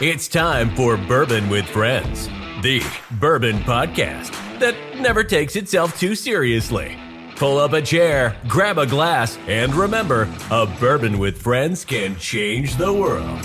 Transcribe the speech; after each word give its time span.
It's 0.00 0.28
time 0.28 0.72
for 0.76 0.96
Bourbon 0.96 1.50
with 1.50 1.66
Friends, 1.66 2.28
the 2.62 2.80
bourbon 3.18 3.58
podcast 3.62 4.30
that 4.60 4.76
never 5.00 5.24
takes 5.24 5.56
itself 5.56 5.98
too 5.98 6.14
seriously. 6.14 6.96
Pull 7.34 7.58
up 7.58 7.72
a 7.72 7.82
chair, 7.82 8.36
grab 8.46 8.78
a 8.78 8.86
glass, 8.86 9.36
and 9.48 9.74
remember 9.74 10.32
a 10.52 10.66
bourbon 10.78 11.18
with 11.18 11.42
friends 11.42 11.84
can 11.84 12.14
change 12.14 12.76
the 12.76 12.92
world. 12.92 13.44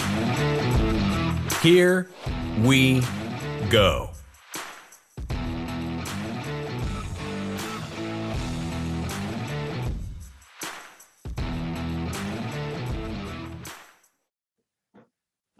Here 1.63 2.11
we 2.61 3.01
go. 3.71 4.12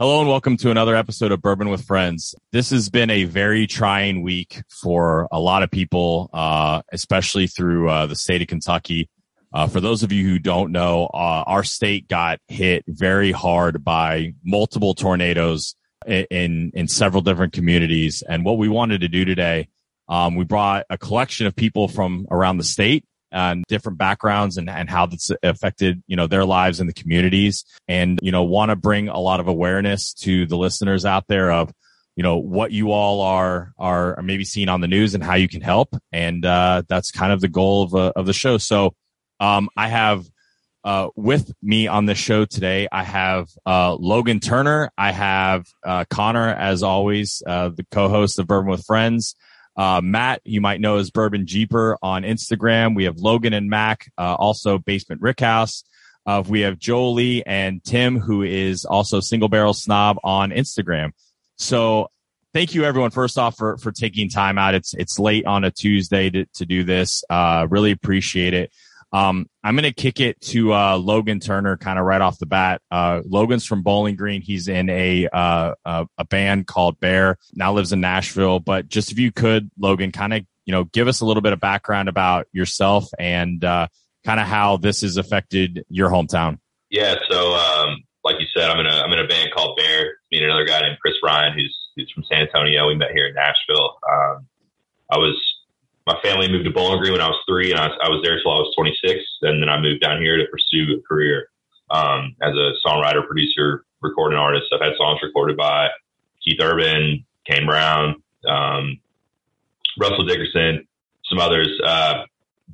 Hello 0.03 0.19
and 0.19 0.27
welcome 0.27 0.57
to 0.57 0.69
another 0.69 0.97
episode 0.97 1.31
of 1.31 1.41
Bourbon 1.41 1.69
with 1.69 1.85
Friends. 1.85 2.35
This 2.51 2.71
has 2.71 2.89
been 2.89 3.09
a 3.09 3.23
very 3.23 3.67
trying 3.67 4.21
week 4.21 4.61
for 4.67 5.29
a 5.31 5.39
lot 5.39 5.63
of 5.63 5.71
people, 5.71 6.29
uh, 6.33 6.81
especially 6.91 7.47
through 7.47 7.89
uh, 7.89 8.05
the 8.05 8.15
state 8.17 8.41
of 8.41 8.49
Kentucky. 8.49 9.07
Uh, 9.53 9.65
for 9.67 9.79
those 9.79 10.03
of 10.03 10.11
you 10.11 10.27
who 10.27 10.39
don't 10.39 10.73
know, 10.73 11.05
uh, 11.05 11.45
our 11.47 11.63
state 11.63 12.09
got 12.09 12.41
hit 12.49 12.83
very 12.85 13.31
hard 13.31 13.81
by 13.81 14.33
multiple 14.43 14.93
tornadoes 14.93 15.73
in 16.05 16.73
in 16.73 16.89
several 16.89 17.21
different 17.21 17.53
communities. 17.53 18.23
And 18.27 18.43
what 18.43 18.57
we 18.57 18.67
wanted 18.67 18.99
to 18.99 19.07
do 19.07 19.23
today, 19.23 19.69
um, 20.09 20.35
we 20.35 20.43
brought 20.43 20.85
a 20.89 20.97
collection 20.97 21.47
of 21.47 21.55
people 21.55 21.87
from 21.87 22.27
around 22.29 22.57
the 22.57 22.65
state 22.65 23.05
and 23.33 23.65
different 23.67 23.97
backgrounds 23.97 24.57
and, 24.57 24.69
and 24.69 24.89
how 24.89 25.07
that's 25.07 25.31
affected, 25.41 26.01
you 26.07 26.15
know, 26.15 26.27
their 26.27 26.45
lives 26.45 26.79
and 26.79 26.87
the 26.87 26.93
communities 26.93 27.65
and, 27.87 28.19
you 28.21 28.31
know, 28.31 28.43
want 28.43 28.69
to 28.69 28.75
bring 28.75 29.09
a 29.09 29.19
lot 29.19 29.39
of 29.39 29.47
awareness 29.47 30.13
to 30.13 30.45
the 30.45 30.55
listeners 30.55 31.03
out 31.03 31.25
there 31.27 31.51
of, 31.51 31.73
you 32.15 32.23
know, 32.23 32.37
what 32.37 32.71
you 32.71 32.91
all 32.91 33.21
are, 33.21 33.73
are, 33.77 34.21
maybe 34.21 34.45
seeing 34.45 34.69
on 34.69 34.81
the 34.81 34.87
news 34.87 35.15
and 35.15 35.23
how 35.23 35.33
you 35.33 35.49
can 35.49 35.61
help. 35.61 35.95
And, 36.11 36.45
uh, 36.45 36.83
that's 36.87 37.11
kind 37.11 37.33
of 37.33 37.41
the 37.41 37.47
goal 37.49 37.83
of, 37.83 37.95
uh, 37.95 38.13
of 38.15 38.27
the 38.27 38.33
show. 38.33 38.57
So, 38.59 38.93
um, 39.39 39.67
I 39.75 39.87
have, 39.89 40.25
uh, 40.83 41.07
with 41.15 41.51
me 41.61 41.87
on 41.87 42.05
the 42.05 42.15
show 42.15 42.45
today, 42.45 42.87
I 42.91 43.03
have 43.03 43.47
uh, 43.65 43.95
Logan 43.95 44.39
Turner. 44.41 44.91
I 44.97 45.11
have 45.11 45.65
uh, 45.83 46.03
Connor, 46.09 46.49
as 46.49 46.83
always, 46.83 47.41
uh, 47.47 47.69
the 47.69 47.85
co-host 47.89 48.37
of 48.37 48.47
Bourbon 48.47 48.69
with 48.69 48.85
Friends. 48.85 49.35
Uh, 49.75 50.01
Matt, 50.03 50.41
you 50.43 50.61
might 50.61 50.81
know 50.81 50.97
as 50.97 51.09
Bourbon 51.11 51.47
Jeeper 51.47 51.97
on 52.01 52.23
Instagram. 52.23 52.95
We 52.95 53.05
have 53.05 53.17
Logan 53.17 53.53
and 53.53 53.69
Mac, 53.69 54.11
uh, 54.17 54.35
also 54.35 54.77
Basement 54.77 55.21
Rickhouse. 55.21 55.83
Uh, 56.25 56.43
we 56.47 56.61
have 56.61 56.77
Jolee 56.77 57.43
and 57.45 57.83
Tim, 57.83 58.19
who 58.19 58.43
is 58.43 58.85
also 58.85 59.19
Single 59.19 59.49
Barrel 59.49 59.73
Snob 59.73 60.17
on 60.23 60.51
Instagram. 60.51 61.11
So 61.57 62.09
thank 62.53 62.73
you 62.75 62.85
everyone 62.85 63.11
first 63.11 63.37
off 63.37 63.57
for, 63.57 63.77
for 63.77 63.91
taking 63.91 64.29
time 64.29 64.57
out. 64.57 64.75
It's, 64.75 64.93
it's 64.93 65.19
late 65.19 65.45
on 65.45 65.63
a 65.63 65.71
Tuesday 65.71 66.29
to, 66.29 66.45
to 66.55 66.65
do 66.65 66.83
this. 66.83 67.23
Uh, 67.29 67.67
really 67.69 67.91
appreciate 67.91 68.53
it. 68.53 68.71
Um, 69.13 69.47
I'm 69.63 69.75
going 69.75 69.83
to 69.83 69.93
kick 69.93 70.19
it 70.19 70.41
to 70.41 70.73
uh, 70.73 70.97
Logan 70.97 71.39
Turner 71.39 71.77
kind 71.77 71.99
of 71.99 72.05
right 72.05 72.19
off 72.19 72.39
the 72.39 72.47
bat. 72.47 72.81
Uh, 72.89 73.21
Logan's 73.23 73.63
from 73.63 73.83
Bowling 73.83 74.15
Green. 74.15 74.41
He's 74.41 74.67
in 74.67 74.89
a, 74.89 75.27
uh, 75.31 75.75
a, 75.85 76.07
a 76.17 76.25
band 76.25 76.65
called 76.65 76.99
BEXAR. 76.99 77.35
Now 77.53 77.73
lives 77.73 77.93
in 77.93 78.01
Nashville. 78.01 78.59
But 78.59 78.87
just 78.87 79.11
if 79.11 79.19
you 79.19 79.31
could, 79.31 79.69
Logan, 79.77 80.11
kind 80.11 80.33
of 80.33 80.45
you 80.65 80.71
know 80.71 80.85
give 80.85 81.07
us 81.07 81.21
a 81.21 81.25
little 81.25 81.41
bit 81.41 81.53
of 81.53 81.59
background 81.59 82.09
about 82.09 82.47
yourself 82.51 83.07
and 83.19 83.63
uh, 83.63 83.87
kind 84.25 84.39
of 84.39 84.47
how 84.47 84.77
this 84.77 85.01
has 85.01 85.17
affected 85.17 85.85
your 85.89 86.09
hometown. 86.09 86.57
Yeah. 86.89 87.15
So 87.29 87.53
um, 87.53 88.03
like 88.23 88.37
you 88.39 88.47
said, 88.55 88.69
I'm 88.69 88.79
in 88.79 88.87
a 88.87 88.95
I'm 89.01 89.11
in 89.11 89.19
a 89.19 89.27
band 89.27 89.49
called 89.55 89.77
BEXAR. 89.77 90.05
Me 90.31 90.39
and 90.39 90.45
another 90.45 90.65
guy 90.65 90.81
named 90.81 90.97
Chris 90.99 91.15
Ryan, 91.23 91.53
who's 91.53 91.77
who's 91.95 92.11
from 92.11 92.23
San 92.23 92.47
Antonio. 92.47 92.87
We 92.87 92.95
met 92.95 93.11
here 93.13 93.27
in 93.27 93.35
Nashville. 93.35 93.99
Um, 94.11 94.47
I 95.11 95.17
was 95.17 95.39
my 96.05 96.19
family 96.21 96.51
moved 96.51 96.65
to 96.65 96.71
Bowling 96.71 96.99
Green 96.99 97.13
when 97.13 97.21
I 97.21 97.27
was 97.27 97.41
three, 97.47 97.71
and 97.71 97.79
I 97.79 97.87
was, 97.87 97.97
I 98.03 98.09
was 98.09 98.21
there 98.23 98.41
till 98.41 98.51
I 98.51 98.59
was 98.59 98.73
26. 98.75 99.23
And 99.43 99.61
then 99.61 99.69
I 99.69 99.79
moved 99.79 100.01
down 100.01 100.21
here 100.21 100.37
to 100.37 100.45
pursue 100.51 100.99
a 100.99 101.01
career 101.07 101.47
um, 101.89 102.35
as 102.41 102.53
a 102.55 102.71
songwriter, 102.85 103.25
producer, 103.25 103.85
recording 104.01 104.37
artist. 104.37 104.65
I've 104.73 104.81
had 104.81 104.97
songs 104.97 105.19
recorded 105.23 105.55
by 105.55 105.87
Keith 106.43 106.59
Urban, 106.61 107.25
Kane 107.49 107.65
Brown, 107.65 108.21
um, 108.47 108.99
Russell 109.97 110.25
Dickerson, 110.25 110.85
some 111.29 111.39
others. 111.39 111.69
Uh, 111.85 112.23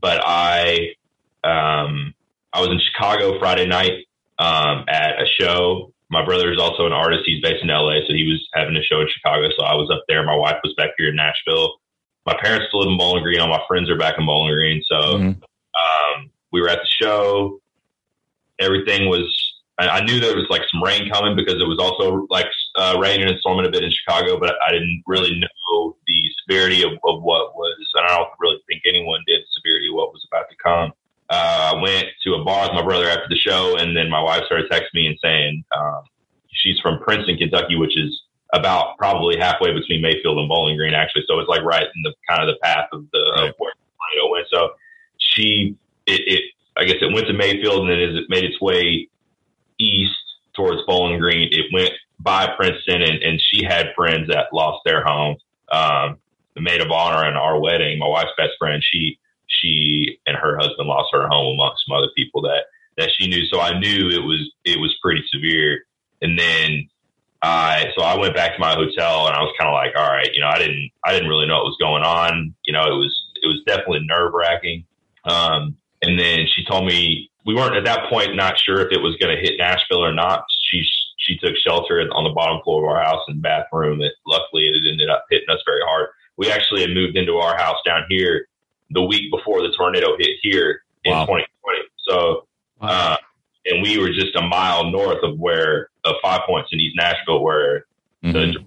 but 0.02 0.22
I 0.26 0.96
um, 1.44 2.16
I 2.52 2.62
was 2.62 2.70
in 2.70 2.80
Chicago 2.92 3.38
Friday 3.38 3.68
night 3.68 4.08
um, 4.40 4.86
at 4.88 5.22
a 5.22 5.26
show. 5.40 5.94
My 6.10 6.26
brother 6.26 6.52
is 6.52 6.60
also 6.60 6.88
an 6.88 6.94
artist. 6.94 7.24
He's 7.28 7.44
based 7.44 7.62
in 7.62 7.70
LA, 7.70 8.02
so 8.08 8.14
he 8.16 8.26
was 8.26 8.42
having 8.56 8.76
a 8.76 8.82
show 8.82 9.02
in 9.02 9.08
Chicago. 9.14 9.50
So 9.56 9.64
I 9.64 9.76
was 9.76 9.92
up 9.94 10.04
there. 10.08 10.24
My 10.26 10.36
wife 10.36 10.58
was 10.64 10.74
back 10.76 10.92
here 10.98 11.10
in 11.10 11.16
Nashville 11.16 11.76
my 12.26 12.36
parents 12.42 12.68
still 12.68 12.82
live 12.82 12.92
in 12.92 12.98
Bowling 12.98 13.24
Green. 13.24 13.40
All 13.40 13.48
my 13.48 13.62
friends 13.68 13.90
are 13.90 13.98
back 13.98 14.16
in 14.18 14.26
Bowling 14.26 14.54
Green. 14.54 14.84
So 14.88 14.96
mm-hmm. 14.96 15.28
um, 15.28 16.30
we 16.52 16.62
were 16.62 16.70
at 16.70 16.80
the 16.80 17.06
show. 17.06 17.60
Everything 18.60 19.10
was. 19.10 19.28
I, 19.78 19.88
I, 19.88 20.04
knew 20.04 20.20
there 20.20 20.36
was 20.36 20.48
like 20.50 20.64
some 20.70 20.84
rain 20.84 21.10
coming 21.10 21.38
because 21.38 21.56
it 21.56 21.68
was 21.68 21.80
also 21.80 22.28
like 22.30 22.48
uh, 22.76 22.98
raining 23.02 23.30
and 23.30 23.40
storming 23.40 23.66
a 23.66 23.72
bit 23.72 23.84
in 23.84 23.92
Chicago, 23.92 24.38
but 24.38 24.56
I 24.68 24.74
didn't 24.74 25.04
really 25.08 25.40
know 25.40 25.96
the 26.06 26.22
severity 26.44 26.84
of, 26.84 26.92
of 27.06 27.24
what 27.24 27.56
was. 27.56 27.78
And 27.96 28.06
I 28.06 28.18
don't 28.18 28.30
really 28.40 28.60
think 28.68 28.82
anyone 28.86 29.22
did 29.26 29.40
the 29.40 29.48
severity 29.56 29.88
of 29.88 29.96
what 29.96 30.12
was 30.12 30.28
about 30.30 30.50
to 30.50 30.56
come. 30.62 30.92
Uh, 31.30 31.76
I 31.76 31.82
went 31.82 32.08
to 32.24 32.34
a 32.34 32.44
bar 32.44 32.68
with 32.68 32.74
my 32.74 32.82
brother 32.82 33.08
after 33.08 33.30
the 33.30 33.38
show, 33.38 33.78
and 33.78 33.96
then 33.96 34.10
my 34.10 34.22
wife 34.22 34.44
started 34.46 34.70
texting 34.70 34.96
me 34.96 35.08
and 35.08 35.18
saying 35.24 35.64
um, 35.78 36.02
she's 36.52 36.80
from 36.80 37.00
Princeton, 37.00 37.38
Kentucky, 37.38 37.76
which 37.76 37.98
is 37.98 38.22
about 38.54 38.98
probably 38.98 39.38
halfway 39.38 39.74
between 39.74 40.02
Mayfield 40.02 40.40
and 40.40 40.50
Bowling 40.50 40.78
Green, 40.78 40.94
actually. 40.94 41.24
So 41.28 41.40
it's 41.40 41.50
like 41.50 41.62
right 41.62 41.84
in 41.84 42.02
the 42.04 42.14
kind 42.28 42.42
of 42.42 42.48
the 42.48 42.60
path 42.62 42.88
of 42.92 43.06
the 43.12 43.34
right. 43.36 43.50
of 43.50 43.56
where 43.58 43.74
tornado 43.98 44.32
went. 44.32 44.48
So 44.52 44.70
she, 45.18 45.76
it, 46.08 46.22
it, 46.26 46.42
I 46.76 46.86
guess 46.86 46.98
it 47.02 47.14
went 47.14 47.28
to 47.28 47.34
Mayfield 47.34 47.82
and 47.82 47.90
then 47.90 48.00
as 48.00 48.16
it 48.16 48.30
made 48.30 48.44
its 48.44 48.60
way 48.60 49.08
east 49.78 50.18
towards 50.56 50.82
Bowling 50.88 51.20
Green, 51.20 51.50
it 51.52 51.66
went 51.74 51.92
by 52.20 52.48
Princeton 52.58 53.02
and, 53.02 53.22
and 53.22 53.42
she 53.42 53.64
had 53.64 53.94
friends 53.96 54.28
that 54.30 54.48
lost 54.52 54.82
their 54.84 55.04
home. 55.04 55.38
Um, 55.72 56.18
the 56.56 56.62
maid 56.62 56.82
of 56.82 56.92
honor 56.92 57.30
in 57.30 57.36
our 57.36 57.60
wedding, 57.60 58.00
my 58.00 58.08
wife's 58.08 58.32
best 58.36 58.54
friend, 58.58 58.84
she, 58.84 59.20
she 59.48 60.20
and 60.26 60.36
her 60.36 60.58
husband 60.58 60.88
lost 60.88 61.10
her 61.14 61.28
home 61.28 61.54
amongst 61.54 61.84
some 61.88 61.96
other 61.96 62.10
people 62.16 62.42
that, 62.42 62.66
that 62.98 63.12
she 63.16 63.28
knew. 63.28 63.46
So 63.46 63.62
I 63.62 63.78
knew 63.80 64.10
it 64.10 64.24
was, 64.24 64.52
it 64.66 64.80
was 64.80 64.98
pretty 65.02 65.24
severe. 65.32 65.86
And 66.22 66.38
then 66.38 66.90
uh, 67.42 67.84
so 67.98 68.04
I 68.04 68.18
went 68.18 68.36
back 68.36 68.54
to 68.54 68.60
my 68.60 68.74
hotel 68.74 69.28
and 69.28 69.36
I 69.36 69.42
was 69.42 69.54
kind 69.58 69.70
of 69.70 69.74
like, 69.74 69.96
all 69.96 70.12
right, 70.12 70.30
you 70.34 70.42
know, 70.42 70.48
I 70.48 70.60
didn't, 70.60 70.92
I 71.06 71.14
didn't 71.14 71.30
really 71.30 71.48
know 71.48 71.56
what 71.56 71.66
was 71.66 71.78
going 71.80 72.04
on. 72.04 72.54
You 72.66 72.74
know, 72.74 72.84
it 72.84 72.98
was, 72.98 73.16
it 73.42 73.48
was 73.48 73.62
definitely 73.66 74.02
nerve 74.06 74.34
wracking. 74.34 74.86
Um, 75.24 75.78
and 76.02 76.20
then 76.20 76.48
she 76.54 76.66
told 76.66 76.86
me 76.86 77.30
we 77.46 77.56
weren't 77.56 77.76
at 77.76 77.86
that 77.86 78.10
point 78.10 78.36
not 78.36 78.60
sure 78.60 78.82
if 78.82 78.92
it 78.92 79.02
was 79.02 79.16
going 79.18 79.36
to 79.36 79.42
hit 79.42 79.58
Nashville 79.58 80.04
or 80.04 80.14
not. 80.14 80.44
She, 80.70 80.84
she 81.18 81.38
took 81.38 81.56
shelter 81.66 82.02
on 82.12 82.26
the 82.26 82.30
bottom 82.32 82.62
floor 82.64 82.84
of 82.84 82.98
our 82.98 83.04
house 83.04 83.24
and 83.28 83.42
bathroom. 83.42 84.02
It 84.02 84.14
luckily 84.28 84.68
it 84.68 84.90
ended 84.90 85.10
up 85.10 85.26
hitting 85.30 85.50
us 85.50 85.62
very 85.66 85.82
hard. 85.86 86.10
We 86.36 86.52
actually 86.52 86.82
had 86.82 86.92
moved 86.92 87.16
into 87.16 87.36
our 87.38 87.58
house 87.58 87.78
down 87.86 88.04
here 88.10 88.48
the 88.92 89.04
week 89.04 89.32
before 89.32 89.62
the 89.62 89.74
tornado 89.78 90.18
hit 90.18 90.38
here 90.42 90.82
in 91.06 91.14
wow. 91.14 91.26
2020. 91.26 91.80
So, 92.08 92.48
wow. 92.82 92.90
uh, 92.90 93.18
and 93.70 93.82
we 93.82 93.98
were 93.98 94.10
just 94.10 94.36
a 94.36 94.42
mile 94.42 94.92
north 94.92 95.24
of 95.24 95.38
where 95.38 95.90
of 96.06 96.16
Five 96.22 96.42
Points 96.48 96.70
in 96.72 96.80
East 96.80 96.96
Nashville, 96.98 97.44
where 97.44 97.86
mm-hmm. 98.24 98.32
the 98.32 98.40
went. 98.40 98.62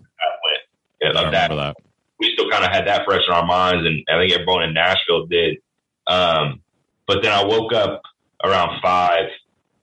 Yeah, 1.00 1.10
like 1.10 1.32
that. 1.32 1.50
that. 1.50 1.76
We 2.18 2.32
still 2.34 2.48
kind 2.50 2.64
of 2.64 2.70
had 2.70 2.86
that 2.86 3.04
fresh 3.04 3.22
in 3.26 3.34
our 3.34 3.44
minds, 3.44 3.84
and 3.84 4.04
I 4.08 4.20
think 4.20 4.32
everyone 4.32 4.62
in 4.62 4.74
Nashville 4.74 5.26
did. 5.26 5.58
Um, 6.06 6.60
but 7.06 7.22
then 7.22 7.32
I 7.32 7.44
woke 7.44 7.72
up 7.72 8.02
around 8.44 8.80
five, 8.80 9.26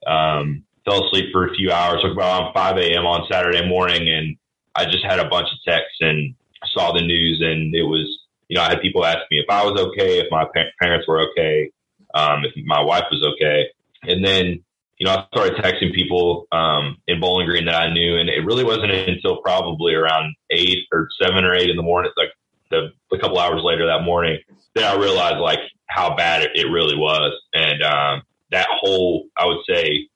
um, 0.06 0.64
fell 0.86 1.06
asleep 1.06 1.26
for 1.32 1.46
a 1.46 1.54
few 1.54 1.70
hours, 1.70 2.02
up 2.02 2.16
around 2.16 2.54
five 2.54 2.78
a.m. 2.78 3.04
on 3.04 3.26
Saturday 3.30 3.68
morning, 3.68 4.08
and 4.08 4.36
I 4.74 4.86
just 4.86 5.04
had 5.04 5.18
a 5.18 5.28
bunch 5.28 5.48
of 5.52 5.58
texts 5.66 5.98
and 6.00 6.34
saw 6.72 6.92
the 6.92 7.02
news, 7.02 7.42
and 7.42 7.74
it 7.74 7.82
was, 7.82 8.08
you 8.48 8.56
know, 8.56 8.62
I 8.62 8.70
had 8.70 8.80
people 8.80 9.04
ask 9.04 9.18
me 9.30 9.38
if 9.38 9.50
I 9.50 9.64
was 9.64 9.78
okay, 9.78 10.20
if 10.20 10.28
my 10.30 10.46
parents 10.80 11.06
were 11.06 11.28
okay, 11.30 11.70
um, 12.14 12.44
if 12.44 12.52
my 12.64 12.80
wife 12.80 13.04
was 13.10 13.22
okay, 13.34 13.66
and 14.04 14.24
then 14.24 14.64
you 15.00 15.06
know, 15.06 15.14
I 15.14 15.26
started 15.34 15.56
texting 15.56 15.94
people 15.94 16.46
um, 16.52 16.98
in 17.08 17.20
Bowling 17.20 17.46
Green 17.46 17.64
that 17.64 17.74
I 17.74 17.90
knew, 17.90 18.18
and 18.18 18.28
it 18.28 18.44
really 18.44 18.64
wasn't 18.64 18.92
until 18.92 19.38
probably 19.38 19.94
around 19.94 20.34
eight 20.50 20.80
or 20.92 21.08
seven 21.20 21.42
or 21.42 21.54
eight 21.54 21.70
in 21.70 21.76
the 21.76 21.82
morning, 21.82 22.12
like 22.18 22.28
the, 22.70 22.92
a 23.10 23.18
couple 23.18 23.38
hours 23.38 23.62
later 23.64 23.86
that 23.86 24.02
morning, 24.02 24.38
that 24.74 24.84
I 24.84 25.00
realized 25.00 25.38
like 25.38 25.60
how 25.86 26.14
bad 26.14 26.42
it, 26.42 26.50
it 26.54 26.70
really 26.70 26.96
was. 26.96 27.32
And 27.54 27.82
um, 27.82 28.22
that 28.50 28.68
whole, 28.70 29.24
I 29.38 29.46
would 29.46 29.64
say, 29.66 30.06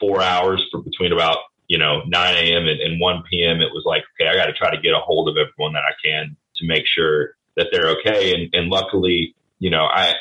four 0.00 0.20
hours 0.20 0.60
between 0.84 1.12
about 1.12 1.38
you 1.68 1.78
know 1.78 2.02
9 2.04 2.34
a.m. 2.36 2.66
And, 2.66 2.80
and 2.80 3.00
1 3.00 3.22
p.m. 3.30 3.60
It 3.60 3.70
was 3.72 3.84
like, 3.86 4.02
okay, 4.20 4.28
I 4.28 4.34
got 4.34 4.46
to 4.46 4.52
try 4.52 4.74
to 4.74 4.82
get 4.82 4.94
a 4.94 4.98
hold 4.98 5.28
of 5.28 5.36
everyone 5.36 5.74
that 5.74 5.84
I 5.84 5.94
can 6.04 6.36
to 6.56 6.66
make 6.66 6.86
sure 6.92 7.36
that 7.56 7.68
they're 7.70 7.90
okay. 8.00 8.34
And, 8.34 8.52
and 8.52 8.68
luckily, 8.68 9.36
you 9.60 9.70
know, 9.70 9.84
I 9.84 10.14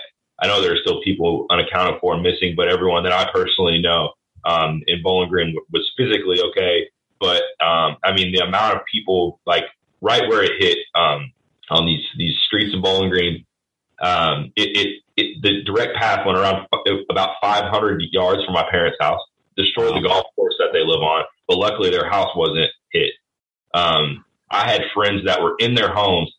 I 0.44 0.48
know 0.48 0.62
there 0.62 0.74
are 0.74 0.81
still 0.84 1.01
people 1.01 1.45
unaccounted 1.50 2.01
for 2.01 2.13
and 2.13 2.22
missing, 2.22 2.54
but 2.57 2.68
everyone 2.68 3.04
that 3.04 3.13
I 3.13 3.31
personally 3.31 3.81
know 3.81 4.12
um, 4.44 4.81
in 4.88 5.01
Bowling 5.01 5.30
Green 5.30 5.56
was 5.72 5.90
physically 5.95 6.42
okay. 6.42 6.90
But 7.18 7.42
um, 7.66 7.95
I 8.04 8.13
mean, 8.13 8.34
the 8.34 8.44
amount 8.44 8.75
of 8.75 8.81
people 8.92 9.40
like 9.45 9.63
right 10.01 10.28
where 10.28 10.44
it 10.44 10.51
hit 10.60 10.78
um, 10.95 11.31
on 11.69 11.86
these 11.86 12.04
these 12.18 12.36
streets 12.45 12.75
of 12.75 12.84
Bowling 12.84 13.10
Green, 13.10 13.45
um, 14.01 14.51
it, 14.57 14.78
it, 14.78 14.88
it 15.16 15.42
the 15.42 15.63
direct 15.63 15.95
path 15.95 16.25
went 16.25 16.38
around 16.38 16.68
about 17.10 17.36
500 17.42 18.04
yards 18.12 18.44
from 18.44 18.54
my 18.54 18.69
parents' 18.69 18.98
house, 19.00 19.22
destroyed 19.56 19.95
the 19.95 20.06
golf 20.06 20.25
course 20.36 20.56
that 20.60 20.72
they 20.74 20.81
live 20.81 21.01
on, 21.01 21.24
but 21.48 21.57
luckily 21.57 21.90
their 21.90 22.10
house 22.10 22.36
wasn't 22.36 22.69
hit. 22.92 23.12
Um, 23.74 24.25
I 24.51 24.69
had 24.69 24.81
friends 24.94 25.22
that 25.25 25.42
were 25.42 25.56
in 25.60 25.74
their 25.74 25.94
homes 25.94 26.36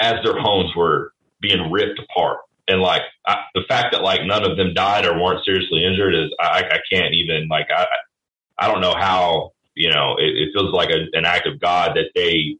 as 0.00 0.14
their 0.24 0.40
homes 0.40 0.74
were 0.74 1.12
being 1.40 1.70
ripped 1.70 2.00
apart. 2.00 2.38
And 2.68 2.80
like 2.82 3.02
I, 3.26 3.44
the 3.54 3.62
fact 3.66 3.92
that 3.92 4.02
like 4.02 4.20
none 4.24 4.48
of 4.48 4.56
them 4.56 4.74
died 4.74 5.06
or 5.06 5.18
weren't 5.18 5.44
seriously 5.44 5.84
injured 5.84 6.14
is 6.14 6.30
I, 6.38 6.64
I 6.70 6.78
can't 6.92 7.14
even 7.14 7.48
like 7.48 7.68
I 7.74 7.86
I 8.58 8.70
don't 8.70 8.82
know 8.82 8.94
how 8.94 9.52
you 9.74 9.90
know 9.90 10.16
it, 10.18 10.36
it 10.36 10.50
feels 10.52 10.72
like 10.72 10.90
a, 10.90 11.06
an 11.14 11.24
act 11.24 11.46
of 11.46 11.60
God 11.60 11.96
that 11.96 12.10
they 12.14 12.58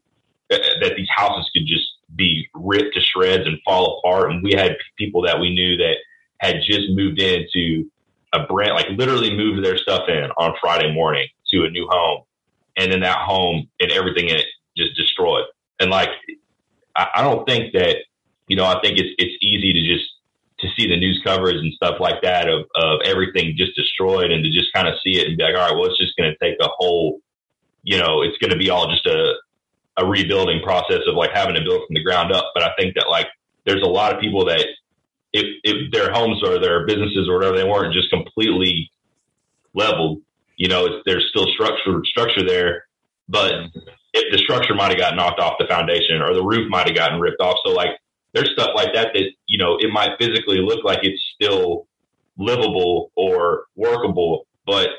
that 0.49 0.93
these 0.97 1.07
houses 1.15 1.49
could 1.53 1.67
just 1.67 1.85
be 2.15 2.47
ripped 2.55 2.95
to 2.95 3.01
shreds 3.01 3.45
and 3.45 3.59
fall 3.63 3.99
apart. 3.99 4.31
And 4.31 4.43
we 4.43 4.53
had 4.53 4.77
people 4.97 5.21
that 5.23 5.39
we 5.39 5.53
knew 5.53 5.77
that 5.77 5.97
had 6.39 6.61
just 6.65 6.89
moved 6.89 7.19
into 7.21 7.89
a 8.33 8.45
brand 8.45 8.73
like 8.73 8.89
literally 8.89 9.35
moved 9.35 9.63
their 9.63 9.77
stuff 9.77 10.07
in 10.07 10.29
on 10.37 10.55
Friday 10.59 10.91
morning 10.93 11.27
to 11.51 11.65
a 11.65 11.69
new 11.69 11.87
home, 11.89 12.23
and 12.77 12.91
then 12.91 13.01
that 13.01 13.19
home 13.19 13.67
and 13.79 13.91
everything 13.91 14.29
in 14.29 14.37
it 14.37 14.45
just 14.75 14.95
destroyed. 14.95 15.45
And 15.79 15.91
like 15.91 16.09
I, 16.95 17.07
I 17.15 17.21
don't 17.21 17.47
think 17.47 17.73
that 17.73 17.97
you 18.49 18.57
know 18.57 18.65
I 18.65 18.81
think 18.81 18.97
it's 18.97 19.15
it's 19.17 19.37
easy 19.41 19.71
to 19.71 19.81
just 19.87 20.09
to 20.61 20.67
see 20.77 20.87
the 20.87 20.97
news 20.97 21.21
coverage 21.23 21.57
and 21.57 21.73
stuff 21.73 21.95
like 21.99 22.21
that 22.21 22.49
of, 22.49 22.65
of 22.75 22.99
everything 23.05 23.55
just 23.57 23.75
destroyed 23.75 24.31
and 24.31 24.43
to 24.43 24.51
just 24.51 24.73
kind 24.73 24.87
of 24.87 24.95
see 25.03 25.19
it 25.19 25.27
and 25.27 25.37
be 25.37 25.43
like, 25.43 25.55
all 25.55 25.69
right, 25.69 25.73
well, 25.73 25.85
it's 25.85 25.97
just 25.97 26.15
going 26.17 26.29
to 26.29 26.37
take 26.45 26.57
a 26.61 26.67
whole, 26.77 27.21
you 27.83 27.97
know, 27.97 28.21
it's 28.21 28.37
going 28.39 28.51
to 28.51 28.57
be 28.57 28.69
all 28.69 28.89
just 28.89 29.05
a, 29.05 29.35
a 29.97 30.05
rebuilding 30.05 30.61
process 30.61 30.99
of 31.07 31.15
like 31.15 31.31
having 31.33 31.55
to 31.55 31.63
build 31.63 31.81
from 31.87 31.93
the 31.93 32.03
ground 32.03 32.31
up. 32.31 32.51
But 32.53 32.63
I 32.63 32.71
think 32.77 32.95
that 32.95 33.09
like 33.09 33.27
there's 33.65 33.81
a 33.81 33.89
lot 33.89 34.13
of 34.13 34.19
people 34.19 34.45
that 34.45 34.65
if, 35.31 35.45
if 35.63 35.91
their 35.91 36.11
homes 36.11 36.41
or 36.43 36.59
their 36.59 36.85
businesses 36.85 37.27
or 37.29 37.35
whatever, 37.35 37.57
they 37.57 37.63
weren't 37.63 37.93
just 37.93 38.09
completely 38.09 38.91
leveled, 39.73 40.21
you 40.57 40.67
know, 40.67 41.01
there's 41.05 41.27
still 41.29 41.47
structure, 41.53 42.01
structure 42.03 42.45
there, 42.45 42.85
but 43.29 43.53
if 44.11 44.31
the 44.31 44.39
structure 44.39 44.73
might 44.73 44.89
have 44.89 44.97
got 44.97 45.15
knocked 45.15 45.39
off 45.39 45.55
the 45.59 45.67
foundation 45.67 46.21
or 46.21 46.33
the 46.33 46.43
roof 46.43 46.69
might 46.69 46.87
have 46.87 46.95
gotten 46.95 47.19
ripped 47.19 47.39
off. 47.39 47.57
So 47.63 47.71
like 47.71 47.91
there's 48.33 48.51
stuff 48.51 48.69
like 48.75 48.93
that 48.93 49.09
that 49.13 49.31
you 49.47 49.57
know 49.57 49.77
it 49.79 49.91
might 49.91 50.17
physically 50.19 50.57
look 50.57 50.83
like 50.83 50.99
it's 51.03 51.21
still 51.35 51.87
livable 52.37 53.11
or 53.15 53.65
workable, 53.75 54.47
but 54.65 54.89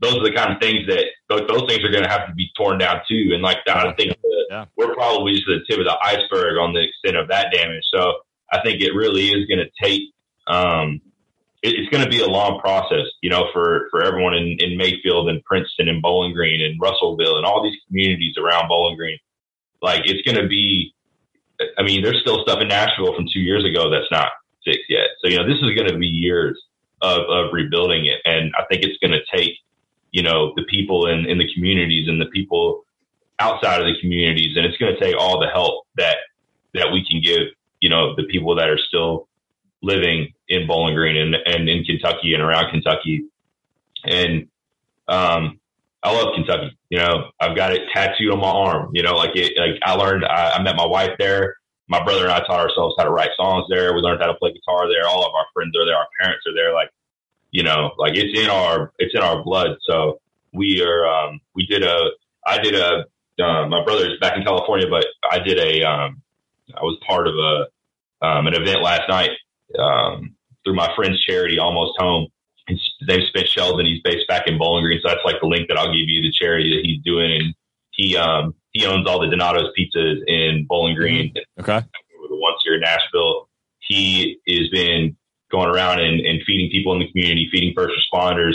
those 0.00 0.16
are 0.16 0.24
the 0.24 0.32
kind 0.32 0.52
of 0.52 0.60
things 0.60 0.86
that 0.88 1.04
those, 1.28 1.46
those 1.48 1.64
things 1.68 1.84
are 1.84 1.90
going 1.90 2.04
to 2.04 2.10
have 2.10 2.26
to 2.28 2.34
be 2.34 2.50
torn 2.56 2.78
down 2.78 3.00
too. 3.08 3.30
And 3.32 3.42
like 3.42 3.58
that, 3.66 3.86
I 3.86 3.92
think 3.94 4.14
yeah. 4.50 4.64
we're 4.76 4.94
probably 4.94 5.34
just 5.34 5.46
the 5.46 5.60
tip 5.68 5.78
of 5.78 5.84
the 5.84 5.96
iceberg 6.02 6.58
on 6.58 6.72
the 6.72 6.88
extent 6.88 7.16
of 7.16 7.28
that 7.28 7.52
damage. 7.52 7.84
So 7.92 8.12
I 8.50 8.60
think 8.62 8.80
it 8.80 8.94
really 8.94 9.28
is 9.28 9.46
going 9.46 9.60
to 9.64 9.70
take. 9.82 10.02
Um, 10.46 11.00
it, 11.62 11.74
it's 11.76 11.90
going 11.90 12.02
to 12.02 12.10
be 12.10 12.22
a 12.22 12.26
long 12.26 12.60
process, 12.60 13.06
you 13.20 13.30
know, 13.30 13.48
for 13.52 13.88
for 13.90 14.02
everyone 14.02 14.34
in, 14.34 14.56
in 14.58 14.76
Mayfield 14.76 15.28
and 15.28 15.44
Princeton 15.44 15.88
and 15.88 16.02
Bowling 16.02 16.32
Green 16.32 16.62
and 16.62 16.80
Russellville 16.80 17.36
and 17.36 17.44
all 17.44 17.62
these 17.62 17.78
communities 17.86 18.36
around 18.38 18.68
Bowling 18.68 18.96
Green. 18.96 19.18
Like 19.82 20.02
it's 20.04 20.22
going 20.22 20.42
to 20.42 20.48
be 20.48 20.94
I 21.78 21.82
mean, 21.82 22.02
there's 22.02 22.20
still 22.20 22.42
stuff 22.42 22.60
in 22.60 22.68
Nashville 22.68 23.14
from 23.14 23.26
two 23.32 23.40
years 23.40 23.64
ago 23.64 23.90
that's 23.90 24.10
not 24.10 24.30
fixed 24.64 24.88
yet. 24.88 25.08
So, 25.20 25.28
you 25.28 25.36
know, 25.36 25.46
this 25.46 25.58
is 25.62 25.74
going 25.74 25.88
to 25.88 25.98
be 25.98 26.06
years 26.06 26.60
of, 27.02 27.20
of 27.28 27.52
rebuilding 27.52 28.06
it. 28.06 28.20
And 28.24 28.52
I 28.58 28.64
think 28.70 28.82
it's 28.82 28.98
going 28.98 29.12
to 29.12 29.36
take, 29.36 29.52
you 30.10 30.22
know, 30.22 30.52
the 30.56 30.64
people 30.64 31.06
in, 31.06 31.26
in 31.26 31.38
the 31.38 31.52
communities 31.54 32.08
and 32.08 32.20
the 32.20 32.26
people 32.26 32.84
outside 33.38 33.80
of 33.80 33.86
the 33.86 34.00
communities. 34.00 34.56
And 34.56 34.66
it's 34.66 34.76
going 34.78 34.94
to 34.94 35.00
take 35.00 35.16
all 35.18 35.40
the 35.40 35.48
help 35.48 35.86
that, 35.96 36.16
that 36.74 36.92
we 36.92 37.04
can 37.08 37.20
give, 37.20 37.48
you 37.80 37.88
know, 37.88 38.14
the 38.16 38.24
people 38.24 38.54
that 38.56 38.68
are 38.68 38.78
still 38.78 39.28
living 39.82 40.32
in 40.48 40.66
Bowling 40.66 40.94
Green 40.94 41.16
and, 41.16 41.34
and 41.46 41.68
in 41.68 41.84
Kentucky 41.84 42.34
and 42.34 42.42
around 42.42 42.70
Kentucky. 42.70 43.26
And, 44.04 44.48
um, 45.08 45.59
I 46.02 46.12
love 46.12 46.34
Kentucky. 46.34 46.78
You 46.88 46.98
know, 46.98 47.30
I've 47.40 47.56
got 47.56 47.72
it 47.72 47.82
tattooed 47.94 48.32
on 48.32 48.40
my 48.40 48.48
arm. 48.48 48.90
You 48.94 49.02
know, 49.02 49.14
like 49.14 49.36
it, 49.36 49.52
like 49.58 49.80
I 49.84 49.94
learned. 49.94 50.24
I, 50.24 50.52
I 50.52 50.62
met 50.62 50.76
my 50.76 50.86
wife 50.86 51.10
there. 51.18 51.56
My 51.88 52.02
brother 52.04 52.22
and 52.22 52.32
I 52.32 52.38
taught 52.40 52.60
ourselves 52.60 52.94
how 52.96 53.04
to 53.04 53.10
write 53.10 53.30
songs 53.36 53.66
there. 53.68 53.92
We 53.92 54.00
learned 54.00 54.20
how 54.20 54.28
to 54.28 54.34
play 54.34 54.52
guitar 54.52 54.88
there. 54.88 55.06
All 55.06 55.26
of 55.26 55.34
our 55.34 55.46
friends 55.52 55.76
are 55.76 55.84
there. 55.84 55.96
Our 55.96 56.06
parents 56.20 56.44
are 56.46 56.54
there. 56.54 56.72
Like, 56.72 56.90
you 57.50 57.62
know, 57.64 57.90
like 57.98 58.14
it's 58.14 58.38
in 58.38 58.48
our 58.48 58.92
it's 58.98 59.14
in 59.14 59.22
our 59.22 59.42
blood. 59.42 59.76
So 59.88 60.20
we 60.52 60.82
are. 60.82 61.06
Um, 61.06 61.40
we 61.54 61.66
did 61.66 61.82
a. 61.82 62.10
I 62.46 62.58
did 62.58 62.74
a. 62.74 63.04
Uh, 63.42 63.66
my 63.68 63.82
brother 63.84 64.06
is 64.06 64.18
back 64.20 64.36
in 64.36 64.44
California, 64.44 64.86
but 64.88 65.04
I 65.30 65.38
did 65.40 65.58
a. 65.58 65.82
Um, 65.82 66.22
I 66.74 66.82
was 66.82 66.98
part 67.06 67.26
of 67.26 67.34
a 67.34 68.26
um, 68.26 68.46
an 68.46 68.54
event 68.54 68.82
last 68.82 69.08
night 69.08 69.30
um, 69.78 70.34
through 70.64 70.76
my 70.76 70.88
friend's 70.94 71.22
charity, 71.24 71.58
Almost 71.58 71.92
Home 71.98 72.28
his 72.76 73.08
name's 73.08 73.28
Spence 73.28 73.48
Sheldon. 73.48 73.86
He's 73.86 74.02
based 74.02 74.26
back 74.28 74.46
in 74.46 74.58
Bowling 74.58 74.84
Green, 74.84 75.00
so 75.02 75.08
that's 75.08 75.24
like 75.24 75.40
the 75.40 75.48
link 75.48 75.68
that 75.68 75.78
I'll 75.78 75.92
give 75.92 76.08
you, 76.08 76.22
the 76.22 76.32
charity 76.32 76.74
that 76.74 76.84
he's 76.84 77.02
doing, 77.02 77.32
and 77.32 77.54
he 77.90 78.16
um 78.16 78.54
he 78.72 78.86
owns 78.86 79.06
all 79.06 79.20
the 79.20 79.28
Donato's 79.28 79.72
pizzas 79.78 80.18
in 80.26 80.66
Bowling 80.68 80.94
Green. 80.94 81.34
Mm-hmm. 81.34 81.60
Okay, 81.60 81.86
once 82.30 82.60
here 82.64 82.74
in 82.74 82.80
Nashville, 82.80 83.48
he 83.80 84.38
has 84.48 84.68
been 84.70 85.16
going 85.50 85.68
around 85.68 86.00
and, 86.00 86.20
and 86.20 86.40
feeding 86.46 86.70
people 86.70 86.92
in 86.94 87.00
the 87.00 87.10
community, 87.10 87.48
feeding 87.52 87.72
first 87.76 87.92
responders, 87.94 88.54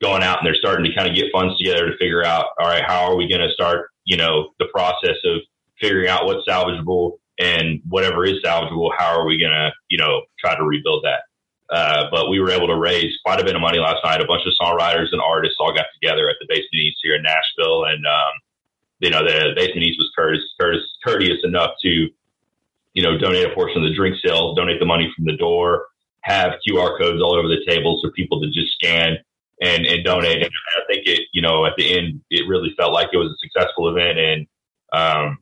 going 0.00 0.22
out 0.22 0.38
and 0.38 0.46
they're 0.46 0.54
starting 0.54 0.86
to 0.86 0.94
kind 0.94 1.08
of 1.08 1.14
get 1.14 1.26
funds 1.32 1.56
together 1.58 1.90
to 1.90 1.96
figure 1.98 2.24
out, 2.24 2.46
all 2.58 2.66
right, 2.66 2.82
how 2.86 3.04
are 3.04 3.16
we 3.16 3.28
going 3.28 3.46
to 3.46 3.52
start, 3.52 3.90
you 4.04 4.16
know, 4.16 4.50
the 4.58 4.66
process 4.72 5.16
of 5.24 5.40
figuring 5.80 6.08
out 6.08 6.24
what's 6.24 6.48
salvageable 6.48 7.18
and 7.38 7.80
whatever 7.88 8.24
is 8.24 8.42
salvageable, 8.44 8.90
how 8.96 9.18
are 9.18 9.26
we 9.26 9.38
going 9.38 9.52
to, 9.52 9.70
you 9.88 9.98
know, 9.98 10.22
try 10.38 10.56
to 10.56 10.64
rebuild 10.64 11.04
that? 11.04 11.20
Uh, 11.70 12.10
but 12.10 12.28
we 12.28 12.40
were 12.40 12.50
able 12.50 12.66
to 12.66 12.76
raise 12.76 13.12
quite 13.24 13.40
a 13.40 13.44
bit 13.44 13.54
of 13.54 13.60
money 13.60 13.78
last 13.78 13.98
night. 14.04 14.20
A 14.20 14.26
bunch 14.26 14.42
of 14.44 14.52
songwriters 14.60 15.06
and 15.12 15.20
artists 15.20 15.56
all 15.60 15.72
got 15.72 15.86
together 15.94 16.28
at 16.28 16.36
the 16.40 16.46
Basement 16.48 16.74
East 16.74 16.98
here 17.02 17.14
in 17.14 17.22
Nashville, 17.22 17.84
and 17.84 18.04
um, 18.06 18.32
you 18.98 19.10
know 19.10 19.22
the 19.22 19.52
Basement 19.54 19.86
East 19.86 19.98
was 19.98 20.10
courteous, 20.16 20.44
courteous, 20.58 20.84
courteous 21.04 21.38
enough 21.44 21.70
to, 21.82 22.08
you 22.94 23.02
know, 23.02 23.16
donate 23.18 23.46
a 23.46 23.54
portion 23.54 23.82
of 23.82 23.88
the 23.88 23.94
drink 23.94 24.16
sales, 24.24 24.56
donate 24.56 24.80
the 24.80 24.86
money 24.86 25.12
from 25.14 25.26
the 25.26 25.36
door, 25.36 25.86
have 26.22 26.54
QR 26.66 26.98
codes 26.98 27.22
all 27.22 27.38
over 27.38 27.46
the 27.46 27.64
tables 27.66 28.02
for 28.02 28.10
people 28.12 28.40
to 28.40 28.50
just 28.50 28.72
scan 28.74 29.18
and 29.60 29.86
and 29.86 30.04
donate. 30.04 30.42
And 30.42 30.50
I 30.76 30.92
think 30.92 31.06
it, 31.06 31.28
you 31.32 31.40
know, 31.40 31.66
at 31.66 31.74
the 31.76 31.96
end, 31.96 32.20
it 32.30 32.48
really 32.48 32.74
felt 32.76 32.92
like 32.92 33.10
it 33.12 33.16
was 33.16 33.30
a 33.30 33.38
successful 33.38 33.88
event. 33.88 34.18
And 34.18 34.46
um, 34.92 35.38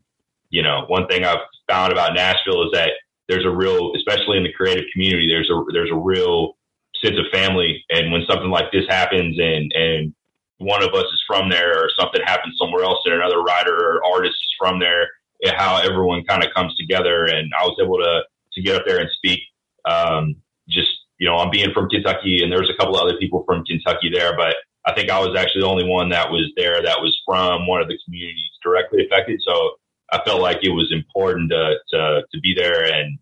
you 0.51 0.63
know, 0.63 0.85
one 0.89 1.07
thing 1.07 1.25
I've 1.25 1.47
found 1.69 1.93
about 1.93 2.15
Nashville 2.15 2.65
is 2.65 2.73
that 2.73 2.91
there's 3.29 3.45
a 3.45 3.51
real, 3.51 3.93
especially 3.95 4.39
in 4.39 4.45
the 4.45 4.53
creative 4.53 4.85
community, 4.93 5.29
there's 5.29 5.51
a 5.51 5.63
there's 5.73 5.91
a 5.93 5.99
real 5.99 6.57
sense 7.05 7.17
of 7.19 7.27
family. 7.33 7.85
And 7.91 8.11
when 8.13 8.23
something 8.29 8.51
like 8.51 8.73
this 8.73 8.85
happens, 8.89 9.39
and 9.39 9.73
and 9.75 10.15
one 10.59 10.83
of 10.83 10.95
us 10.95 11.05
is 11.05 11.23
from 11.27 11.51
there, 11.51 11.79
or 11.79 11.91
something 11.99 12.21
happens 12.25 12.57
somewhere 12.59 12.85
else, 12.85 12.99
and 13.05 13.15
another 13.15 13.43
writer 13.43 13.75
or 13.75 14.01
artist 14.05 14.35
is 14.35 14.55
from 14.59 14.81
there, 14.81 15.09
how 15.57 15.81
everyone 15.83 16.25
kind 16.25 16.45
of 16.45 16.53
comes 16.55 16.75
together. 16.77 17.25
And 17.27 17.53
I 17.59 17.65
was 17.65 17.79
able 17.83 17.99
to 17.99 18.23
to 18.55 18.63
get 18.63 18.77
up 18.77 18.87
there 18.87 18.99
and 18.99 19.11
speak. 19.17 19.41
Um, 19.85 20.37
just 20.69 20.91
you 21.19 21.29
know, 21.29 21.37
I'm 21.37 21.51
being 21.51 21.73
from 21.75 21.89
Kentucky, 21.89 22.43
and 22.43 22.53
there's 22.53 22.71
a 22.71 22.79
couple 22.79 22.97
of 22.97 23.03
other 23.03 23.19
people 23.19 23.45
from 23.47 23.65
Kentucky 23.65 24.11
there, 24.13 24.37
but 24.37 24.55
I 24.87 24.95
think 24.95 25.11
I 25.11 25.19
was 25.19 25.37
actually 25.37 25.63
the 25.63 25.69
only 25.69 25.85
one 25.85 26.09
that 26.11 26.31
was 26.31 26.51
there 26.57 26.81
that 26.81 27.01
was 27.01 27.13
from 27.27 27.67
one 27.67 27.83
of 27.83 27.89
the 27.89 27.99
communities 28.05 28.51
directly 28.63 29.05
affected. 29.05 29.41
So 29.47 29.77
I 30.11 30.21
felt 30.25 30.41
like 30.41 30.59
it 30.63 30.71
was 30.71 30.91
important 30.93 31.51
to, 31.51 31.75
to, 31.91 32.23
to 32.33 32.41
be 32.41 32.55
there 32.57 32.85
and 32.85 33.19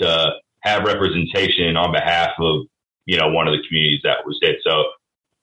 to 0.00 0.30
have 0.60 0.84
representation 0.84 1.76
on 1.76 1.92
behalf 1.92 2.30
of, 2.40 2.66
you 3.06 3.18
know, 3.18 3.30
one 3.30 3.46
of 3.48 3.52
the 3.52 3.62
communities 3.66 4.00
that 4.04 4.24
was 4.24 4.38
hit. 4.40 4.56
So 4.66 4.84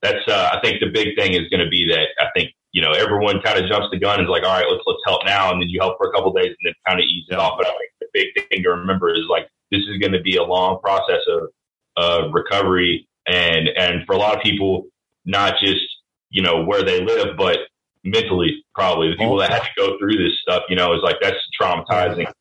that's, 0.02 0.28
uh, 0.28 0.50
I 0.54 0.60
think 0.64 0.80
the 0.80 0.92
big 0.94 1.18
thing 1.18 1.34
is 1.34 1.50
going 1.50 1.64
to 1.64 1.70
be 1.70 1.88
that 1.92 2.08
I 2.20 2.28
think, 2.36 2.52
you 2.72 2.82
know, 2.82 2.92
everyone 2.92 3.42
kind 3.42 3.60
of 3.60 3.70
jumps 3.70 3.88
the 3.92 4.00
gun 4.00 4.20
and 4.20 4.28
is 4.28 4.30
like, 4.30 4.44
all 4.44 4.56
right, 4.56 4.66
let's, 4.70 4.84
let's 4.86 5.02
help 5.06 5.26
now. 5.26 5.52
And 5.52 5.62
then 5.62 5.70
you 5.70 5.80
help 5.80 5.98
for 5.98 6.10
a 6.10 6.12
couple 6.12 6.32
days 6.34 6.56
and 6.56 6.64
then 6.64 6.74
kind 6.88 7.00
of 7.00 7.04
ease 7.04 7.26
it 7.30 7.40
off. 7.40 7.58
But 7.58 7.68
I 7.68 7.72
think 7.72 7.92
the 8.00 8.08
big 8.14 8.50
thing 8.50 8.64
to 8.64 8.70
remember 8.70 9.14
is 9.14 9.26
like, 9.30 9.48
this 9.72 9.82
is 9.82 9.98
going 10.00 10.14
to 10.14 10.22
be 10.22 10.38
a 10.38 10.44
long 10.44 10.80
process 10.80 11.22
of, 11.28 11.50
of 11.98 12.34
recovery. 12.34 13.08
And, 13.28 13.70
and 13.70 14.06
for 14.06 14.14
a 14.14 14.18
lot 14.18 14.36
of 14.36 14.44
people, 14.44 14.88
not 15.26 15.56
just, 15.60 15.82
you 16.30 16.42
know, 16.42 16.64
where 16.64 16.84
they 16.84 17.04
live, 17.04 17.36
but 17.38 17.58
mentally, 18.04 18.64
probably 18.74 19.10
the 19.12 19.18
people 19.18 19.38
that 19.38 19.52
had 19.52 19.62
to 19.62 19.70
go 19.78 19.98
through 19.98 20.18
this 20.18 20.38
stuff, 20.42 20.64
you 20.70 20.76
know, 20.76 20.94
is 20.94 21.02
like 21.04 21.18
that's 21.22 21.38
traumatizing. 21.60 22.32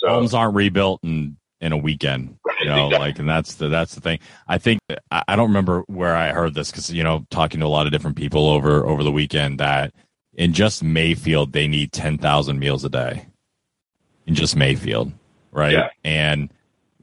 So, 0.00 0.08
Homes 0.08 0.34
aren't 0.34 0.54
rebuilt 0.54 1.00
in 1.02 1.36
in 1.60 1.72
a 1.72 1.76
weekend, 1.76 2.38
you 2.60 2.66
know, 2.66 2.86
exactly. 2.86 2.98
like, 2.98 3.18
and 3.18 3.28
that's 3.28 3.54
the 3.54 3.68
that's 3.68 3.94
the 3.94 4.00
thing. 4.00 4.18
I 4.46 4.58
think 4.58 4.80
I 5.10 5.36
don't 5.36 5.48
remember 5.48 5.84
where 5.86 6.14
I 6.14 6.32
heard 6.32 6.54
this 6.54 6.70
because 6.70 6.92
you 6.92 7.02
know, 7.02 7.26
talking 7.30 7.60
to 7.60 7.66
a 7.66 7.68
lot 7.68 7.86
of 7.86 7.92
different 7.92 8.16
people 8.16 8.48
over 8.48 8.86
over 8.86 9.02
the 9.02 9.12
weekend 9.12 9.60
that 9.60 9.94
in 10.34 10.52
just 10.52 10.82
Mayfield 10.82 11.52
they 11.52 11.68
need 11.68 11.92
ten 11.92 12.18
thousand 12.18 12.58
meals 12.58 12.84
a 12.84 12.88
day 12.88 13.26
in 14.26 14.34
just 14.34 14.56
Mayfield, 14.56 15.12
right? 15.52 15.72
Yeah. 15.72 15.88
And 16.04 16.50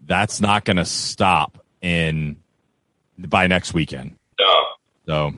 that's 0.05 0.41
not 0.41 0.65
going 0.65 0.77
to 0.77 0.85
stop 0.85 1.63
in 1.81 2.37
by 3.17 3.47
next 3.47 3.73
weekend. 3.73 4.17
No. 4.39 4.63
So, 5.07 5.33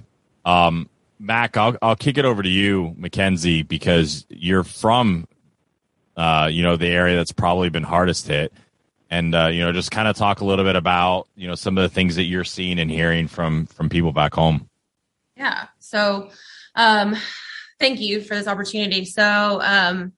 um, 0.45 0.89
Mac, 1.25 1.57
I'll 1.57 1.75
I'll 1.81 1.95
kick 1.95 2.17
it 2.17 2.25
over 2.25 2.43
to 2.43 2.49
you, 2.49 2.93
Mackenzie, 2.97 3.63
because 3.63 4.25
you're 4.29 4.63
from, 4.63 5.27
uh, 6.15 6.49
you 6.51 6.61
know, 6.61 6.77
the 6.77 6.87
area 6.87 7.15
that's 7.15 7.31
probably 7.31 7.69
been 7.69 7.83
hardest 7.83 8.27
hit, 8.27 8.53
and 9.09 9.33
uh, 9.33 9.47
you 9.47 9.63
know, 9.63 9.71
just 9.71 9.89
kind 9.89 10.07
of 10.07 10.15
talk 10.15 10.41
a 10.41 10.45
little 10.45 10.63
bit 10.63 10.75
about 10.75 11.27
you 11.35 11.47
know 11.47 11.55
some 11.55 11.77
of 11.77 11.81
the 11.81 11.89
things 11.89 12.15
that 12.17 12.23
you're 12.23 12.43
seeing 12.43 12.79
and 12.79 12.91
hearing 12.91 13.27
from 13.27 13.65
from 13.65 13.89
people 13.89 14.11
back 14.11 14.35
home. 14.35 14.69
Yeah. 15.35 15.65
So, 15.79 16.29
um, 16.75 17.15
thank 17.79 17.99
you 17.99 18.21
for 18.21 18.35
this 18.35 18.47
opportunity. 18.47 19.03
So, 19.03 19.59
um, 19.63 20.13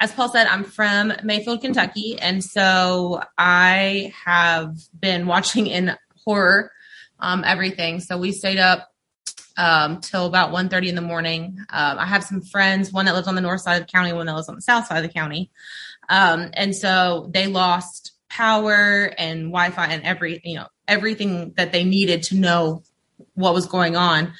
as 0.00 0.10
Paul 0.12 0.30
said, 0.30 0.48
I'm 0.48 0.64
from 0.64 1.12
Mayfield, 1.22 1.60
Kentucky, 1.60 2.18
and 2.20 2.42
so 2.42 3.22
I 3.38 4.12
have 4.24 4.76
been 4.98 5.28
watching 5.28 5.68
in 5.68 5.96
horror 6.24 6.72
um, 7.20 7.44
everything. 7.46 8.00
So 8.00 8.18
we 8.18 8.32
stayed 8.32 8.58
up 8.58 8.89
um, 9.60 10.00
till 10.00 10.24
about 10.24 10.52
1.30 10.52 10.88
in 10.88 10.94
the 10.94 11.02
morning. 11.02 11.58
Um, 11.68 11.98
I 11.98 12.06
have 12.06 12.24
some 12.24 12.40
friends, 12.40 12.92
one 12.92 13.04
that 13.04 13.14
lives 13.14 13.28
on 13.28 13.34
the 13.34 13.42
north 13.42 13.60
side 13.60 13.74
of 13.74 13.86
the 13.86 13.92
county, 13.92 14.12
one 14.14 14.24
that 14.24 14.34
lives 14.34 14.48
on 14.48 14.54
the 14.54 14.62
south 14.62 14.86
side 14.86 14.96
of 14.96 15.02
the 15.02 15.12
county. 15.12 15.50
Um, 16.08 16.50
and 16.54 16.74
so 16.74 17.28
they 17.32 17.46
lost 17.46 18.12
power 18.30 19.12
and 19.18 19.52
Wi-Fi 19.52 19.86
and 19.86 20.02
every, 20.02 20.40
you 20.44 20.56
know, 20.56 20.66
everything 20.88 21.52
that 21.58 21.72
they 21.72 21.84
needed 21.84 22.22
to 22.24 22.36
know 22.36 22.82
what 23.34 23.52
was 23.52 23.66
going 23.66 23.96
on. 23.96 24.32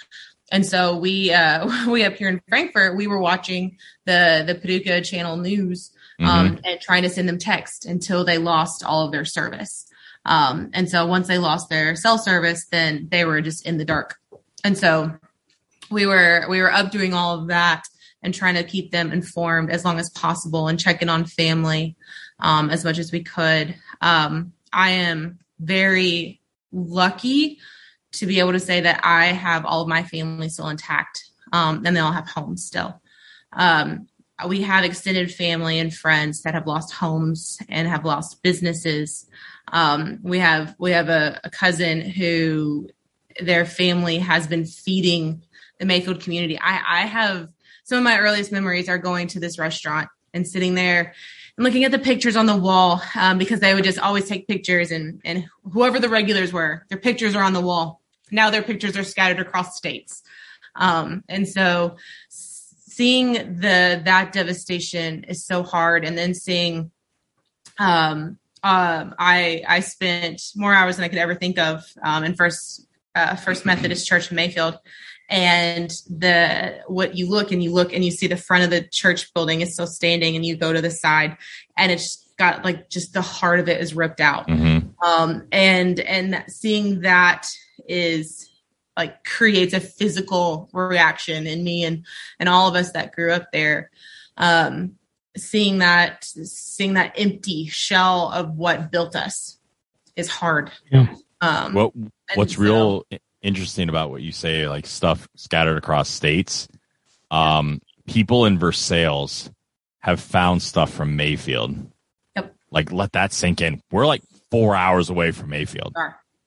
And 0.50 0.64
so 0.64 0.96
we, 0.96 1.32
uh, 1.32 1.86
we 1.90 2.02
up 2.02 2.14
here 2.14 2.30
in 2.30 2.40
Frankfort, 2.48 2.96
we 2.96 3.06
were 3.06 3.20
watching 3.20 3.76
the, 4.06 4.42
the 4.46 4.54
Paducah 4.54 5.02
channel 5.02 5.36
news, 5.36 5.92
um, 6.18 6.56
mm-hmm. 6.56 6.64
and 6.64 6.80
trying 6.80 7.02
to 7.02 7.10
send 7.10 7.28
them 7.28 7.38
text 7.38 7.84
until 7.84 8.24
they 8.24 8.38
lost 8.38 8.82
all 8.82 9.04
of 9.04 9.12
their 9.12 9.26
service. 9.26 9.86
Um, 10.24 10.70
and 10.72 10.88
so 10.88 11.06
once 11.06 11.28
they 11.28 11.38
lost 11.38 11.68
their 11.68 11.94
cell 11.94 12.16
service, 12.16 12.66
then 12.70 13.08
they 13.10 13.26
were 13.26 13.42
just 13.42 13.66
in 13.66 13.76
the 13.76 13.84
dark. 13.84 14.19
And 14.64 14.76
so 14.76 15.14
we 15.90 16.06
were 16.06 16.46
we 16.48 16.60
were 16.60 16.72
up 16.72 16.90
doing 16.90 17.14
all 17.14 17.38
of 17.40 17.48
that 17.48 17.84
and 18.22 18.34
trying 18.34 18.54
to 18.54 18.64
keep 18.64 18.90
them 18.90 19.12
informed 19.12 19.70
as 19.70 19.84
long 19.84 19.98
as 19.98 20.10
possible 20.10 20.68
and 20.68 20.78
checking 20.78 21.08
on 21.08 21.24
family 21.24 21.96
um, 22.38 22.70
as 22.70 22.84
much 22.84 22.98
as 22.98 23.12
we 23.12 23.22
could. 23.22 23.74
Um, 24.00 24.52
I 24.72 24.90
am 24.90 25.38
very 25.58 26.40
lucky 26.72 27.58
to 28.12 28.26
be 28.26 28.40
able 28.40 28.52
to 28.52 28.60
say 28.60 28.80
that 28.80 29.00
I 29.04 29.26
have 29.26 29.64
all 29.64 29.82
of 29.82 29.88
my 29.88 30.02
family 30.02 30.48
still 30.48 30.68
intact 30.68 31.24
um, 31.52 31.82
and 31.84 31.96
they 31.96 32.00
all 32.00 32.12
have 32.12 32.28
homes 32.28 32.64
still. 32.64 33.00
Um, 33.52 34.06
we 34.48 34.62
have 34.62 34.84
extended 34.84 35.32
family 35.32 35.78
and 35.78 35.94
friends 35.94 36.42
that 36.42 36.54
have 36.54 36.66
lost 36.66 36.92
homes 36.94 37.58
and 37.68 37.86
have 37.86 38.04
lost 38.04 38.42
businesses. 38.42 39.26
Um, 39.68 40.18
we 40.22 40.38
have 40.38 40.74
we 40.78 40.92
have 40.92 41.08
a, 41.08 41.40
a 41.44 41.50
cousin 41.50 42.00
who 42.00 42.88
their 43.46 43.64
family 43.64 44.18
has 44.18 44.46
been 44.46 44.64
feeding 44.64 45.42
the 45.78 45.86
Mayfield 45.86 46.20
community. 46.20 46.58
I, 46.58 47.02
I 47.02 47.06
have 47.06 47.48
some 47.84 47.98
of 47.98 48.04
my 48.04 48.18
earliest 48.18 48.52
memories 48.52 48.88
are 48.88 48.98
going 48.98 49.28
to 49.28 49.40
this 49.40 49.58
restaurant 49.58 50.08
and 50.32 50.46
sitting 50.46 50.74
there 50.74 51.14
and 51.56 51.64
looking 51.64 51.84
at 51.84 51.90
the 51.90 51.98
pictures 51.98 52.36
on 52.36 52.46
the 52.46 52.56
wall 52.56 53.02
um, 53.16 53.38
because 53.38 53.60
they 53.60 53.74
would 53.74 53.84
just 53.84 53.98
always 53.98 54.28
take 54.28 54.46
pictures 54.46 54.90
and 54.90 55.20
and 55.24 55.46
whoever 55.72 55.98
the 55.98 56.08
regulars 56.08 56.52
were, 56.52 56.86
their 56.88 56.98
pictures 56.98 57.34
are 57.34 57.42
on 57.42 57.52
the 57.52 57.60
wall. 57.60 58.00
Now 58.30 58.50
their 58.50 58.62
pictures 58.62 58.96
are 58.96 59.04
scattered 59.04 59.40
across 59.40 59.76
states, 59.76 60.22
um, 60.76 61.24
and 61.28 61.48
so 61.48 61.96
seeing 62.28 63.32
the 63.32 64.00
that 64.04 64.32
devastation 64.32 65.24
is 65.24 65.44
so 65.44 65.62
hard, 65.62 66.04
and 66.04 66.16
then 66.16 66.34
seeing 66.34 66.92
um, 67.78 68.38
um, 68.62 69.14
I 69.18 69.64
I 69.66 69.80
spent 69.80 70.42
more 70.54 70.72
hours 70.72 70.96
than 70.96 71.04
I 71.04 71.08
could 71.08 71.18
ever 71.18 71.34
think 71.34 71.58
of 71.58 71.84
um, 72.02 72.24
in 72.24 72.34
First 72.34 72.86
uh, 73.14 73.36
First 73.36 73.66
Methodist 73.66 74.06
Church 74.06 74.30
in 74.30 74.36
Mayfield, 74.36 74.78
and 75.28 75.90
the 76.08 76.80
what 76.86 77.16
you 77.16 77.28
look 77.28 77.52
and 77.52 77.62
you 77.62 77.72
look 77.72 77.92
and 77.92 78.04
you 78.04 78.10
see 78.10 78.26
the 78.26 78.36
front 78.36 78.64
of 78.64 78.70
the 78.70 78.82
church 78.82 79.32
building 79.34 79.60
is 79.60 79.74
still 79.74 79.86
standing, 79.86 80.36
and 80.36 80.44
you 80.44 80.56
go 80.56 80.72
to 80.72 80.82
the 80.82 80.90
side, 80.90 81.36
and 81.76 81.92
it's 81.92 82.26
got 82.38 82.64
like 82.64 82.88
just 82.88 83.12
the 83.12 83.22
heart 83.22 83.60
of 83.60 83.68
it 83.68 83.80
is 83.80 83.94
ripped 83.94 84.20
out, 84.20 84.48
mm-hmm. 84.48 84.88
um, 85.04 85.46
and 85.52 86.00
and 86.00 86.44
seeing 86.48 87.00
that 87.00 87.48
is 87.88 88.48
like 88.96 89.24
creates 89.24 89.72
a 89.72 89.80
physical 89.80 90.68
reaction 90.72 91.46
in 91.46 91.64
me 91.64 91.84
and 91.84 92.04
and 92.38 92.48
all 92.48 92.68
of 92.68 92.74
us 92.74 92.92
that 92.92 93.12
grew 93.12 93.32
up 93.32 93.50
there. 93.52 93.90
Um, 94.36 94.96
seeing 95.36 95.78
that 95.78 96.24
seeing 96.24 96.94
that 96.94 97.14
empty 97.16 97.66
shell 97.66 98.30
of 98.32 98.56
what 98.56 98.90
built 98.90 99.14
us 99.14 99.58
is 100.16 100.28
hard. 100.28 100.70
Yeah. 100.90 101.14
Um, 101.40 101.74
what 101.74 101.92
What's 102.34 102.56
so, 102.56 102.62
real 102.62 103.06
interesting 103.42 103.88
about 103.88 104.10
what 104.10 104.22
you 104.22 104.32
say, 104.32 104.68
like 104.68 104.86
stuff 104.86 105.28
scattered 105.36 105.78
across 105.78 106.08
states? 106.08 106.68
Um, 107.30 107.80
people 108.06 108.44
in 108.44 108.58
Versailles 108.58 109.50
have 110.00 110.20
found 110.20 110.62
stuff 110.62 110.92
from 110.92 111.16
Mayfield. 111.16 111.90
Yep. 112.36 112.54
Like 112.70 112.92
let 112.92 113.12
that 113.12 113.32
sink 113.32 113.60
in. 113.60 113.82
We're 113.90 114.06
like 114.06 114.22
four 114.50 114.74
hours 114.74 115.10
away 115.10 115.30
from 115.30 115.50
Mayfield. 115.50 115.94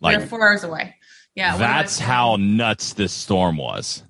Like 0.01 0.17
We're 0.17 0.27
four 0.27 0.47
hours 0.47 0.63
away. 0.63 0.95
Yeah. 1.35 1.57
That's 1.57 1.99
how 1.99 2.35
nuts 2.35 2.93
this 2.93 3.13
storm 3.13 3.57
was. 3.57 4.03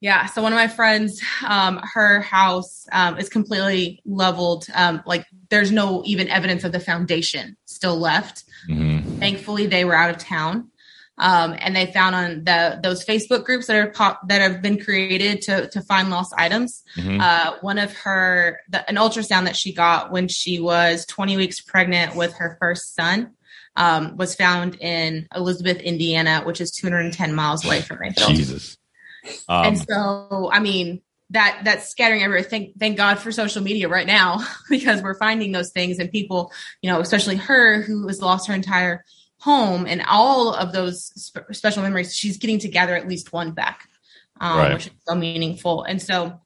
Yeah. 0.00 0.26
So 0.26 0.42
one 0.42 0.52
of 0.52 0.56
my 0.56 0.68
friends, 0.68 1.20
um, 1.46 1.80
her 1.94 2.20
house 2.20 2.86
um, 2.90 3.18
is 3.18 3.28
completely 3.28 4.00
leveled. 4.06 4.66
Um, 4.74 5.02
like 5.06 5.26
there's 5.50 5.70
no 5.70 6.02
even 6.06 6.28
evidence 6.28 6.64
of 6.64 6.72
the 6.72 6.80
foundation 6.80 7.56
still 7.66 7.98
left. 7.98 8.44
Mm-hmm. 8.68 8.89
Thankfully, 9.20 9.66
they 9.66 9.84
were 9.84 9.94
out 9.94 10.10
of 10.10 10.18
town. 10.18 10.70
Um, 11.18 11.54
and 11.58 11.76
they 11.76 11.84
found 11.84 12.14
on 12.14 12.44
the 12.44 12.80
those 12.82 13.04
Facebook 13.04 13.44
groups 13.44 13.66
that 13.66 13.76
are 13.76 13.88
pop 13.88 14.26
that 14.28 14.40
have 14.40 14.62
been 14.62 14.82
created 14.82 15.42
to 15.42 15.68
to 15.68 15.82
find 15.82 16.08
lost 16.08 16.32
items. 16.38 16.82
Mm-hmm. 16.96 17.20
Uh, 17.20 17.56
one 17.60 17.76
of 17.76 17.94
her 17.98 18.58
the, 18.70 18.88
an 18.88 18.96
ultrasound 18.96 19.44
that 19.44 19.54
she 19.54 19.74
got 19.74 20.10
when 20.10 20.28
she 20.28 20.60
was 20.60 21.04
20 21.04 21.36
weeks 21.36 21.60
pregnant 21.60 22.16
with 22.16 22.32
her 22.34 22.56
first 22.58 22.94
son 22.94 23.34
um, 23.76 24.16
was 24.16 24.34
found 24.34 24.76
in 24.76 25.28
Elizabeth, 25.34 25.78
Indiana, 25.78 26.42
which 26.44 26.60
is 26.60 26.70
210 26.70 27.34
miles 27.34 27.64
away 27.64 27.82
from 27.82 27.98
Mayfield. 28.00 28.30
Jesus. 28.30 28.78
Um, 29.48 29.66
and 29.66 29.78
so, 29.78 30.50
I 30.52 30.60
mean, 30.60 31.02
that 31.30 31.60
that's 31.64 31.88
scattering 31.88 32.22
everywhere. 32.22 32.42
Thank 32.42 32.78
thank 32.78 32.96
God 32.96 33.18
for 33.18 33.32
social 33.32 33.62
media 33.62 33.88
right 33.88 34.06
now 34.06 34.44
because 34.70 35.02
we're 35.02 35.18
finding 35.18 35.52
those 35.52 35.70
things 35.70 35.98
and 35.98 36.10
people, 36.10 36.52
you 36.82 36.90
know, 36.90 37.00
especially 37.00 37.36
her 37.36 37.80
who 37.82 38.06
has 38.08 38.20
lost 38.20 38.48
her 38.48 38.54
entire 38.54 39.04
home 39.38 39.86
and 39.86 40.02
all 40.08 40.52
of 40.52 40.72
those 40.72 41.12
sp- 41.16 41.48
special 41.52 41.82
memories. 41.82 42.14
She's 42.14 42.36
getting 42.36 42.58
together 42.58 42.94
at 42.94 43.08
least 43.08 43.32
one 43.32 43.52
back, 43.52 43.88
um, 44.40 44.58
right. 44.58 44.74
which 44.74 44.88
is 44.88 44.92
so 45.08 45.14
meaningful. 45.14 45.84
And 45.84 46.02
so, 46.02 46.40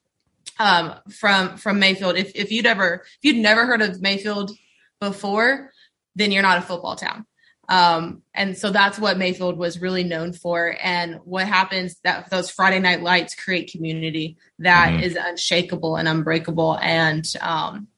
um, 0.59 0.95
from 1.11 1.57
from 1.57 1.79
Mayfield, 1.79 2.17
if 2.17 2.33
if 2.35 2.53
you'd 2.53 2.67
ever 2.67 3.05
if 3.05 3.19
you'd 3.23 3.43
never 3.43 3.67
heard 3.67 3.83
of 3.83 4.01
Mayfield 4.01 4.53
before, 5.01 5.73
then 6.15 6.31
you're 6.31 6.43
not 6.43 6.59
a 6.59 6.63
football 6.63 6.97
town. 6.97 7.27
Um, 7.69 8.23
and 8.35 8.57
so 8.57 8.71
that's 8.71 8.99
what 8.99 9.19
Mayfield 9.19 9.57
was 9.57 9.81
really 9.81 10.05
known 10.05 10.33
for. 10.33 10.77
And 10.83 11.21
what 11.25 11.47
happens 11.47 11.97
that 12.05 12.31
those 12.31 12.51
Friday 12.51 12.79
night 12.79 13.03
lights 13.03 13.35
create 13.35 13.73
community 13.73 14.37
that 14.59 14.93
mm-hmm. 14.93 15.03
is 15.03 15.17
unshakable 15.21 15.97
and 15.97 16.09
unbreakable. 16.09 16.79
And, 16.79 17.31
um, 17.41 17.89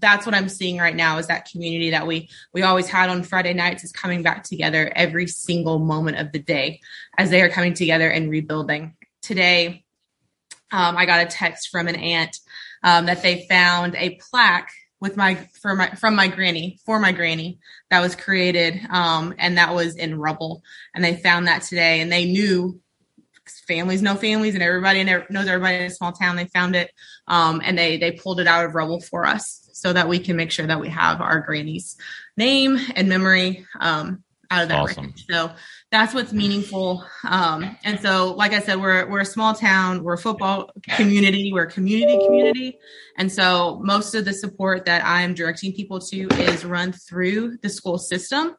that's 0.00 0.26
what 0.26 0.34
I'm 0.34 0.48
seeing 0.48 0.78
right 0.78 0.94
now 0.94 1.18
is 1.18 1.28
that 1.28 1.48
community 1.50 1.90
that 1.90 2.06
we 2.06 2.28
we 2.52 2.62
always 2.62 2.86
had 2.86 3.08
on 3.08 3.22
Friday 3.22 3.54
nights 3.54 3.84
is 3.84 3.92
coming 3.92 4.22
back 4.22 4.42
together 4.42 4.92
every 4.94 5.26
single 5.26 5.78
moment 5.78 6.18
of 6.18 6.32
the 6.32 6.38
day 6.38 6.80
as 7.16 7.30
they 7.30 7.40
are 7.40 7.48
coming 7.48 7.72
together 7.72 8.10
and 8.10 8.30
rebuilding. 8.30 8.94
Today, 9.22 9.84
um, 10.70 10.96
I 10.96 11.06
got 11.06 11.26
a 11.26 11.30
text 11.30 11.68
from 11.68 11.88
an 11.88 11.96
aunt 11.96 12.38
um, 12.82 13.06
that 13.06 13.22
they 13.22 13.46
found 13.48 13.94
a 13.96 14.18
plaque 14.30 14.70
with 15.06 15.16
my 15.16 15.36
for 15.60 15.76
my 15.76 15.88
from 15.90 16.16
my 16.16 16.26
granny 16.26 16.78
for 16.84 16.98
my 16.98 17.12
granny 17.12 17.60
that 17.90 18.00
was 18.00 18.16
created 18.16 18.80
um 18.90 19.32
and 19.38 19.56
that 19.56 19.72
was 19.72 19.94
in 19.94 20.18
rubble 20.18 20.64
and 20.94 21.04
they 21.04 21.14
found 21.14 21.46
that 21.46 21.62
today 21.62 22.00
and 22.00 22.10
they 22.10 22.24
knew 22.24 22.80
families 23.68 24.02
know 24.02 24.16
families 24.16 24.54
and 24.54 24.64
everybody 24.64 25.04
knows 25.04 25.46
everybody 25.46 25.76
in 25.76 25.82
a 25.82 25.90
small 25.90 26.10
town 26.10 26.34
they 26.34 26.46
found 26.46 26.74
it 26.74 26.90
um 27.28 27.62
and 27.64 27.78
they 27.78 27.96
they 27.96 28.10
pulled 28.10 28.40
it 28.40 28.48
out 28.48 28.64
of 28.64 28.74
rubble 28.74 29.00
for 29.00 29.24
us 29.24 29.68
so 29.72 29.92
that 29.92 30.08
we 30.08 30.18
can 30.18 30.36
make 30.36 30.50
sure 30.50 30.66
that 30.66 30.80
we 30.80 30.88
have 30.88 31.20
our 31.20 31.40
granny's 31.40 31.96
name 32.36 32.76
and 32.96 33.08
memory 33.08 33.64
um 33.78 34.24
out 34.50 34.64
of 34.64 34.68
that 34.68 34.80
awesome. 34.80 35.14
so 35.30 35.52
that's 35.90 36.12
what's 36.12 36.32
meaningful. 36.32 37.04
Um, 37.24 37.76
and 37.84 38.00
so, 38.00 38.34
like 38.34 38.52
I 38.52 38.60
said, 38.60 38.80
we're 38.80 39.08
we're 39.08 39.20
a 39.20 39.26
small 39.26 39.54
town, 39.54 40.02
we're 40.02 40.14
a 40.14 40.18
football 40.18 40.70
community, 40.90 41.52
we're 41.52 41.64
a 41.64 41.70
community 41.70 42.18
community, 42.24 42.78
and 43.16 43.30
so 43.30 43.80
most 43.82 44.14
of 44.14 44.24
the 44.24 44.32
support 44.32 44.86
that 44.86 45.04
I'm 45.04 45.34
directing 45.34 45.72
people 45.72 46.00
to 46.00 46.28
is 46.28 46.64
run 46.64 46.92
through 46.92 47.58
the 47.58 47.68
school 47.68 47.98
system. 47.98 48.56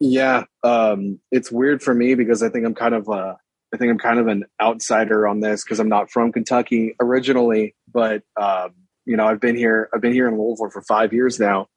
Yeah, 0.00 0.44
um, 0.62 1.18
it's 1.30 1.50
weird 1.50 1.82
for 1.82 1.94
me 1.94 2.14
because 2.14 2.42
I 2.42 2.50
think 2.50 2.66
I'm 2.66 2.74
kind 2.74 2.94
of 2.94 3.08
uh, 3.08 3.36
I 3.72 3.76
think 3.78 3.90
I'm 3.90 3.98
kind 3.98 4.18
of 4.18 4.26
an 4.26 4.44
outsider 4.60 5.26
on 5.26 5.40
this 5.40 5.64
because 5.64 5.80
I'm 5.80 5.88
not 5.88 6.10
from 6.10 6.30
Kentucky 6.30 6.94
originally, 7.00 7.74
but 7.90 8.22
um, 8.38 8.74
you 9.04 9.16
know 9.16 9.26
I've 9.26 9.40
been 9.40 9.56
here 9.56 9.88
I've 9.94 10.00
been 10.00 10.12
here 10.12 10.28
in 10.28 10.38
Louisville 10.38 10.70
for 10.70 10.82
five 10.82 11.12
years 11.12 11.38
now, 11.40 11.68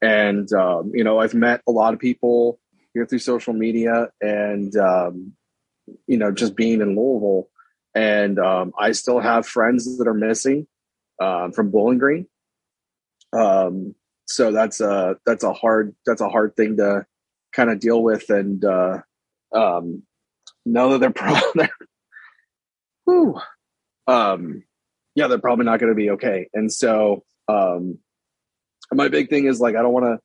and 0.00 0.50
um, 0.52 0.92
you 0.94 1.04
know 1.04 1.18
I've 1.18 1.34
met 1.34 1.62
a 1.66 1.72
lot 1.72 1.94
of 1.94 2.00
people 2.00 2.58
here 2.94 3.06
through 3.06 3.20
social 3.20 3.54
media 3.54 4.08
and 4.20 4.74
um, 4.76 5.32
you 6.06 6.16
know 6.16 6.32
just 6.32 6.56
being 6.56 6.80
in 6.80 6.96
Louisville, 6.96 7.48
and 7.94 8.38
um, 8.38 8.72
I 8.78 8.92
still 8.92 9.20
have 9.20 9.46
friends 9.46 9.98
that 9.98 10.08
are 10.08 10.14
missing 10.14 10.66
um, 11.20 11.52
from 11.52 11.70
Bowling 11.70 11.98
Green. 11.98 12.26
Um, 13.32 13.94
so 14.26 14.52
that's 14.52 14.80
a 14.80 15.16
that's 15.26 15.44
a 15.44 15.52
hard 15.52 15.94
that's 16.06 16.20
a 16.20 16.28
hard 16.28 16.56
thing 16.56 16.76
to 16.78 17.06
kind 17.52 17.70
of 17.70 17.80
deal 17.80 18.02
with 18.02 18.30
and 18.30 18.64
uh, 18.64 18.98
um, 19.54 20.02
know 20.64 20.90
that 20.90 21.00
they're 21.00 21.10
probably 21.14 21.68
whew, 23.04 23.38
um, 24.06 24.64
yeah 25.14 25.26
they're 25.26 25.38
probably 25.38 25.64
not 25.64 25.80
going 25.80 25.90
to 25.92 25.96
be 25.96 26.10
okay. 26.10 26.48
And 26.54 26.72
so 26.72 27.24
um, 27.48 27.98
my 28.92 29.08
big 29.08 29.28
thing 29.28 29.46
is 29.46 29.60
like 29.60 29.76
I 29.76 29.82
don't 29.82 29.92
want 29.92 30.06
to 30.06 30.18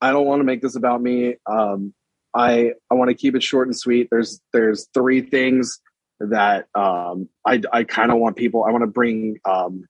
I 0.00 0.12
don't 0.12 0.26
want 0.26 0.40
to 0.40 0.44
make 0.44 0.62
this 0.62 0.76
about 0.76 1.00
me. 1.02 1.36
Um, 1.46 1.94
I 2.34 2.72
I 2.90 2.94
want 2.94 3.08
to 3.08 3.14
keep 3.14 3.34
it 3.34 3.42
short 3.42 3.68
and 3.68 3.76
sweet. 3.76 4.08
There's 4.10 4.40
there's 4.52 4.88
three 4.92 5.22
things 5.22 5.80
that 6.20 6.66
um, 6.74 7.28
I 7.44 7.62
I 7.72 7.84
kind 7.84 8.10
of 8.10 8.18
want 8.18 8.36
people. 8.36 8.64
I 8.64 8.70
want 8.70 8.82
to 8.82 8.90
bring 8.90 9.38
um, 9.44 9.86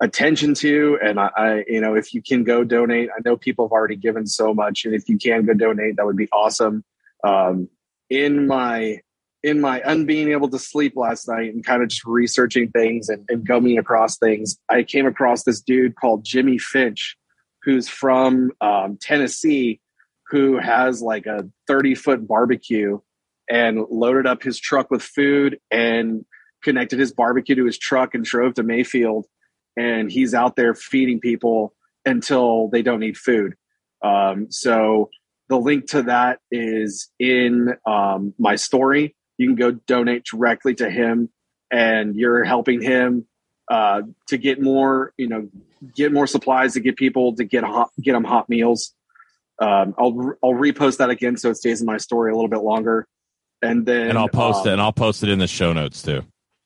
attention 0.00 0.54
to, 0.54 0.98
and 1.02 1.18
I, 1.18 1.30
I 1.36 1.64
you 1.66 1.80
know 1.80 1.94
if 1.94 2.14
you 2.14 2.22
can 2.22 2.44
go 2.44 2.64
donate. 2.64 3.08
I 3.10 3.20
know 3.24 3.36
people 3.36 3.66
have 3.66 3.72
already 3.72 3.96
given 3.96 4.26
so 4.26 4.54
much, 4.54 4.84
and 4.84 4.94
if 4.94 5.08
you 5.08 5.18
can 5.18 5.44
go 5.46 5.54
donate, 5.54 5.96
that 5.96 6.06
would 6.06 6.16
be 6.16 6.28
awesome. 6.32 6.84
Um, 7.22 7.68
in 8.10 8.46
my 8.46 9.00
in 9.44 9.60
my 9.60 9.80
unbeing 9.80 10.28
able 10.28 10.48
to 10.48 10.58
sleep 10.58 10.94
last 10.96 11.28
night 11.28 11.52
and 11.52 11.62
kind 11.62 11.82
of 11.82 11.90
just 11.90 12.06
researching 12.06 12.70
things 12.70 13.10
and, 13.10 13.26
and 13.28 13.46
coming 13.46 13.76
across 13.76 14.16
things, 14.16 14.56
I 14.70 14.82
came 14.82 15.06
across 15.06 15.44
this 15.44 15.60
dude 15.60 15.96
called 15.96 16.24
Jimmy 16.24 16.56
Finch, 16.56 17.14
who's 17.62 17.86
from 17.86 18.52
um, 18.62 18.96
Tennessee, 18.98 19.82
who 20.30 20.58
has 20.58 21.02
like 21.02 21.26
a 21.26 21.46
30 21.66 21.94
foot 21.94 22.26
barbecue 22.26 22.98
and 23.48 23.80
loaded 23.90 24.26
up 24.26 24.42
his 24.42 24.58
truck 24.58 24.90
with 24.90 25.02
food 25.02 25.58
and 25.70 26.24
connected 26.62 26.98
his 26.98 27.12
barbecue 27.12 27.54
to 27.54 27.66
his 27.66 27.76
truck 27.76 28.14
and 28.14 28.24
drove 28.24 28.54
to 28.54 28.62
Mayfield. 28.62 29.26
And 29.76 30.10
he's 30.10 30.32
out 30.32 30.56
there 30.56 30.74
feeding 30.74 31.20
people 31.20 31.74
until 32.06 32.68
they 32.68 32.80
don't 32.80 33.00
need 33.00 33.18
food. 33.18 33.56
Um, 34.02 34.50
so 34.50 35.10
the 35.50 35.58
link 35.58 35.88
to 35.90 36.04
that 36.04 36.38
is 36.50 37.10
in 37.18 37.74
um, 37.86 38.32
my 38.38 38.56
story 38.56 39.14
you 39.38 39.48
can 39.48 39.56
go 39.56 39.72
donate 39.72 40.24
directly 40.24 40.74
to 40.76 40.90
him 40.90 41.30
and 41.70 42.14
you're 42.14 42.44
helping 42.44 42.80
him 42.80 43.26
uh, 43.70 44.02
to 44.28 44.36
get 44.36 44.60
more, 44.60 45.12
you 45.16 45.28
know, 45.28 45.48
get 45.94 46.12
more 46.12 46.26
supplies 46.26 46.74
to 46.74 46.80
get 46.80 46.96
people 46.96 47.34
to 47.36 47.44
get 47.44 47.64
hot, 47.64 47.90
get 48.00 48.12
them 48.12 48.24
hot 48.24 48.48
meals. 48.48 48.94
Um, 49.58 49.94
I'll 49.98 50.34
I'll 50.42 50.52
repost 50.52 50.98
that 50.98 51.10
again 51.10 51.36
so 51.36 51.50
it 51.50 51.56
stays 51.56 51.80
in 51.80 51.86
my 51.86 51.96
story 51.96 52.32
a 52.32 52.34
little 52.34 52.48
bit 52.48 52.60
longer, 52.60 53.06
and 53.62 53.86
then 53.86 54.10
and 54.10 54.18
I'll 54.18 54.28
post 54.28 54.62
um, 54.62 54.68
it 54.68 54.72
and 54.72 54.82
I'll 54.82 54.92
post 54.92 55.22
it 55.22 55.28
in 55.28 55.38
the 55.38 55.46
show 55.46 55.72
notes 55.72 56.02
too. 56.02 56.22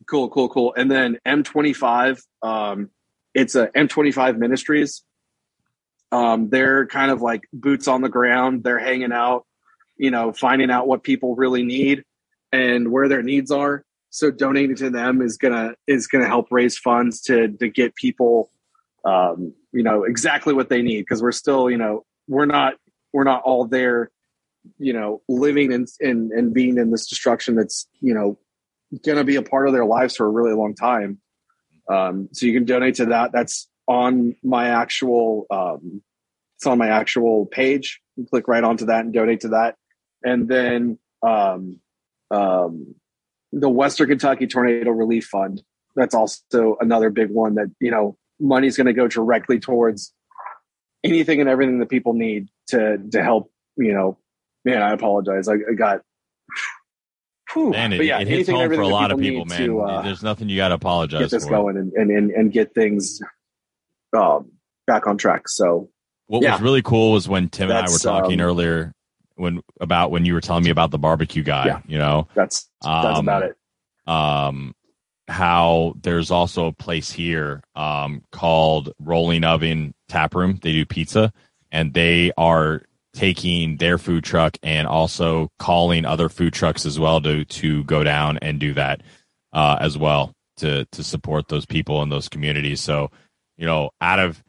Cool, 0.07 0.31
cool, 0.31 0.49
cool. 0.49 0.73
And 0.75 0.91
then 0.91 1.19
M25, 1.27 2.23
um, 2.43 2.89
it's 3.35 3.55
a 3.55 3.67
M25 3.69 4.39
Ministries. 4.39 5.03
Um, 6.11 6.49
they're 6.49 6.87
kind 6.87 7.11
of 7.11 7.21
like 7.21 7.43
boots 7.53 7.89
on 7.89 8.01
the 8.01 8.09
ground. 8.09 8.65
They're 8.65 8.79
hanging 8.79 9.13
out, 9.13 9.45
you 9.99 10.11
know, 10.11 10.33
finding 10.33 10.71
out 10.71 10.89
what 10.89 11.03
people 11.03 11.37
really 11.37 11.63
need 11.63 12.05
and 12.53 12.91
where 12.91 13.09
their 13.09 13.23
needs 13.23 13.51
are. 13.51 13.85
So 14.11 14.31
donating 14.31 14.77
to 14.77 14.91
them 14.91 15.21
is 15.21 15.37
gonna 15.37 15.75
is 15.87 16.07
gonna 16.07 16.27
help 16.27 16.49
raise 16.51 16.79
funds 16.79 17.21
to 17.23 17.49
to 17.49 17.69
get 17.69 17.95
people, 17.95 18.51
um, 19.05 19.55
you 19.73 19.83
know, 19.83 20.05
exactly 20.05 20.55
what 20.55 20.69
they 20.69 20.83
need 20.83 21.03
because 21.03 21.23
we're 21.23 21.33
still, 21.33 21.71
you 21.71 21.77
know, 21.77 22.05
we're 22.27 22.47
not 22.47 22.75
we're 23.13 23.25
not 23.25 23.43
all 23.43 23.67
there, 23.67 24.11
you 24.79 24.93
know, 24.93 25.23
living 25.29 25.73
and 25.73 25.89
and 26.01 26.33
and 26.33 26.55
being 26.55 26.79
in 26.79 26.91
this 26.91 27.07
destruction 27.07 27.55
that's 27.55 27.87
you 28.01 28.15
know 28.15 28.39
to 29.05 29.25
be 29.25 29.37
a 29.37 29.43
part 29.43 29.67
of 29.67 29.75
their 29.75 29.85
lives 29.85 30.17
for 30.17 30.27
a 30.27 30.31
really 30.31 30.55
long 30.55 30.75
time. 30.75 31.21
Um, 31.91 32.29
so 32.33 32.47
you 32.47 32.53
can 32.53 32.65
donate 32.65 32.97
to 32.97 33.07
that. 33.07 33.33
That's 33.33 33.69
on 33.87 34.37
my 34.43 34.69
actual 34.69 35.47
um, 35.51 36.03
it's 36.57 36.67
on 36.67 36.79
my 36.79 36.89
actual 36.89 37.47
page. 37.47 38.01
You 38.17 38.27
click 38.27 38.49
right 38.49 38.65
onto 38.65 38.87
that 38.87 39.05
and 39.05 39.13
donate 39.13 39.41
to 39.41 39.49
that, 39.49 39.77
and 40.23 40.49
then 40.49 40.99
um, 41.23 41.81
um, 42.31 42.95
the 43.53 43.69
Western 43.69 44.09
Kentucky 44.09 44.47
Tornado 44.47 44.91
Relief 44.91 45.27
Fund. 45.27 45.63
That's 45.97 46.15
also 46.15 46.77
another 46.81 47.11
big 47.11 47.31
one 47.31 47.55
that, 47.55 47.71
you 47.81 47.91
know, 47.91 48.17
money's 48.39 48.77
going 48.77 48.87
to 48.87 48.93
go 48.93 49.09
directly 49.09 49.59
towards 49.59 50.13
anything 51.03 51.41
and 51.41 51.49
everything 51.49 51.79
that 51.81 51.89
people 51.89 52.13
need 52.13 52.49
to, 52.69 52.99
to 53.13 53.23
help, 53.23 53.51
you 53.77 53.93
know, 53.93 54.19
man, 54.65 54.83
I 54.83 54.93
apologize. 54.93 55.49
I, 55.49 55.55
I 55.55 55.75
got, 55.75 56.03
whew. 57.53 57.71
man, 57.71 57.93
it, 57.93 58.05
yeah, 58.05 58.21
it 58.21 58.29
hits 58.29 58.49
home 58.49 58.73
for 58.73 58.81
a 58.81 58.89
lot 58.89 59.11
of 59.11 59.19
people, 59.19 59.45
man. 59.47 59.61
To, 59.61 59.81
uh, 59.81 60.03
There's 60.03 60.23
nothing 60.23 60.49
you 60.49 60.57
got 60.57 60.69
to 60.69 60.75
apologize 60.75 61.21
Get 61.21 61.31
this 61.31 61.45
for. 61.45 61.51
going 61.51 61.77
and, 61.77 61.93
and, 61.95 62.11
and, 62.11 62.31
and 62.31 62.53
get 62.53 62.75
things, 62.75 63.19
um, 64.17 64.53
back 64.87 65.07
on 65.07 65.19
track. 65.19 65.49
So, 65.49 65.91
what 66.27 66.43
yeah. 66.43 66.53
was 66.53 66.63
really 66.63 66.83
cool 66.83 67.13
was 67.13 67.29
when 67.29 67.49
Tim 67.49 67.71
and 67.71 67.79
I 67.79 67.91
were 67.91 67.99
talking 67.99 68.41
um, 68.41 68.47
earlier 68.47 68.93
when 69.39 69.63
about 69.81 70.11
when 70.11 70.25
you 70.25 70.35
were 70.35 70.41
telling 70.41 70.65
me 70.65 70.71
about 70.71 70.91
the 70.91 70.99
barbecue 70.99 71.43
guy. 71.43 71.67
Yeah, 71.67 71.81
you 71.87 71.99
know, 71.99 72.29
that's 72.35 72.69
that's 72.83 73.19
um, 73.19 73.25
about 73.25 73.43
it. 73.45 73.57
Um, 74.07 74.75
how 75.29 75.95
there's 76.01 76.31
also 76.31 76.67
a 76.67 76.73
place 76.73 77.13
here 77.13 77.63
um, 77.75 78.23
called 78.33 78.93
Rolling 78.99 79.45
Oven 79.45 79.95
Tap 80.09 80.35
Room. 80.35 80.59
They 80.63 80.73
do 80.73 80.87
pizza, 80.87 81.33
and 81.71 81.95
they 81.95 82.33
are 82.37 82.83
taking 83.15 83.77
their 83.77 83.99
food 83.99 84.25
truck 84.25 84.57
and 84.63 84.87
also 84.87 85.51
calling 85.59 86.05
other 86.05 86.29
food 86.29 86.53
trucks 86.53 86.85
as 86.85 86.99
well 86.99 87.21
to 87.21 87.45
to 87.45 87.85
go 87.85 88.03
down 88.03 88.39
and 88.39 88.59
do 88.59 88.75
that 88.75 89.03
uh, 89.53 89.77
as 89.81 89.97
well 89.97 90.35
to 90.57 90.85
to 90.87 91.03
support 91.03 91.49
those 91.49 91.67
people 91.67 92.03
in 92.03 92.09
those 92.09 92.29
communities. 92.29 92.81
So, 92.81 93.11
you 93.57 93.67
know, 93.67 93.91
out 94.01 94.19
of 94.19 94.43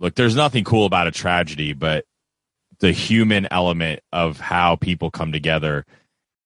look, 0.00 0.14
there's 0.14 0.36
nothing 0.36 0.64
cool 0.64 0.86
about 0.86 1.06
a 1.06 1.12
tragedy, 1.12 1.72
but 1.72 2.04
the 2.80 2.92
human 2.92 3.48
element 3.50 4.00
of 4.12 4.38
how 4.38 4.76
people 4.76 5.10
come 5.10 5.32
together 5.32 5.84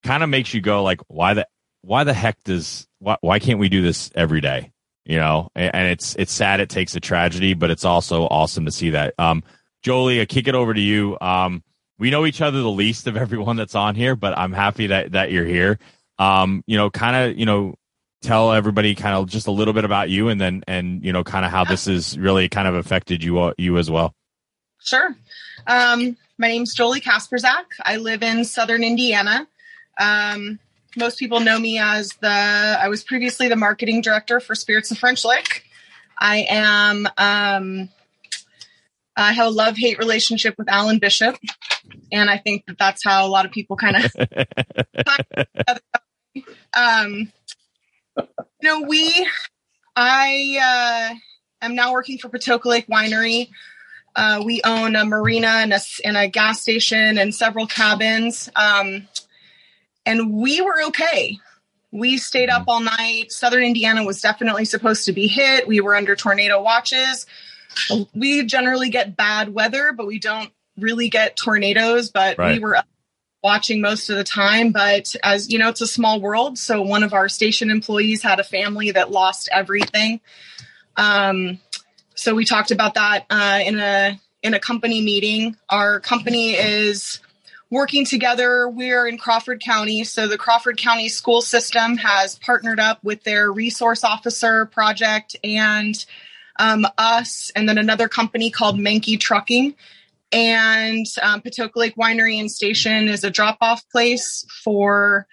kind 0.02 0.22
of 0.22 0.28
makes 0.28 0.54
you 0.54 0.60
go 0.60 0.82
like 0.82 1.00
why 1.08 1.34
the 1.34 1.46
why 1.82 2.04
the 2.04 2.14
heck 2.14 2.42
does 2.44 2.86
why, 2.98 3.16
why 3.20 3.38
can't 3.38 3.58
we 3.58 3.68
do 3.68 3.82
this 3.82 4.10
every 4.14 4.40
day? 4.40 4.72
You 5.04 5.18
know? 5.18 5.50
And, 5.54 5.74
and, 5.74 5.88
it's 5.88 6.14
it's 6.16 6.32
sad 6.32 6.60
it 6.60 6.68
takes 6.68 6.94
a 6.94 7.00
tragedy 7.00 7.54
but 7.54 7.70
it's 7.70 7.84
also 7.84 8.24
awesome 8.24 8.64
to 8.66 8.70
see 8.70 8.90
that. 8.90 9.14
Um 9.18 9.42
jolee 9.84 10.20
i 10.20 10.24
kick 10.24 10.48
it 10.48 10.54
over 10.54 10.74
to 10.74 10.80
you. 10.80 11.18
Um 11.20 11.62
we 11.98 12.10
know 12.10 12.26
each 12.26 12.40
other 12.40 12.60
the 12.60 12.70
least 12.70 13.06
of 13.06 13.16
everyone 13.16 13.56
that's 13.56 13.74
on 13.74 13.94
here 13.94 14.16
but 14.16 14.36
i'm 14.38 14.52
happy 14.52 14.88
that 14.88 15.12
that 15.12 15.32
you're 15.32 15.46
here. 15.46 15.78
Um 16.18 16.62
you 16.66 16.76
know 16.76 16.90
kind 16.90 17.16
of 17.16 17.38
you 17.38 17.46
know 17.46 17.74
tell 18.22 18.52
everybody 18.52 18.94
kind 18.94 19.14
of 19.16 19.28
just 19.28 19.46
a 19.46 19.50
little 19.50 19.72
bit 19.72 19.84
about 19.84 20.10
you 20.10 20.28
and 20.28 20.40
then 20.40 20.62
and 20.68 21.04
you 21.04 21.12
know 21.12 21.24
kind 21.24 21.44
of 21.44 21.50
how 21.50 21.64
this 21.64 21.86
has 21.86 22.18
really 22.18 22.48
kind 22.48 22.68
of 22.68 22.74
affected 22.74 23.24
you 23.24 23.52
you 23.56 23.78
as 23.78 23.90
well 23.90 24.14
sure 24.82 25.14
um, 25.66 26.16
my 26.38 26.48
name's 26.48 26.74
Jolee 26.74 27.02
Kasperzak. 27.02 27.64
I 27.84 27.96
live 27.96 28.22
in 28.22 28.44
Southern 28.44 28.82
Indiana. 28.82 29.46
Um, 29.98 30.58
most 30.96 31.18
people 31.18 31.40
know 31.40 31.58
me 31.58 31.78
as 31.78 32.12
the, 32.20 32.28
I 32.28 32.88
was 32.88 33.04
previously 33.04 33.48
the 33.48 33.56
marketing 33.56 34.00
director 34.00 34.40
for 34.40 34.54
Spirits 34.54 34.90
of 34.90 34.98
French 34.98 35.24
Lick. 35.24 35.64
I 36.18 36.46
am 36.48 37.06
um, 37.16 37.88
I 39.16 39.32
have 39.32 39.46
a 39.46 39.50
love 39.50 39.76
hate 39.76 39.98
relationship 39.98 40.54
with 40.58 40.68
Alan 40.68 40.98
Bishop, 40.98 41.36
and 42.12 42.30
I 42.30 42.38
think 42.38 42.66
that 42.66 42.78
that's 42.78 43.02
how 43.04 43.26
a 43.26 43.28
lot 43.28 43.46
of 43.46 43.52
people 43.52 43.76
kind 43.76 43.96
of. 43.96 44.12
um, 46.74 47.32
you 48.16 48.24
know, 48.62 48.82
we, 48.82 49.28
I 49.96 51.10
uh, 51.62 51.64
am 51.64 51.74
now 51.74 51.92
working 51.92 52.18
for 52.18 52.28
Patoka 52.28 52.66
Lake 52.66 52.86
Winery. 52.86 53.48
Uh, 54.16 54.42
we 54.44 54.60
own 54.64 54.96
a 54.96 55.04
marina 55.04 55.46
and 55.46 55.72
a, 55.72 55.80
and 56.04 56.16
a, 56.16 56.28
gas 56.28 56.60
station 56.60 57.16
and 57.18 57.34
several 57.34 57.66
cabins. 57.66 58.50
Um, 58.56 59.08
and 60.04 60.34
we 60.34 60.60
were 60.60 60.82
okay. 60.88 61.38
We 61.92 62.18
stayed 62.18 62.50
up 62.50 62.64
all 62.68 62.80
night. 62.80 63.32
Southern 63.32 63.62
Indiana 63.62 64.04
was 64.04 64.20
definitely 64.20 64.64
supposed 64.64 65.04
to 65.06 65.12
be 65.12 65.26
hit. 65.26 65.66
We 65.66 65.80
were 65.80 65.94
under 65.94 66.16
tornado 66.16 66.60
watches. 66.60 67.26
We 68.14 68.44
generally 68.44 68.90
get 68.90 69.16
bad 69.16 69.54
weather, 69.54 69.92
but 69.96 70.06
we 70.06 70.18
don't 70.18 70.50
really 70.76 71.08
get 71.08 71.36
tornadoes. 71.36 72.10
But 72.10 72.38
right. 72.38 72.54
we 72.54 72.58
were 72.58 72.82
watching 73.42 73.80
most 73.80 74.10
of 74.10 74.16
the 74.16 74.24
time. 74.24 74.72
But 74.72 75.14
as 75.22 75.50
you 75.50 75.58
know, 75.58 75.68
it's 75.68 75.80
a 75.80 75.86
small 75.86 76.20
world. 76.20 76.58
So 76.58 76.82
one 76.82 77.02
of 77.02 77.12
our 77.12 77.28
station 77.28 77.70
employees 77.70 78.22
had 78.22 78.40
a 78.40 78.44
family 78.44 78.90
that 78.92 79.10
lost 79.10 79.48
everything. 79.52 80.20
Um, 80.96 81.60
so 82.20 82.34
we 82.34 82.44
talked 82.44 82.70
about 82.70 82.94
that 82.94 83.24
uh, 83.30 83.60
in 83.64 83.78
a 83.78 84.20
in 84.42 84.52
a 84.52 84.60
company 84.60 85.00
meeting. 85.00 85.56
Our 85.70 86.00
company 86.00 86.50
is 86.50 87.18
working 87.70 88.04
together. 88.04 88.68
We're 88.68 89.06
in 89.06 89.16
Crawford 89.16 89.62
County, 89.62 90.04
so 90.04 90.28
the 90.28 90.36
Crawford 90.36 90.76
County 90.76 91.08
school 91.08 91.40
system 91.40 91.96
has 91.96 92.38
partnered 92.38 92.78
up 92.78 93.02
with 93.02 93.24
their 93.24 93.50
resource 93.50 94.04
officer 94.04 94.66
project 94.66 95.34
and 95.42 96.04
um, 96.58 96.86
us, 96.98 97.50
and 97.56 97.66
then 97.66 97.78
another 97.78 98.06
company 98.06 98.50
called 98.50 98.76
Menke 98.76 99.18
Trucking 99.18 99.74
and 100.30 101.06
um, 101.22 101.40
Patoka 101.40 101.76
Lake 101.76 101.96
Winery 101.96 102.38
and 102.38 102.50
Station 102.50 103.08
is 103.08 103.24
a 103.24 103.30
drop 103.30 103.56
off 103.62 103.88
place 103.88 104.44
for 104.62 105.26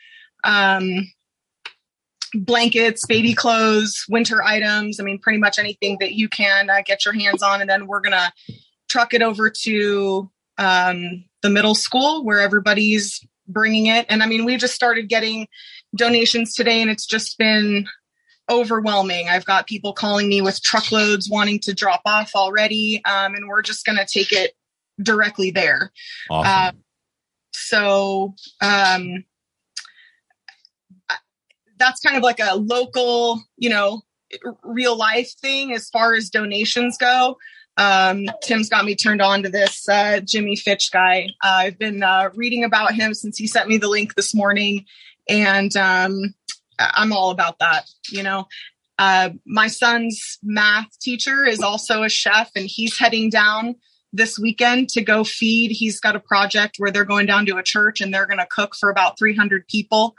um, 0.46 1.12
blankets, 2.34 3.06
baby 3.06 3.34
clothes, 3.34 4.06
winter 4.10 4.44
items. 4.44 5.00
I 5.00 5.04
mean, 5.04 5.20
pretty 5.20 5.40
much 5.40 5.60
anything 5.60 5.98
that 6.00 6.14
you 6.14 6.30
can 6.30 6.70
uh, 6.70 6.82
get 6.86 7.06
your 7.06 7.14
hands 7.14 7.42
on. 7.42 7.62
And 7.62 7.70
then 7.70 7.88
we're 7.88 8.02
going 8.02 8.14
to 8.14 8.32
truck 8.90 9.14
it 9.14 9.22
over 9.22 9.50
to 9.50 10.30
um, 10.58 11.26
the 11.42 11.50
middle 11.50 11.76
school 11.76 12.24
where 12.24 12.40
everybody's 12.40 13.26
bringing 13.48 13.88
it. 13.88 14.06
And 14.10 14.24
I 14.24 14.28
mean, 14.28 14.46
we 14.46 14.58
just 14.58 14.74
started 14.74 15.10
getting 15.10 15.48
donations 15.96 16.54
today 16.54 16.82
and 16.82 16.92
it's 16.92 17.06
just 17.06 17.38
been 17.38 17.88
overwhelming. 18.50 19.30
I've 19.30 19.46
got 19.46 19.68
people 19.68 19.94
calling 19.94 20.30
me 20.30 20.42
with 20.42 20.62
truckloads 20.62 21.30
wanting 21.30 21.60
to 21.62 21.74
drop 21.74 22.02
off 22.06 22.32
already. 22.36 23.02
Um, 23.06 23.36
and 23.36 23.48
we're 23.48 23.62
just 23.62 23.86
going 23.86 23.98
to 23.98 24.06
take 24.06 24.32
it 24.32 24.54
directly 25.02 25.52
there. 25.52 25.92
Awesome. 26.30 26.52
Uh, 26.52 26.72
so 27.54 28.36
um, 28.62 29.26
that's 31.78 32.02
kind 32.02 32.18
of 32.18 32.24
like 32.24 32.40
a 32.40 32.56
local, 32.56 33.42
you 33.58 33.70
know, 33.70 34.02
real 34.64 34.96
life 34.96 35.32
thing 35.42 35.74
as 35.74 35.90
far 35.90 36.14
as 36.14 36.30
donations 36.30 36.98
go. 36.98 37.38
Um, 37.78 38.26
Tim's 38.42 38.70
got 38.70 38.86
me 38.86 38.96
turned 38.96 39.22
on 39.22 39.44
to 39.44 39.50
this 39.50 39.88
uh, 39.88 40.20
Jimmy 40.22 40.56
Finch 40.56 40.92
guy. 40.92 41.28
Uh, 41.44 41.48
I've 41.48 41.80
been 41.80 42.02
uh, 42.02 42.30
reading 42.34 42.64
about 42.64 42.94
him 42.94 43.14
since 43.14 43.38
he 43.38 43.46
sent 43.46 43.70
me 43.70 43.78
the 43.78 43.88
link 43.88 44.16
this 44.16 44.34
morning, 44.34 44.86
and 45.30 45.76
um, 45.78 46.34
I'm 46.80 47.14
all 47.14 47.30
about 47.30 47.60
that. 47.60 47.86
You 48.10 48.24
know, 48.24 48.48
uh, 48.98 49.30
my 49.46 49.68
son's 49.68 50.40
math 50.42 51.00
teacher 51.00 51.46
is 51.46 51.62
also 51.62 52.02
a 52.02 52.10
chef, 52.10 52.50
and 52.56 52.66
he's 52.66 52.98
heading 52.98 53.30
down 53.30 53.76
this 54.14 54.40
weekend 54.40 54.90
to 54.90 55.02
go 55.02 55.24
feed. 55.24 55.72
He's 55.72 56.00
got 56.00 56.16
a 56.16 56.20
project 56.20 56.76
where 56.78 56.92
they're 56.92 57.06
going 57.06 57.26
down 57.26 57.46
to 57.46 57.58
a 57.58 57.64
church 57.64 58.02
and 58.02 58.14
they're 58.14 58.26
going 58.26 58.40
to 58.40 58.48
cook 58.50 58.74
for 58.76 58.90
about 58.90 59.20
300 59.20 59.68
people. 59.68 60.16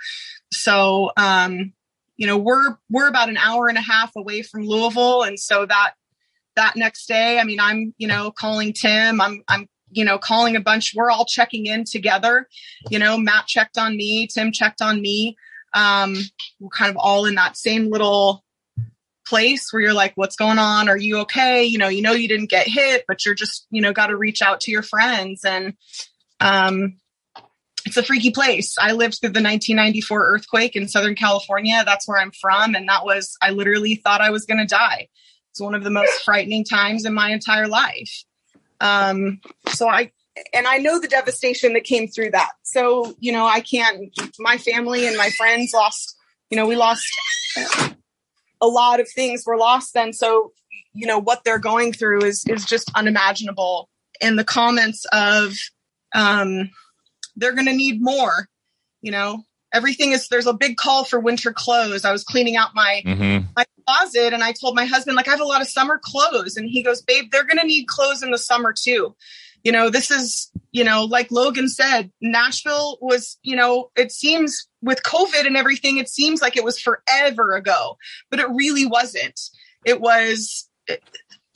So, 0.52 1.11
um, 1.16 1.72
you 2.16 2.26
know, 2.26 2.38
we're 2.38 2.76
we're 2.90 3.08
about 3.08 3.28
an 3.28 3.37
hour 3.37 3.68
and 3.68 3.78
a 3.78 3.82
half 3.82 4.16
away 4.16 4.42
from 4.42 4.66
Louisville, 4.66 5.22
and 5.22 5.38
so 5.38 5.66
that 5.66 5.92
that 6.56 6.76
next 6.76 7.06
day, 7.06 7.38
I 7.38 7.44
mean, 7.44 7.61
I'm 7.61 7.94
you 7.98 8.08
know 8.08 8.30
calling 8.30 8.72
Tim. 8.72 9.20
I'm 9.20 9.42
I'm 9.48 9.68
you 9.90 10.04
know 10.04 10.18
calling 10.18 10.56
a 10.56 10.61
bunch. 10.61 10.94
We're 10.94 11.11
all 11.11 11.24
checking 11.24 11.66
in 11.66 11.84
together. 11.84 12.48
You 12.90 12.98
know, 12.98 13.16
Matt 13.18 13.46
checked 13.46 13.78
on 13.78 13.96
me. 13.96 14.26
Tim 14.26 14.52
checked 14.52 14.82
on 14.82 15.00
me. 15.00 15.37
Um, 15.74 16.16
we're 16.58 16.70
kind 16.70 16.90
of 16.90 16.96
all 16.96 17.26
in 17.26 17.37
that 17.37 17.56
same 17.56 17.90
little 17.90 18.44
place 19.28 19.72
where 19.72 19.82
you're 19.82 19.94
like, 19.94 20.12
what's 20.16 20.37
going 20.37 20.58
on? 20.58 20.88
Are 20.88 20.96
you 20.96 21.18
okay? 21.18 21.64
You 21.64 21.78
know, 21.78 21.88
you 21.88 22.02
know, 22.02 22.12
you 22.12 22.28
didn't 22.28 22.50
get 22.50 22.66
hit, 22.66 23.04
but 23.06 23.24
you're 23.24 23.34
just, 23.34 23.66
you 23.70 23.82
know, 23.82 23.92
got 23.92 24.06
to 24.08 24.16
reach 24.16 24.42
out 24.42 24.62
to 24.62 24.70
your 24.70 24.82
friends. 24.82 25.44
And, 25.44 25.74
um, 26.40 26.96
it's 27.88 27.96
a 27.96 28.03
freaky 28.03 28.31
place. 28.31 28.77
I 28.79 28.92
lived 28.92 29.14
through 29.14 29.31
the 29.31 29.40
1994 29.40 30.20
earthquake 30.22 30.77
in 30.77 30.88
Southern 30.88 31.14
California. 31.14 31.83
That's 31.87 32.07
where 32.07 32.20
I'm 32.20 32.33
from. 32.33 32.74
And 32.74 32.87
that 32.88 33.03
was, 33.03 33.35
I 33.40 33.51
literally 33.51 33.94
thought 33.94 34.20
I 34.20 34.29
was 34.29 34.44
going 34.44 34.59
to 34.59 34.66
die. 34.66 35.09
It's 35.51 35.61
one 35.61 35.74
of 35.74 35.85
the 35.85 35.90
most 35.90 36.22
frightening 36.22 36.64
times 36.64 37.07
in 37.07 37.14
my 37.14 37.31
entire 37.31 37.66
life. 37.66 38.24
Um, 38.79 39.40
so 39.70 39.88
I, 39.88 40.12
and 40.53 40.66
I 40.66 40.77
know 40.77 41.01
the 41.01 41.09
devastation 41.09 41.72
that 41.72 41.85
came 41.85 42.09
through 42.09 42.33
that. 42.33 42.51
So, 42.62 43.16
you 43.20 43.33
know, 43.33 43.46
I 43.46 43.61
can't, 43.61 44.12
my 44.38 44.59
family 44.59 45.07
and 45.07 45.16
my 45.16 45.31
friends 45.31 45.72
lost, 45.72 46.14
you 46.51 46.57
know, 46.57 46.66
we 46.66 46.77
lost 46.77 47.07
a 48.61 48.66
lot 48.66 49.01
of 49.01 49.09
things 49.09 49.44
were 49.46 49.57
lost 49.57 49.94
then. 49.94 50.12
So, 50.12 50.53
you 50.92 51.07
know, 51.07 51.18
what 51.18 51.42
they're 51.42 51.59
going 51.59 51.94
through 51.94 52.24
is 52.24 52.44
is 52.46 52.64
just 52.66 52.90
unimaginable. 52.94 53.88
And 54.20 54.38
the 54.38 54.44
comments 54.44 55.07
of 55.12 55.55
um 56.14 56.70
they're 57.38 57.55
gonna 57.55 57.72
need 57.72 58.03
more, 58.03 58.48
you 59.01 59.12
know. 59.12 59.44
Everything 59.70 60.12
is 60.12 60.29
there's 60.29 60.46
a 60.46 60.55
big 60.55 60.79
call 60.79 61.05
for 61.05 61.20
winter 61.20 61.53
clothes. 61.53 62.07
I 62.07 62.12
was 62.12 62.24
cleaning 62.24 62.57
out 62.57 62.74
my 62.74 63.03
mm-hmm. 63.05 63.46
my 63.55 63.64
closet 63.87 64.33
and 64.33 64.42
I 64.42 64.53
told 64.53 64.74
my 64.74 64.87
husband, 64.87 65.16
like, 65.16 65.29
I 65.29 65.33
have 65.33 65.40
a 65.40 65.44
lot 65.44 65.61
of 65.61 65.68
summer 65.68 66.01
clothes. 66.03 66.57
And 66.57 66.68
he 66.68 66.83
goes, 66.83 67.03
Babe, 67.03 67.31
they're 67.31 67.44
gonna 67.44 67.64
need 67.64 67.87
clothes 67.87 68.22
in 68.22 68.31
the 68.31 68.38
summer 68.38 68.72
too 68.72 69.14
you 69.64 69.72
know, 69.72 69.90
this 69.90 70.11
is, 70.11 70.51
you 70.72 70.85
know, 70.85 71.05
like 71.05 71.31
Logan 71.31 71.68
said, 71.68 72.11
Nashville 72.20 72.98
was, 73.01 73.38
you 73.42 73.57
know, 73.57 73.90
it 73.96 74.12
seems 74.12 74.68
with 74.83 75.03
COVID 75.03 75.46
and 75.46 75.57
everything, 75.57 75.98
it 75.98 76.09
seems 76.09 76.40
like 76.40 76.57
it 76.57 76.64
was 76.64 76.79
forever 76.79 77.57
ago, 77.57 77.96
but 78.31 78.40
it 78.40 78.48
really 78.48 78.87
wasn't. 78.87 79.40
It 79.85 80.01
was 80.01 80.68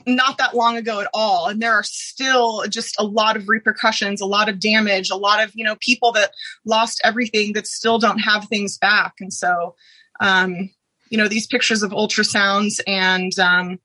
not 0.07 0.39
that 0.39 0.55
long 0.55 0.77
ago 0.77 1.01
at 1.01 1.09
all. 1.13 1.49
And 1.49 1.61
there 1.61 1.73
are 1.73 1.83
still 1.83 2.65
just 2.69 2.97
a 2.99 3.05
lot 3.05 3.37
of 3.37 3.49
repercussions, 3.49 4.21
a 4.21 4.27
lot 4.27 4.49
of 4.49 4.61
damage, 4.61 5.11
a 5.11 5.17
lot 5.17 5.43
of, 5.43 5.53
you 5.55 5.65
know, 5.65 5.77
people 5.77 6.13
that 6.13 6.33
lost 6.65 7.01
everything 7.05 7.53
that 7.55 7.67
still 7.67 7.99
don't 7.99 8.19
have 8.19 8.47
things 8.47 8.79
back. 8.79 9.15
And 9.21 9.33
so, 9.33 9.75
um, 10.21 10.71
you 11.11 11.19
know, 11.19 11.29
these 11.29 11.47
pictures 11.47 11.83
of 11.83 11.91
ultrasounds 11.91 12.81
and, 12.87 13.37
um, 13.39 13.79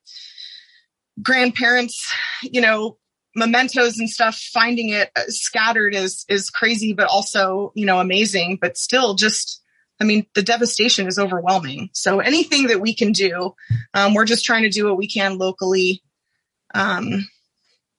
grandparents, 1.22 2.14
you 2.42 2.62
know, 2.62 2.98
mementos 3.38 4.00
and 4.00 4.10
stuff 4.10 4.36
finding 4.36 4.90
it 4.90 5.12
uh, 5.16 5.22
scattered 5.28 5.94
is 5.94 6.26
is 6.28 6.50
crazy 6.50 6.94
but 6.94 7.08
also 7.08 7.72
you 7.76 7.86
know 7.86 8.00
amazing 8.00 8.58
but 8.60 8.76
still 8.76 9.14
just 9.14 9.62
i 10.02 10.04
mean 10.04 10.26
the 10.34 10.42
devastation 10.42 11.08
is 11.08 11.20
overwhelming 11.20 11.88
so 11.94 12.20
anything 12.20 12.68
that 12.68 12.82
we 12.82 12.96
can 12.96 13.12
do 13.12 13.54
um, 13.94 14.16
we're 14.16 14.26
just 14.26 14.44
trying 14.44 14.64
to 14.64 14.70
do 14.70 14.86
what 14.86 14.98
we 14.98 15.08
can 15.08 15.38
locally 15.38 16.02
um, 16.74 17.28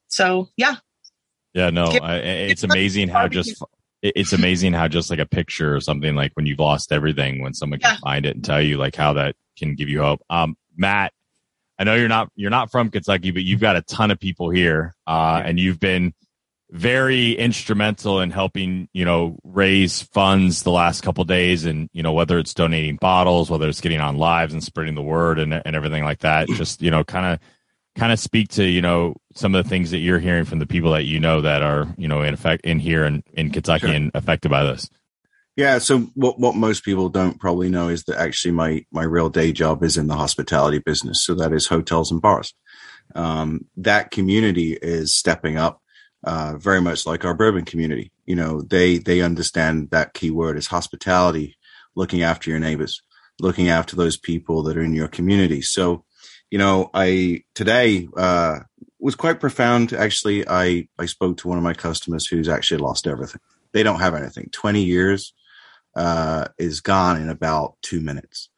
so 0.08 0.48
yeah 0.56 0.76
yeah 1.54 1.70
no 1.70 1.84
I, 1.84 2.16
it's 2.16 2.64
amazing 2.64 3.08
how 3.08 3.28
just 3.28 3.62
it's 4.02 4.32
amazing 4.32 4.72
how 4.72 4.88
just 4.88 5.10
like 5.10 5.18
a 5.18 5.26
picture 5.26 5.74
or 5.74 5.80
something 5.80 6.14
like 6.14 6.32
when 6.34 6.46
you've 6.46 6.60
lost 6.60 6.92
everything 6.92 7.42
when 7.42 7.54
someone 7.54 7.80
can 7.80 7.94
yeah. 7.94 7.98
find 8.00 8.26
it 8.26 8.36
and 8.36 8.44
tell 8.44 8.62
you 8.62 8.76
like 8.78 8.94
how 8.94 9.14
that 9.14 9.34
can 9.58 9.74
give 9.74 9.88
you 9.88 10.02
hope 10.02 10.20
um 10.30 10.56
matt 10.76 11.12
I 11.78 11.84
know 11.84 11.94
you're 11.94 12.08
not 12.08 12.30
you're 12.34 12.50
not 12.50 12.70
from 12.70 12.90
Kentucky, 12.90 13.30
but 13.30 13.44
you've 13.44 13.60
got 13.60 13.76
a 13.76 13.82
ton 13.82 14.10
of 14.10 14.18
people 14.18 14.50
here, 14.50 14.96
uh, 15.06 15.40
and 15.44 15.60
you've 15.60 15.78
been 15.78 16.12
very 16.70 17.32
instrumental 17.32 18.20
in 18.20 18.30
helping 18.30 18.88
you 18.92 19.04
know 19.04 19.38
raise 19.44 20.02
funds 20.02 20.64
the 20.64 20.72
last 20.72 21.02
couple 21.02 21.22
days, 21.24 21.64
and 21.64 21.88
you 21.92 22.02
know 22.02 22.12
whether 22.12 22.38
it's 22.38 22.52
donating 22.52 22.96
bottles, 22.96 23.48
whether 23.48 23.68
it's 23.68 23.80
getting 23.80 24.00
on 24.00 24.16
lives 24.16 24.52
and 24.52 24.64
spreading 24.64 24.96
the 24.96 25.02
word 25.02 25.38
and 25.38 25.54
and 25.54 25.76
everything 25.76 26.02
like 26.02 26.20
that. 26.20 26.48
Just 26.54 26.82
you 26.82 26.90
know, 26.90 27.04
kind 27.04 27.26
of 27.26 27.40
kind 27.98 28.12
of 28.12 28.18
speak 28.18 28.48
to 28.48 28.64
you 28.64 28.80
know 28.80 29.14
some 29.34 29.54
of 29.54 29.62
the 29.62 29.68
things 29.68 29.90
that 29.90 29.98
you're 29.98 30.20
hearing 30.20 30.44
from 30.44 30.60
the 30.60 30.66
people 30.66 30.92
that 30.92 31.04
you 31.04 31.20
know 31.20 31.40
that 31.40 31.62
are 31.62 31.86
you 31.98 32.08
know 32.08 32.22
in 32.22 32.32
effect 32.32 32.64
in 32.64 32.78
here 32.78 33.04
and 33.04 33.22
in 33.34 33.50
Kentucky 33.50 33.86
sure. 33.86 33.94
and 33.94 34.10
affected 34.14 34.50
by 34.50 34.64
this. 34.64 34.88
Yeah. 35.58 35.78
So 35.78 36.02
what, 36.14 36.38
what 36.38 36.54
most 36.54 36.84
people 36.84 37.08
don't 37.08 37.40
probably 37.40 37.68
know 37.68 37.88
is 37.88 38.04
that 38.04 38.16
actually 38.16 38.52
my, 38.52 38.86
my 38.92 39.02
real 39.02 39.28
day 39.28 39.50
job 39.50 39.82
is 39.82 39.96
in 39.96 40.06
the 40.06 40.14
hospitality 40.14 40.78
business. 40.78 41.24
So 41.24 41.34
that 41.34 41.52
is 41.52 41.66
hotels 41.66 42.12
and 42.12 42.22
bars. 42.22 42.54
Um, 43.16 43.62
that 43.76 44.12
community 44.12 44.74
is 44.74 45.16
stepping 45.16 45.56
up, 45.56 45.82
uh, 46.22 46.58
very 46.58 46.80
much 46.80 47.06
like 47.06 47.24
our 47.24 47.34
bourbon 47.34 47.64
community. 47.64 48.12
You 48.24 48.36
know, 48.36 48.62
they, 48.62 48.98
they 48.98 49.20
understand 49.20 49.90
that 49.90 50.14
key 50.14 50.30
word 50.30 50.56
is 50.56 50.68
hospitality, 50.68 51.56
looking 51.96 52.22
after 52.22 52.50
your 52.50 52.60
neighbors, 52.60 53.02
looking 53.40 53.68
after 53.68 53.96
those 53.96 54.16
people 54.16 54.62
that 54.62 54.76
are 54.76 54.84
in 54.84 54.94
your 54.94 55.08
community. 55.08 55.60
So, 55.60 56.04
you 56.50 56.58
know, 56.58 56.90
I, 56.94 57.44
today, 57.54 58.08
uh, 58.16 58.60
was 58.98 59.14
quite 59.14 59.40
profound. 59.40 59.92
Actually, 59.92 60.48
I, 60.48 60.88
I 60.98 61.06
spoke 61.06 61.38
to 61.38 61.48
one 61.48 61.58
of 61.58 61.64
my 61.64 61.74
customers 61.74 62.26
who's 62.26 62.48
actually 62.48 62.78
lost 62.78 63.06
everything. 63.06 63.40
They 63.72 63.82
don't 63.82 64.00
have 64.00 64.14
anything. 64.14 64.48
20 64.50 64.82
years 64.82 65.34
uh, 65.94 66.46
is 66.58 66.80
gone 66.80 67.20
in 67.20 67.28
about 67.28 67.76
two 67.82 68.00
minutes. 68.00 68.48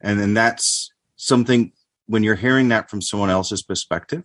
And 0.00 0.18
then 0.18 0.34
that's 0.34 0.92
something 1.16 1.72
when 2.06 2.22
you're 2.22 2.34
hearing 2.34 2.68
that 2.68 2.90
from 2.90 3.02
someone 3.02 3.30
else's 3.30 3.62
perspective, 3.62 4.24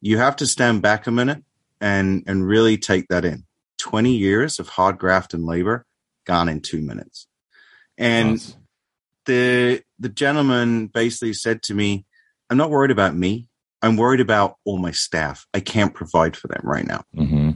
you 0.00 0.18
have 0.18 0.36
to 0.36 0.46
stand 0.46 0.82
back 0.82 1.06
a 1.06 1.10
minute 1.10 1.44
and, 1.80 2.24
and 2.26 2.46
really 2.46 2.76
take 2.76 3.08
that 3.08 3.24
in. 3.24 3.44
20 3.78 4.12
years 4.12 4.58
of 4.58 4.68
hard 4.68 4.98
graft 4.98 5.34
and 5.34 5.44
labor 5.44 5.84
gone 6.24 6.48
in 6.48 6.60
two 6.60 6.80
minutes. 6.80 7.26
And 7.98 8.30
nice. 8.30 8.56
the, 9.26 9.82
the 9.98 10.08
gentleman 10.08 10.86
basically 10.86 11.34
said 11.34 11.62
to 11.64 11.74
me, 11.74 12.06
I'm 12.50 12.56
not 12.56 12.70
worried 12.70 12.90
about 12.90 13.14
me. 13.14 13.48
I'm 13.82 13.96
worried 13.96 14.20
about 14.20 14.56
all 14.64 14.78
my 14.78 14.92
staff. 14.92 15.46
I 15.52 15.60
can't 15.60 15.94
provide 15.94 16.36
for 16.36 16.48
them 16.48 16.62
right 16.64 16.86
now. 16.86 17.04
Mm-hmm. 17.14 17.50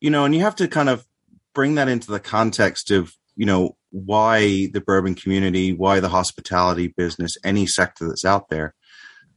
You 0.00 0.10
know, 0.10 0.24
and 0.24 0.34
you 0.34 0.42
have 0.42 0.56
to 0.56 0.68
kind 0.68 0.88
of 0.88 1.06
bring 1.54 1.76
that 1.76 1.88
into 1.88 2.10
the 2.10 2.20
context 2.20 2.90
of, 2.90 3.14
you 3.36 3.46
know, 3.46 3.76
why 3.90 4.68
the 4.72 4.82
bourbon 4.84 5.14
community, 5.14 5.72
why 5.72 6.00
the 6.00 6.08
hospitality 6.08 6.88
business, 6.88 7.38
any 7.44 7.64
sector 7.64 8.08
that's 8.08 8.24
out 8.24 8.50
there 8.50 8.74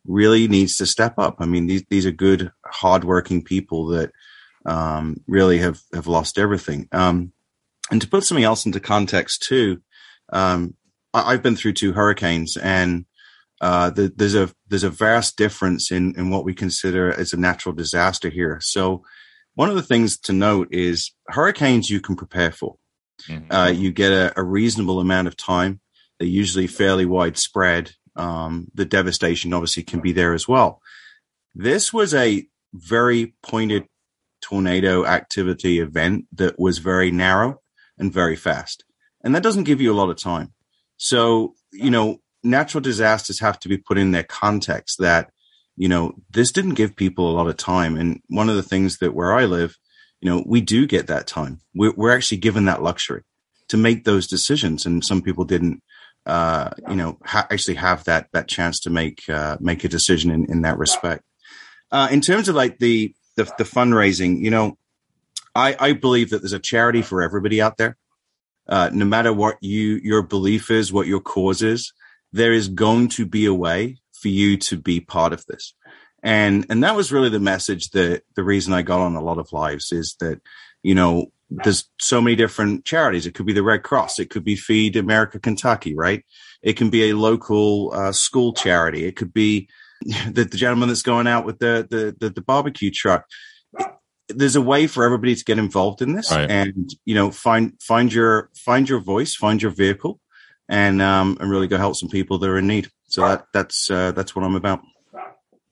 really 0.05 0.47
needs 0.47 0.77
to 0.77 0.85
step 0.85 1.17
up. 1.17 1.37
I 1.39 1.45
mean, 1.45 1.67
these, 1.67 1.83
these 1.89 2.05
are 2.05 2.11
good, 2.11 2.51
hardworking 2.65 3.43
people 3.43 3.87
that 3.87 4.11
um, 4.65 5.17
really 5.27 5.59
have, 5.59 5.79
have 5.93 6.07
lost 6.07 6.37
everything. 6.37 6.87
Um, 6.91 7.31
and 7.89 8.01
to 8.01 8.07
put 8.07 8.23
something 8.23 8.43
else 8.43 8.65
into 8.65 8.79
context 8.79 9.43
too, 9.43 9.81
um, 10.33 10.75
I, 11.13 11.31
have 11.31 11.43
been 11.43 11.55
through 11.55 11.73
two 11.73 11.93
hurricanes 11.93 12.57
and 12.57 13.05
uh, 13.61 13.89
the, 13.89 14.11
there's 14.15 14.35
a 14.35 14.49
there's 14.67 14.83
a 14.83 14.89
vast 14.89 15.37
difference 15.37 15.91
in 15.91 16.13
in 16.17 16.29
what 16.29 16.43
we 16.43 16.53
consider 16.53 17.11
as 17.11 17.33
a 17.33 17.37
natural 17.37 17.73
disaster 17.73 18.29
here. 18.29 18.59
So 18.61 19.03
one 19.55 19.69
of 19.69 19.75
the 19.75 19.83
things 19.83 20.17
to 20.19 20.33
note 20.33 20.67
is 20.71 21.11
hurricanes 21.27 21.89
you 21.89 21.99
can 21.99 22.15
prepare 22.15 22.51
for. 22.51 22.75
Mm-hmm. 23.27 23.51
Uh, 23.51 23.69
you 23.69 23.91
get 23.91 24.11
a, 24.11 24.31
a, 24.39 24.43
reasonable 24.43 24.99
amount 24.99 25.27
of 25.27 25.35
time. 25.35 25.81
They're 26.19 26.27
usually 26.27 26.67
fairly 26.67 27.07
widespread. 27.07 27.93
Um, 28.15 28.67
the 28.75 28.85
devastation 28.85 29.53
obviously 29.53 29.81
can 29.81 29.99
be 29.99 30.11
there 30.11 30.35
as 30.35 30.47
well. 30.47 30.79
This 31.55 31.91
was 31.91 32.13
a 32.13 32.45
very 32.73 33.33
pointed 33.41 33.87
tornado 34.41 35.05
activity 35.05 35.79
event 35.79 36.27
that 36.33 36.59
was 36.59 36.77
very 36.77 37.09
narrow 37.09 37.61
and 37.97 38.13
very 38.13 38.35
fast. 38.35 38.83
And 39.23 39.33
that 39.33 39.43
doesn't 39.43 39.63
give 39.63 39.81
you 39.81 39.91
a 39.91 39.97
lot 39.97 40.11
of 40.11 40.17
time. 40.17 40.53
So, 40.97 41.55
you 41.71 41.89
know, 41.89 42.19
natural 42.43 42.81
disasters 42.81 43.39
have 43.39 43.59
to 43.59 43.69
be 43.69 43.77
put 43.77 43.97
in 43.97 44.11
their 44.11 44.23
context 44.23 44.99
that, 44.99 45.31
you 45.75 45.87
know, 45.87 46.13
this 46.31 46.51
didn't 46.51 46.75
give 46.75 46.95
people 46.95 47.29
a 47.29 47.35
lot 47.35 47.47
of 47.47 47.57
time. 47.57 47.97
And 47.97 48.21
one 48.27 48.49
of 48.49 48.55
the 48.55 48.63
things 48.63 48.97
that 48.99 49.13
where 49.13 49.33
I 49.33 49.45
live, 49.45 49.77
you 50.21 50.29
know, 50.29 50.43
we 50.45 50.61
do 50.61 50.87
get 50.87 51.07
that 51.07 51.27
time. 51.27 51.59
We're, 51.75 51.93
we're 51.95 52.15
actually 52.15 52.37
given 52.37 52.65
that 52.65 52.81
luxury 52.81 53.23
to 53.67 53.77
make 53.77 54.03
those 54.03 54.27
decisions. 54.27 54.85
And 54.85 55.03
some 55.03 55.21
people 55.21 55.45
didn't, 55.45 55.83
uh, 56.25 56.71
you 56.89 56.95
know, 56.95 57.17
ha- 57.23 57.47
actually 57.51 57.75
have 57.75 58.03
that, 58.05 58.27
that 58.33 58.47
chance 58.47 58.79
to 58.81 58.89
make, 58.89 59.27
uh, 59.29 59.57
make 59.59 59.83
a 59.83 59.89
decision 59.89 60.31
in, 60.31 60.45
in 60.51 60.61
that 60.63 60.77
respect. 60.77 61.23
Uh, 61.91 62.07
in 62.11 62.21
terms 62.21 62.49
of 62.49 62.55
like 62.55 62.79
the, 62.79 63.13
the, 63.35 63.43
the 63.57 63.63
fundraising, 63.63 64.39
you 64.39 64.49
know, 64.49 64.77
I, 65.53 65.75
I 65.79 65.93
believe 65.93 66.29
that 66.29 66.39
there's 66.41 66.53
a 66.53 66.59
charity 66.59 67.01
for 67.01 67.21
everybody 67.21 67.61
out 67.61 67.77
there. 67.77 67.97
Uh, 68.69 68.89
no 68.93 69.05
matter 69.05 69.31
what 69.31 69.57
you 69.61 69.99
your 70.03 70.21
belief 70.21 70.69
is, 70.69 70.91
what 70.91 71.07
your 71.07 71.21
cause 71.21 71.61
is, 71.61 71.93
there 72.33 72.53
is 72.53 72.67
going 72.67 73.09
to 73.09 73.25
be 73.25 73.45
a 73.45 73.53
way 73.53 73.97
for 74.13 74.27
you 74.27 74.57
to 74.57 74.77
be 74.77 74.99
part 74.99 75.33
of 75.33 75.45
this. 75.45 75.73
And, 76.23 76.65
and 76.69 76.83
that 76.83 76.95
was 76.95 77.11
really 77.11 77.29
the 77.29 77.39
message 77.39 77.91
that 77.91 78.23
the 78.35 78.43
reason 78.43 78.73
I 78.73 78.81
got 78.81 78.99
on 78.99 79.15
a 79.15 79.23
lot 79.23 79.37
of 79.37 79.53
lives 79.53 79.91
is 79.91 80.15
that, 80.19 80.41
you 80.83 80.95
know, 80.95 81.31
there's 81.49 81.89
so 81.99 82.19
many 82.19 82.35
different 82.35 82.83
charities. 82.83 83.25
It 83.25 83.33
could 83.33 83.45
be 83.45 83.53
the 83.53 83.63
Red 83.63 83.83
Cross. 83.83 84.19
It 84.19 84.29
could 84.29 84.43
be 84.43 84.55
Feed 84.55 84.95
America 84.97 85.39
Kentucky, 85.39 85.95
right? 85.95 86.25
It 86.61 86.73
can 86.73 86.89
be 86.89 87.09
a 87.09 87.15
local 87.15 87.93
uh, 87.93 88.11
school 88.11 88.51
charity. 88.53 89.05
It 89.05 89.15
could 89.15 89.33
be 89.33 89.69
the, 90.01 90.43
the, 90.43 90.57
gentleman 90.57 90.89
that's 90.89 91.03
going 91.03 91.27
out 91.27 91.45
with 91.45 91.59
the, 91.59 91.87
the, 91.89 92.15
the, 92.19 92.29
the 92.31 92.41
barbecue 92.41 92.91
truck. 92.91 93.25
There's 94.27 94.57
a 94.57 94.61
way 94.61 94.87
for 94.87 95.05
everybody 95.05 95.35
to 95.35 95.45
get 95.45 95.57
involved 95.57 96.01
in 96.01 96.13
this 96.13 96.31
right. 96.31 96.49
and, 96.51 96.89
you 97.05 97.15
know, 97.15 97.31
find, 97.31 97.81
find 97.81 98.11
your, 98.11 98.49
find 98.57 98.89
your 98.89 98.99
voice, 98.99 99.33
find 99.33 99.61
your 99.61 99.71
vehicle 99.71 100.19
and 100.69 101.01
um, 101.01 101.37
and 101.39 101.49
really 101.49 101.67
go 101.67 101.77
help 101.77 101.95
some 101.95 102.09
people 102.09 102.37
that 102.39 102.49
are 102.49 102.57
in 102.57 102.67
need. 102.67 102.89
So 103.07 103.21
that 103.21 103.45
that's 103.53 103.89
uh, 103.89 104.11
that's 104.11 104.35
what 104.35 104.43
I'm 104.43 104.55
about. 104.55 104.81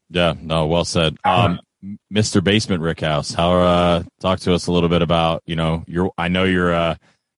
Yeah, 0.10 0.36
no, 0.40 0.68
well 0.68 0.86
said. 0.86 1.18
Um, 1.24 1.60
Mr. 2.12 2.44
Basement 2.44 2.82
Rickhouse, 2.82 3.36
how 3.36 3.54
uh, 3.60 4.04
talk 4.20 4.40
to 4.42 4.54
us 4.54 4.68
a 4.68 4.72
little 4.72 4.90
bit 4.90 5.02
about 5.02 5.44
you 5.46 5.56
know 5.56 5.84
you're 5.88 6.12
I 6.18 6.30
know 6.30 6.44
you're 6.44 6.74
uh, 6.74 6.96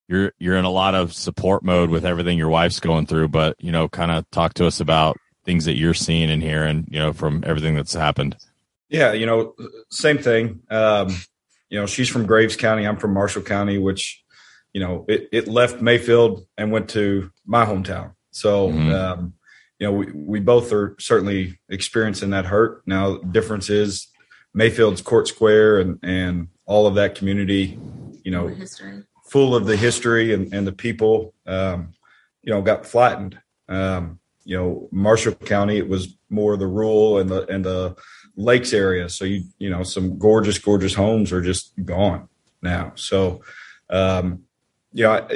you're 0.08 0.34
you're 0.40 0.58
in 0.58 0.66
a 0.66 0.70
lot 0.70 0.96
of 0.96 1.14
support 1.14 1.64
mode 1.64 1.90
with 1.90 2.06
everything 2.06 2.38
your 2.38 2.50
wife's 2.50 2.80
going 2.80 3.06
through, 3.06 3.30
but 3.30 3.56
you 3.60 3.72
know, 3.72 3.88
kind 3.88 4.12
of 4.12 4.30
talk 4.32 4.54
to 4.56 4.66
us 4.66 4.80
about 4.80 5.18
things 5.46 5.66
that 5.66 5.76
you're 5.76 5.94
seeing 5.94 6.30
and 6.30 6.42
hearing, 6.42 6.88
you 6.90 7.00
know, 7.00 7.14
from 7.14 7.44
everything 7.46 7.76
that's 7.76 7.94
happened. 7.94 8.36
Yeah, 8.90 9.14
you 9.14 9.26
know, 9.26 9.54
same 9.90 10.18
thing. 10.18 10.62
Um, 10.70 11.10
you 11.70 11.80
know, 11.80 11.86
she's 11.86 12.10
from 12.10 12.26
Graves 12.26 12.56
County. 12.56 12.88
I'm 12.88 12.98
from 12.98 13.14
Marshall 13.14 13.42
County, 13.42 13.78
which 13.78 14.24
you 14.78 14.84
know, 14.84 15.06
it, 15.08 15.28
it 15.32 15.48
left 15.48 15.82
Mayfield 15.82 16.46
and 16.56 16.72
went 16.72 16.88
to 16.90 17.32
my 17.48 17.66
hometown. 17.66 18.14
So, 18.30 18.70
mm-hmm. 18.70 18.92
um, 18.94 19.34
you 19.80 19.88
know, 19.88 19.94
we, 19.94 20.12
we 20.12 20.40
both 20.40 20.72
are 20.72 20.96
certainly 21.00 21.60
experiencing 21.68 22.30
that 22.30 22.46
hurt. 22.46 22.84
Now, 22.86 23.18
the 23.18 23.26
difference 23.26 23.72
is 23.72 24.06
Mayfield's 24.54 25.02
Court 25.02 25.28
Square 25.28 25.80
and, 25.80 26.00
and 26.04 26.50
all 26.68 26.86
of 26.86 26.94
that 26.94 27.16
community, 27.16 27.80
you 28.24 28.30
know, 28.30 28.56
full 29.26 29.56
of 29.56 29.66
the 29.66 29.76
history 29.76 30.32
and, 30.36 30.54
and 30.54 30.68
the 30.68 30.74
people, 30.74 31.34
um, 31.48 31.94
you 32.44 32.54
know, 32.54 32.62
got 32.62 32.86
flattened. 32.86 33.40
Um, 33.68 34.20
you 34.46 34.58
know, 34.58 34.90
Marshall 34.92 35.34
County, 35.34 35.78
it 35.78 35.90
was 35.90 36.20
more 36.30 36.56
the 36.56 36.68
rural 36.68 37.18
and 37.18 37.32
the, 37.32 37.48
and 37.48 37.66
the 37.66 37.96
lakes 38.36 38.74
area. 38.74 39.10
So 39.10 39.26
you, 39.26 39.42
you 39.58 39.72
know, 39.72 39.82
some 39.82 40.20
gorgeous, 40.20 40.60
gorgeous 40.60 40.94
homes 40.94 41.32
are 41.32 41.42
just 41.42 41.74
gone 41.84 42.30
now. 42.62 42.92
So, 42.94 43.42
um, 43.90 44.44
you 44.98 45.04
know, 45.04 45.28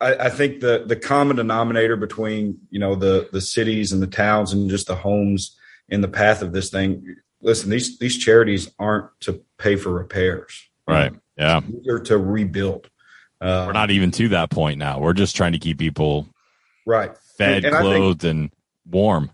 I, 0.00 0.14
I 0.14 0.30
think 0.30 0.60
the 0.60 0.84
the 0.86 0.94
common 0.94 1.36
denominator 1.36 1.96
between 1.96 2.60
you 2.70 2.78
know 2.78 2.94
the 2.94 3.28
the 3.32 3.40
cities 3.40 3.90
and 3.90 4.00
the 4.00 4.06
towns 4.06 4.52
and 4.52 4.70
just 4.70 4.86
the 4.86 4.94
homes 4.94 5.58
in 5.88 6.00
the 6.00 6.08
path 6.08 6.42
of 6.42 6.52
this 6.52 6.70
thing. 6.70 7.16
Listen, 7.42 7.70
these 7.70 7.98
these 7.98 8.16
charities 8.16 8.70
aren't 8.78 9.08
to 9.22 9.42
pay 9.58 9.74
for 9.74 9.90
repairs, 9.90 10.62
right? 10.86 11.12
Yeah, 11.36 11.60
they're 11.84 11.98
to 11.98 12.18
rebuild. 12.18 12.88
Uh, 13.40 13.64
We're 13.66 13.72
not 13.72 13.90
even 13.90 14.12
to 14.12 14.28
that 14.28 14.50
point 14.50 14.78
now. 14.78 15.00
We're 15.00 15.12
just 15.12 15.34
trying 15.34 15.52
to 15.52 15.58
keep 15.58 15.78
people 15.78 16.28
right, 16.86 17.10
fed, 17.36 17.64
and, 17.64 17.74
and 17.74 17.76
clothed, 17.76 18.20
think, 18.20 18.30
and 18.30 18.50
warm. 18.88 19.32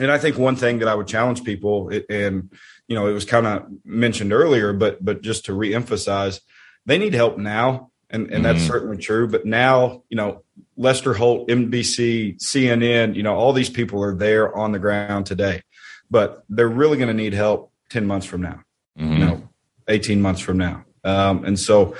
And 0.00 0.10
I 0.10 0.18
think 0.18 0.36
one 0.36 0.56
thing 0.56 0.80
that 0.80 0.88
I 0.88 0.96
would 0.96 1.06
challenge 1.06 1.44
people, 1.44 1.92
and 2.10 2.50
you 2.88 2.96
know, 2.96 3.06
it 3.06 3.12
was 3.12 3.24
kind 3.24 3.46
of 3.46 3.66
mentioned 3.84 4.32
earlier, 4.32 4.72
but 4.72 5.04
but 5.04 5.22
just 5.22 5.44
to 5.44 5.52
reemphasize, 5.52 6.40
they 6.86 6.98
need 6.98 7.14
help 7.14 7.38
now 7.38 7.91
and 8.12 8.30
and 8.30 8.44
that's 8.44 8.60
mm-hmm. 8.60 8.68
certainly 8.68 8.96
true. 8.98 9.26
But 9.26 9.46
now, 9.46 10.02
you 10.08 10.16
know, 10.16 10.42
Lester 10.76 11.14
Holt, 11.14 11.48
NBC, 11.48 12.38
CNN, 12.38 13.16
you 13.16 13.22
know, 13.22 13.34
all 13.34 13.52
these 13.52 13.70
people 13.70 14.02
are 14.04 14.14
there 14.14 14.54
on 14.54 14.72
the 14.72 14.78
ground 14.78 15.26
today, 15.26 15.62
but 16.10 16.44
they're 16.48 16.68
really 16.68 16.98
going 16.98 17.08
to 17.08 17.14
need 17.14 17.32
help 17.32 17.72
ten 17.88 18.06
months 18.06 18.26
from 18.26 18.42
now, 18.42 18.60
mm-hmm. 18.98 19.12
you 19.12 19.18
know, 19.18 19.48
eighteen 19.88 20.20
months 20.20 20.40
from 20.40 20.58
now. 20.58 20.84
Um, 21.04 21.44
and 21.44 21.58
so, 21.58 21.96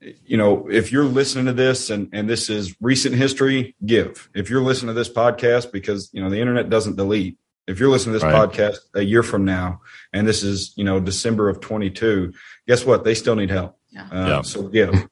you 0.00 0.36
know, 0.36 0.68
if 0.68 0.92
you're 0.92 1.04
listening 1.04 1.46
to 1.46 1.52
this 1.52 1.88
and 1.88 2.08
and 2.12 2.28
this 2.28 2.50
is 2.50 2.74
recent 2.80 3.14
history, 3.14 3.74
give. 3.86 4.28
If 4.34 4.50
you're 4.50 4.62
listening 4.62 4.88
to 4.88 4.98
this 4.98 5.08
podcast 5.08 5.72
because 5.72 6.10
you 6.12 6.22
know 6.22 6.30
the 6.30 6.40
internet 6.40 6.68
doesn't 6.68 6.96
delete. 6.96 7.38
If 7.66 7.80
you're 7.80 7.88
listening 7.88 8.12
to 8.12 8.18
this 8.18 8.30
right. 8.30 8.50
podcast 8.50 8.76
a 8.94 9.00
year 9.00 9.22
from 9.22 9.46
now, 9.46 9.80
and 10.12 10.28
this 10.28 10.42
is 10.42 10.74
you 10.76 10.84
know 10.84 11.00
December 11.00 11.48
of 11.48 11.60
22, 11.60 12.32
guess 12.66 12.84
what? 12.84 13.04
They 13.04 13.14
still 13.14 13.36
need 13.36 13.50
help. 13.50 13.78
Yeah. 13.90 14.08
Uh, 14.10 14.26
yeah. 14.26 14.42
So 14.42 14.64
give. 14.64 15.08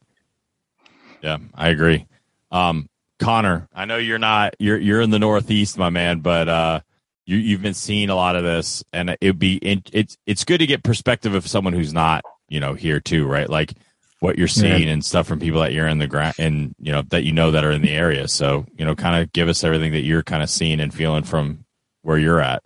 Yeah, 1.22 1.38
I 1.54 1.68
agree. 1.68 2.06
Um, 2.50 2.88
Connor, 3.18 3.68
I 3.72 3.84
know 3.84 3.96
you're 3.96 4.18
not 4.18 4.56
you're 4.58 4.78
you're 4.78 5.00
in 5.00 5.10
the 5.10 5.18
Northeast, 5.18 5.78
my 5.78 5.90
man, 5.90 6.20
but 6.20 6.48
uh, 6.48 6.80
you 7.24 7.36
you've 7.36 7.62
been 7.62 7.74
seeing 7.74 8.10
a 8.10 8.16
lot 8.16 8.36
of 8.36 8.42
this, 8.42 8.82
and 8.92 9.16
it'd 9.20 9.38
be 9.38 9.56
it's 9.62 10.18
it's 10.26 10.44
good 10.44 10.58
to 10.58 10.66
get 10.66 10.82
perspective 10.82 11.34
of 11.34 11.46
someone 11.46 11.72
who's 11.72 11.92
not 11.92 12.24
you 12.48 12.60
know 12.60 12.74
here 12.74 13.00
too, 13.00 13.26
right? 13.26 13.48
Like 13.48 13.72
what 14.18 14.38
you're 14.38 14.48
seeing 14.48 14.84
yeah. 14.84 14.92
and 14.92 15.04
stuff 15.04 15.26
from 15.26 15.40
people 15.40 15.60
that 15.60 15.72
you're 15.72 15.88
in 15.88 15.98
the 15.98 16.06
ground 16.06 16.34
and 16.38 16.74
you 16.78 16.92
know 16.92 17.02
that 17.10 17.24
you 17.24 17.32
know 17.32 17.52
that 17.52 17.64
are 17.64 17.72
in 17.72 17.82
the 17.82 17.92
area. 17.92 18.26
So 18.28 18.66
you 18.76 18.84
know, 18.84 18.94
kind 18.94 19.22
of 19.22 19.32
give 19.32 19.48
us 19.48 19.62
everything 19.62 19.92
that 19.92 20.02
you're 20.02 20.22
kind 20.22 20.42
of 20.42 20.50
seeing 20.50 20.80
and 20.80 20.92
feeling 20.92 21.22
from 21.22 21.64
where 22.02 22.18
you're 22.18 22.40
at. 22.40 22.62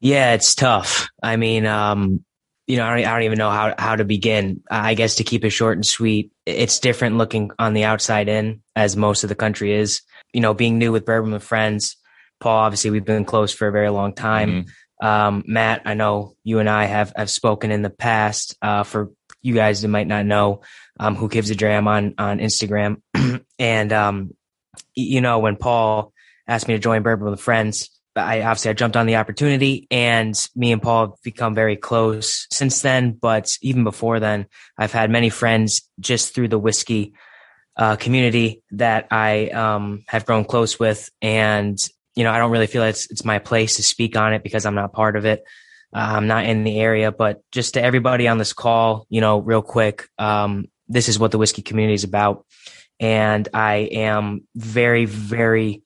Yeah, 0.00 0.32
it's 0.34 0.54
tough. 0.54 1.08
I 1.22 1.36
mean, 1.36 1.66
um, 1.66 2.24
you 2.68 2.76
know, 2.76 2.84
I 2.84 2.96
don't, 2.96 3.06
I 3.06 3.12
don't 3.14 3.22
even 3.22 3.38
know 3.38 3.50
how, 3.50 3.74
how 3.78 3.96
to 3.96 4.04
begin. 4.04 4.62
I 4.70 4.92
guess 4.92 5.16
to 5.16 5.24
keep 5.24 5.44
it 5.44 5.50
short 5.50 5.78
and 5.78 5.86
sweet, 5.86 6.30
it's 6.44 6.78
different 6.78 7.16
looking 7.16 7.50
on 7.58 7.72
the 7.72 7.84
outside 7.84 8.28
in 8.28 8.62
as 8.76 8.94
most 8.94 9.24
of 9.24 9.28
the 9.28 9.34
country 9.34 9.72
is, 9.72 10.02
you 10.34 10.42
know, 10.42 10.52
being 10.52 10.78
new 10.78 10.92
with 10.92 11.06
bourbon 11.06 11.32
with 11.32 11.42
friends. 11.42 11.96
Paul, 12.40 12.58
obviously 12.58 12.90
we've 12.90 13.06
been 13.06 13.24
close 13.24 13.52
for 13.52 13.66
a 13.66 13.72
very 13.72 13.88
long 13.88 14.14
time. 14.14 14.50
Mm-hmm. 14.50 15.06
Um, 15.06 15.44
Matt, 15.46 15.82
I 15.86 15.94
know 15.94 16.34
you 16.44 16.58
and 16.58 16.68
I 16.68 16.84
have 16.84 17.12
have 17.16 17.30
spoken 17.30 17.70
in 17.70 17.82
the 17.82 17.90
past. 17.90 18.56
Uh, 18.60 18.82
for 18.82 19.12
you 19.40 19.54
guys 19.54 19.80
that 19.82 19.88
might 19.88 20.06
not 20.06 20.26
know, 20.26 20.62
um, 20.98 21.14
who 21.14 21.28
gives 21.28 21.50
a 21.50 21.54
dram 21.54 21.86
on 21.88 22.14
on 22.18 22.38
Instagram, 22.38 23.00
and 23.58 23.92
um, 23.92 24.34
you 24.94 25.20
know 25.20 25.38
when 25.38 25.56
Paul 25.56 26.12
asked 26.48 26.66
me 26.66 26.74
to 26.74 26.80
join 26.80 27.02
Bourbon 27.02 27.30
with 27.30 27.40
Friends, 27.40 27.90
I 28.18 28.42
obviously 28.42 28.70
I 28.70 28.74
jumped 28.74 28.96
on 28.96 29.06
the 29.06 29.16
opportunity, 29.16 29.86
and 29.90 30.34
me 30.54 30.72
and 30.72 30.82
Paul 30.82 31.06
have 31.06 31.22
become 31.22 31.54
very 31.54 31.76
close 31.76 32.46
since 32.52 32.82
then. 32.82 33.12
But 33.12 33.56
even 33.62 33.84
before 33.84 34.20
then, 34.20 34.46
I've 34.76 34.92
had 34.92 35.10
many 35.10 35.30
friends 35.30 35.82
just 36.00 36.34
through 36.34 36.48
the 36.48 36.58
whiskey 36.58 37.14
uh, 37.76 37.96
community 37.96 38.62
that 38.72 39.06
I 39.10 39.48
um, 39.48 40.04
have 40.08 40.26
grown 40.26 40.44
close 40.44 40.78
with, 40.78 41.10
and 41.22 41.78
you 42.14 42.24
know 42.24 42.32
I 42.32 42.38
don't 42.38 42.50
really 42.50 42.66
feel 42.66 42.82
it's 42.82 43.10
it's 43.10 43.24
my 43.24 43.38
place 43.38 43.76
to 43.76 43.82
speak 43.82 44.16
on 44.16 44.34
it 44.34 44.42
because 44.42 44.66
I'm 44.66 44.74
not 44.74 44.92
part 44.92 45.16
of 45.16 45.24
it. 45.24 45.44
Uh, 45.94 45.98
I'm 46.16 46.26
not 46.26 46.44
in 46.44 46.64
the 46.64 46.80
area, 46.80 47.12
but 47.12 47.42
just 47.52 47.74
to 47.74 47.82
everybody 47.82 48.28
on 48.28 48.36
this 48.36 48.52
call, 48.52 49.06
you 49.08 49.20
know, 49.20 49.38
real 49.38 49.62
quick, 49.62 50.06
um, 50.18 50.66
this 50.88 51.08
is 51.08 51.18
what 51.18 51.30
the 51.30 51.38
whiskey 51.38 51.62
community 51.62 51.94
is 51.94 52.04
about, 52.04 52.44
and 53.00 53.48
I 53.54 53.88
am 53.92 54.46
very 54.54 55.04
very 55.04 55.82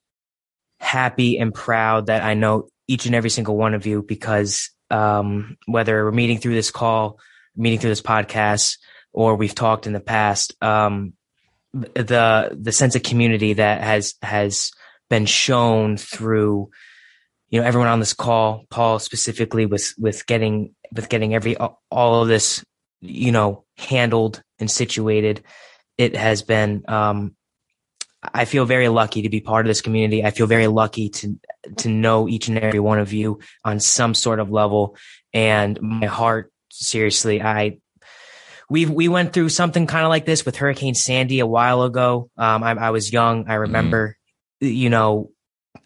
happy 0.82 1.38
and 1.38 1.54
proud 1.54 2.06
that 2.06 2.22
I 2.22 2.34
know 2.34 2.68
each 2.88 3.06
and 3.06 3.14
every 3.14 3.30
single 3.30 3.56
one 3.56 3.72
of 3.72 3.86
you 3.86 4.02
because 4.02 4.70
um, 4.90 5.56
whether 5.66 6.04
we're 6.04 6.10
meeting 6.10 6.38
through 6.38 6.54
this 6.54 6.72
call, 6.72 7.18
meeting 7.56 7.78
through 7.78 7.90
this 7.90 8.02
podcast, 8.02 8.78
or 9.12 9.36
we've 9.36 9.54
talked 9.54 9.86
in 9.86 9.92
the 9.92 10.00
past, 10.00 10.54
um, 10.62 11.14
the 11.72 12.56
the 12.60 12.72
sense 12.72 12.96
of 12.96 13.02
community 13.02 13.54
that 13.54 13.80
has 13.80 14.14
has 14.22 14.72
been 15.08 15.24
shown 15.24 15.96
through 15.96 16.68
you 17.48 17.60
know 17.60 17.66
everyone 17.66 17.88
on 17.88 18.00
this 18.00 18.12
call, 18.12 18.64
Paul 18.68 18.98
specifically 18.98 19.66
with 19.66 19.94
with 19.96 20.26
getting 20.26 20.74
with 20.94 21.08
getting 21.08 21.34
every 21.34 21.56
all 21.56 22.22
of 22.22 22.28
this 22.28 22.64
you 23.00 23.32
know 23.32 23.64
handled 23.78 24.42
and 24.58 24.70
situated. 24.70 25.44
It 25.96 26.16
has 26.16 26.42
been 26.42 26.84
um, 26.88 27.36
I 28.22 28.44
feel 28.44 28.64
very 28.64 28.88
lucky 28.88 29.22
to 29.22 29.28
be 29.28 29.40
part 29.40 29.66
of 29.66 29.68
this 29.68 29.80
community. 29.80 30.24
I 30.24 30.30
feel 30.30 30.46
very 30.46 30.68
lucky 30.68 31.08
to 31.10 31.38
to 31.78 31.88
know 31.88 32.28
each 32.28 32.48
and 32.48 32.58
every 32.58 32.80
one 32.80 32.98
of 32.98 33.12
you 33.12 33.40
on 33.64 33.80
some 33.80 34.14
sort 34.14 34.38
of 34.40 34.50
level. 34.50 34.96
And 35.32 35.80
my 35.80 36.06
heart, 36.06 36.52
seriously, 36.70 37.42
I 37.42 37.78
we 38.70 38.86
we 38.86 39.08
went 39.08 39.32
through 39.32 39.48
something 39.48 39.86
kind 39.86 40.04
of 40.04 40.08
like 40.08 40.24
this 40.24 40.46
with 40.46 40.56
Hurricane 40.56 40.94
Sandy 40.94 41.40
a 41.40 41.46
while 41.46 41.82
ago. 41.82 42.30
Um, 42.36 42.62
I, 42.62 42.72
I 42.72 42.90
was 42.90 43.12
young. 43.12 43.48
I 43.48 43.54
remember, 43.54 44.16
mm-hmm. 44.62 44.74
you 44.74 44.88
know, 44.88 45.30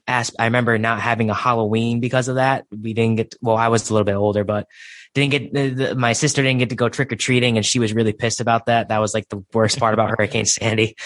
ask, 0.07 0.33
I 0.39 0.45
remember 0.45 0.79
not 0.79 1.01
having 1.01 1.31
a 1.31 1.35
Halloween 1.35 2.01
because 2.01 2.29
of 2.29 2.37
that. 2.37 2.67
We 2.71 2.93
didn't 2.93 3.17
get. 3.17 3.35
Well, 3.41 3.57
I 3.57 3.69
was 3.69 3.89
a 3.89 3.95
little 3.95 4.05
bit 4.05 4.15
older, 4.15 4.45
but 4.45 4.67
didn't 5.15 5.31
get 5.31 5.53
the, 5.55 5.69
the, 5.71 5.95
my 5.95 6.13
sister 6.13 6.43
didn't 6.43 6.59
get 6.59 6.69
to 6.69 6.77
go 6.77 6.89
trick 6.89 7.13
or 7.13 7.17
treating, 7.17 7.57
and 7.57 7.65
she 7.65 7.79
was 7.79 7.95
really 7.95 8.13
pissed 8.13 8.41
about 8.41 8.67
that. 8.67 8.89
That 8.89 8.99
was 8.99 9.15
like 9.15 9.29
the 9.31 9.43
worst 9.53 9.79
part 9.79 9.95
about 9.95 10.11
Hurricane 10.11 10.45
Sandy. 10.45 10.97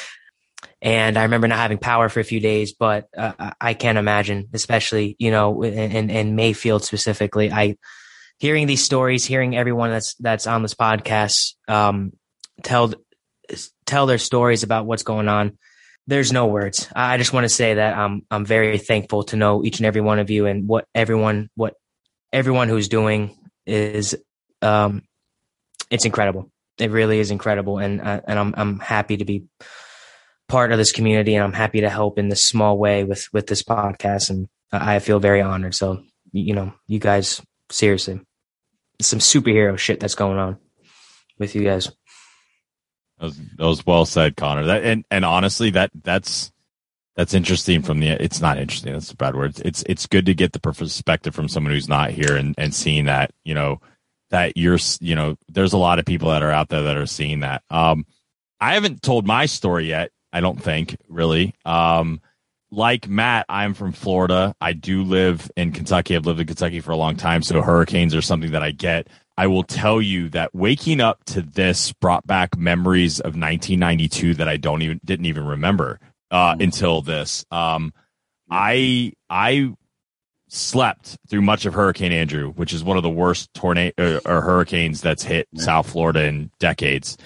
And 0.82 1.18
I 1.18 1.24
remember 1.24 1.46
not 1.46 1.58
having 1.58 1.78
power 1.78 2.08
for 2.08 2.20
a 2.20 2.24
few 2.24 2.40
days, 2.40 2.72
but 2.72 3.08
uh, 3.16 3.52
I 3.60 3.74
can't 3.74 3.98
imagine, 3.98 4.48
especially, 4.54 5.14
you 5.18 5.30
know, 5.30 5.62
in, 5.62 6.08
in 6.08 6.36
Mayfield 6.36 6.84
specifically, 6.84 7.52
I, 7.52 7.76
hearing 8.38 8.66
these 8.66 8.82
stories, 8.82 9.26
hearing 9.26 9.54
everyone 9.56 9.90
that's, 9.90 10.14
that's 10.14 10.46
on 10.46 10.62
this 10.62 10.74
podcast, 10.74 11.54
um, 11.68 12.12
tell, 12.62 12.94
tell 13.84 14.06
their 14.06 14.16
stories 14.16 14.62
about 14.62 14.86
what's 14.86 15.02
going 15.02 15.28
on. 15.28 15.58
There's 16.06 16.32
no 16.32 16.46
words. 16.46 16.88
I 16.96 17.18
just 17.18 17.34
want 17.34 17.44
to 17.44 17.50
say 17.50 17.74
that 17.74 17.98
I'm, 17.98 18.24
I'm 18.30 18.46
very 18.46 18.78
thankful 18.78 19.24
to 19.24 19.36
know 19.36 19.62
each 19.62 19.80
and 19.80 19.86
every 19.86 20.00
one 20.00 20.18
of 20.18 20.30
you 20.30 20.46
and 20.46 20.66
what 20.66 20.86
everyone, 20.94 21.50
what 21.56 21.74
everyone 22.32 22.70
who's 22.70 22.88
doing 22.88 23.36
is, 23.66 24.16
um, 24.62 25.02
it's 25.90 26.06
incredible. 26.06 26.50
It 26.78 26.90
really 26.90 27.18
is 27.18 27.30
incredible. 27.30 27.76
And, 27.76 28.00
uh, 28.00 28.22
and 28.26 28.38
I'm, 28.38 28.54
I'm 28.56 28.78
happy 28.78 29.18
to 29.18 29.26
be 29.26 29.44
part 30.50 30.72
of 30.72 30.78
this 30.78 30.92
community 30.92 31.34
and 31.34 31.44
I'm 31.44 31.52
happy 31.52 31.80
to 31.80 31.90
help 31.90 32.18
in 32.18 32.28
this 32.28 32.44
small 32.44 32.76
way 32.76 33.04
with 33.04 33.28
with 33.32 33.46
this 33.46 33.62
podcast 33.62 34.30
and 34.30 34.48
I 34.72 34.98
feel 34.98 35.18
very 35.18 35.40
honored. 35.40 35.74
So, 35.74 36.02
you 36.32 36.54
know, 36.54 36.72
you 36.86 36.98
guys 36.98 37.40
seriously 37.70 38.20
some 39.00 39.18
superhero 39.18 39.78
shit 39.78 40.00
that's 40.00 40.14
going 40.14 40.38
on 40.38 40.58
with 41.38 41.54
you 41.54 41.64
guys. 41.64 41.86
That 43.18 43.26
was, 43.26 43.36
that 43.36 43.66
was 43.66 43.86
well 43.86 44.04
said, 44.06 44.36
Connor. 44.36 44.64
That 44.64 44.84
and 44.84 45.04
and 45.10 45.24
honestly, 45.24 45.70
that 45.70 45.90
that's 46.02 46.52
that's 47.16 47.34
interesting 47.34 47.82
from 47.82 48.00
the. 48.00 48.08
It's 48.08 48.40
not 48.40 48.58
interesting. 48.58 48.92
That's 48.92 49.10
a 49.10 49.16
bad 49.16 49.34
word. 49.34 49.60
It's 49.64 49.82
it's 49.86 50.06
good 50.06 50.26
to 50.26 50.34
get 50.34 50.52
the 50.52 50.60
perspective 50.60 51.34
from 51.34 51.48
someone 51.48 51.72
who's 51.72 51.88
not 51.88 52.10
here 52.10 52.36
and 52.36 52.54
and 52.56 52.74
seeing 52.74 53.06
that 53.06 53.32
you 53.44 53.54
know 53.54 53.80
that 54.30 54.56
you're 54.56 54.78
you 55.00 55.14
know 55.14 55.36
there's 55.48 55.72
a 55.72 55.78
lot 55.78 55.98
of 55.98 56.06
people 56.06 56.30
that 56.30 56.42
are 56.42 56.50
out 56.50 56.68
there 56.68 56.82
that 56.82 56.96
are 56.96 57.06
seeing 57.06 57.40
that. 57.40 57.62
Um, 57.70 58.06
I 58.60 58.74
haven't 58.74 59.02
told 59.02 59.26
my 59.26 59.46
story 59.46 59.86
yet. 59.88 60.10
I 60.32 60.40
don't 60.40 60.62
think 60.62 60.96
really. 61.08 61.54
Um, 61.64 62.20
like 62.72 63.08
Matt, 63.08 63.46
I'm 63.48 63.74
from 63.74 63.92
Florida. 63.92 64.54
I 64.60 64.72
do 64.72 65.02
live 65.02 65.50
in 65.56 65.72
Kentucky. 65.72 66.14
I've 66.14 66.26
lived 66.26 66.40
in 66.40 66.46
Kentucky 66.46 66.80
for 66.80 66.92
a 66.92 66.96
long 66.96 67.16
time, 67.16 67.42
so 67.42 67.62
hurricanes 67.62 68.14
are 68.14 68.22
something 68.22 68.52
that 68.52 68.62
I 68.62 68.70
get. 68.70 69.08
I 69.36 69.46
will 69.46 69.64
tell 69.64 70.00
you 70.00 70.28
that 70.30 70.54
waking 70.54 71.00
up 71.00 71.24
to 71.26 71.42
this 71.42 71.92
brought 71.92 72.26
back 72.26 72.56
memories 72.56 73.20
of 73.20 73.34
1992 73.34 74.34
that 74.34 74.48
I 74.48 74.56
don't 74.56 74.82
even 74.82 75.00
didn't 75.04 75.26
even 75.26 75.46
remember 75.46 75.98
uh, 76.30 76.52
mm-hmm. 76.52 76.62
until 76.62 77.02
this. 77.02 77.44
Um, 77.50 77.92
I 78.50 79.12
I 79.28 79.72
slept 80.48 81.16
through 81.28 81.42
much 81.42 81.64
of 81.64 81.74
Hurricane 81.74 82.12
Andrew, 82.12 82.52
which 82.52 82.72
is 82.72 82.84
one 82.84 82.96
of 82.96 83.02
the 83.02 83.10
worst 83.10 83.52
tornado 83.54 83.92
uh, 83.98 84.20
or 84.26 84.40
hurricanes 84.42 85.00
that's 85.00 85.22
hit 85.22 85.48
South 85.54 85.90
Florida 85.90 86.24
in 86.24 86.50
decades. 86.58 87.16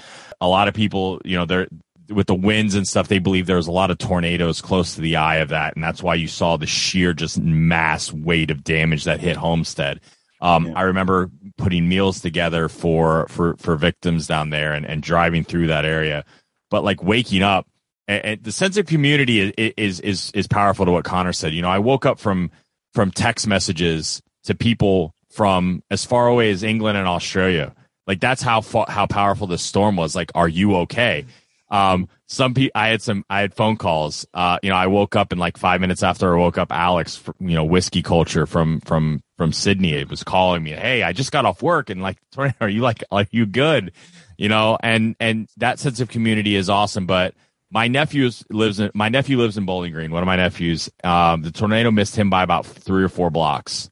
A 0.40 0.46
lot 0.46 0.68
of 0.68 0.74
people, 0.74 1.20
you 1.24 1.36
know, 1.36 1.46
they're 1.46 1.68
with 2.08 2.26
the 2.26 2.34
winds 2.34 2.74
and 2.74 2.86
stuff, 2.86 3.08
they 3.08 3.18
believe 3.18 3.46
there 3.46 3.56
was 3.56 3.66
a 3.66 3.72
lot 3.72 3.90
of 3.90 3.98
tornadoes 3.98 4.60
close 4.60 4.94
to 4.94 5.00
the 5.00 5.16
eye 5.16 5.36
of 5.36 5.48
that, 5.50 5.74
and 5.74 5.84
that's 5.84 6.02
why 6.02 6.14
you 6.14 6.28
saw 6.28 6.56
the 6.56 6.66
sheer 6.66 7.12
just 7.12 7.38
mass 7.38 8.12
weight 8.12 8.50
of 8.50 8.64
damage 8.64 9.04
that 9.04 9.20
hit 9.20 9.36
Homestead. 9.36 10.00
Um, 10.40 10.66
yeah. 10.66 10.74
I 10.74 10.82
remember 10.82 11.30
putting 11.56 11.88
meals 11.88 12.20
together 12.20 12.68
for 12.68 13.26
for 13.28 13.56
for 13.56 13.76
victims 13.76 14.26
down 14.26 14.50
there 14.50 14.72
and, 14.72 14.84
and 14.84 15.02
driving 15.02 15.44
through 15.44 15.68
that 15.68 15.84
area, 15.84 16.24
but 16.70 16.84
like 16.84 17.02
waking 17.02 17.42
up 17.42 17.66
and, 18.08 18.24
and 18.24 18.44
the 18.44 18.52
sense 18.52 18.76
of 18.76 18.86
community 18.86 19.40
is, 19.40 19.72
is 19.76 20.00
is 20.00 20.30
is 20.34 20.46
powerful 20.46 20.84
to 20.86 20.92
what 20.92 21.04
Connor 21.04 21.32
said. 21.32 21.54
You 21.54 21.62
know, 21.62 21.70
I 21.70 21.78
woke 21.78 22.06
up 22.06 22.18
from 22.18 22.50
from 22.92 23.10
text 23.10 23.46
messages 23.46 24.22
to 24.44 24.54
people 24.54 25.14
from 25.30 25.82
as 25.90 26.04
far 26.04 26.28
away 26.28 26.50
as 26.50 26.62
England 26.62 26.98
and 26.98 27.08
Australia. 27.08 27.74
Like 28.06 28.20
that's 28.20 28.42
how 28.42 28.60
how 28.88 29.06
powerful 29.06 29.46
this 29.46 29.62
storm 29.62 29.96
was. 29.96 30.14
Like, 30.14 30.30
are 30.34 30.48
you 30.48 30.76
okay? 30.76 31.24
Um, 31.70 32.08
some 32.28 32.54
people, 32.54 32.72
I 32.74 32.88
had 32.88 33.02
some, 33.02 33.24
I 33.28 33.40
had 33.40 33.54
phone 33.54 33.76
calls. 33.76 34.26
Uh, 34.34 34.58
you 34.62 34.70
know, 34.70 34.76
I 34.76 34.86
woke 34.86 35.16
up 35.16 35.32
and 35.32 35.40
like 35.40 35.56
five 35.56 35.80
minutes 35.80 36.02
after 36.02 36.34
I 36.34 36.38
woke 36.38 36.58
up, 36.58 36.70
Alex, 36.70 37.16
from, 37.16 37.34
you 37.40 37.54
know, 37.54 37.64
whiskey 37.64 38.02
culture 38.02 38.46
from, 38.46 38.80
from, 38.80 39.22
from 39.36 39.52
Sydney, 39.52 39.94
it 39.94 40.08
was 40.08 40.22
calling 40.22 40.62
me, 40.62 40.70
Hey, 40.72 41.02
I 41.02 41.12
just 41.12 41.32
got 41.32 41.44
off 41.44 41.62
work 41.62 41.90
and 41.90 42.02
like, 42.02 42.18
are 42.60 42.68
you 42.68 42.80
like, 42.80 43.02
are 43.10 43.26
you 43.30 43.46
good? 43.46 43.92
You 44.36 44.48
know, 44.48 44.78
and, 44.82 45.16
and 45.20 45.48
that 45.56 45.78
sense 45.78 46.00
of 46.00 46.08
community 46.08 46.56
is 46.56 46.68
awesome. 46.68 47.06
But 47.06 47.34
my 47.70 47.88
nephew 47.88 48.30
lives 48.50 48.78
in, 48.78 48.90
my 48.94 49.08
nephew 49.08 49.38
lives 49.38 49.58
in 49.58 49.64
Bowling 49.64 49.92
Green. 49.92 50.10
One 50.10 50.22
of 50.22 50.26
my 50.26 50.36
nephews, 50.36 50.90
um, 51.02 51.42
the 51.42 51.50
tornado 51.50 51.90
missed 51.90 52.16
him 52.16 52.30
by 52.30 52.42
about 52.42 52.66
three 52.66 53.02
or 53.02 53.08
four 53.08 53.30
blocks. 53.30 53.90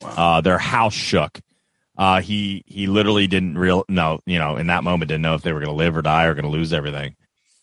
Wow. 0.00 0.10
Uh, 0.16 0.40
their 0.40 0.58
house 0.58 0.94
shook 0.94 1.40
uh, 1.96 2.20
he 2.20 2.64
he 2.66 2.86
literally 2.86 3.26
didn't 3.26 3.58
real 3.58 3.84
no 3.88 4.20
you 4.26 4.38
know 4.38 4.56
in 4.56 4.68
that 4.68 4.84
moment 4.84 5.08
didn't 5.08 5.22
know 5.22 5.34
if 5.34 5.42
they 5.42 5.52
were 5.52 5.60
going 5.60 5.70
to 5.70 5.76
live 5.76 5.96
or 5.96 6.02
die 6.02 6.24
or 6.24 6.34
going 6.34 6.44
to 6.44 6.50
lose 6.50 6.72
everything. 6.72 7.16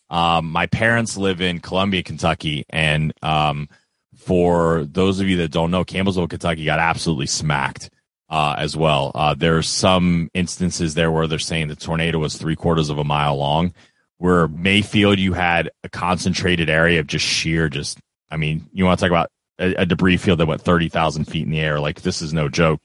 Um, 0.08 0.50
my 0.50 0.66
parents 0.66 1.16
live 1.16 1.40
in 1.40 1.60
Columbia, 1.60 2.02
Kentucky, 2.02 2.64
and 2.68 3.12
um, 3.22 3.68
for 4.16 4.84
those 4.84 5.20
of 5.20 5.28
you 5.28 5.36
that 5.38 5.52
don't 5.52 5.70
know, 5.70 5.84
Campbellsville, 5.84 6.28
Kentucky 6.28 6.64
got 6.64 6.80
absolutely 6.80 7.26
smacked 7.26 7.90
uh, 8.28 8.56
as 8.58 8.76
well. 8.76 9.12
Uh, 9.14 9.34
there's 9.34 9.68
some 9.68 10.28
instances 10.34 10.94
there 10.94 11.12
where 11.12 11.26
they're 11.26 11.38
saying 11.38 11.68
the 11.68 11.76
tornado 11.76 12.18
was 12.18 12.36
three 12.36 12.56
quarters 12.56 12.90
of 12.90 12.98
a 12.98 13.04
mile 13.04 13.36
long. 13.36 13.72
Where 14.18 14.48
Mayfield, 14.48 15.18
you 15.18 15.32
had 15.32 15.70
a 15.82 15.88
concentrated 15.88 16.68
area 16.68 17.00
of 17.00 17.06
just 17.06 17.24
sheer, 17.24 17.68
just 17.68 17.98
I 18.30 18.36
mean, 18.36 18.68
you 18.72 18.84
want 18.84 18.98
to 18.98 19.04
talk 19.04 19.10
about 19.10 19.30
a, 19.58 19.82
a 19.82 19.86
debris 19.86 20.18
field 20.18 20.38
that 20.40 20.46
went 20.46 20.60
thirty 20.60 20.88
thousand 20.88 21.24
feet 21.24 21.44
in 21.46 21.50
the 21.50 21.60
air? 21.60 21.80
Like 21.80 22.02
this 22.02 22.20
is 22.20 22.32
no 22.32 22.48
joke 22.48 22.80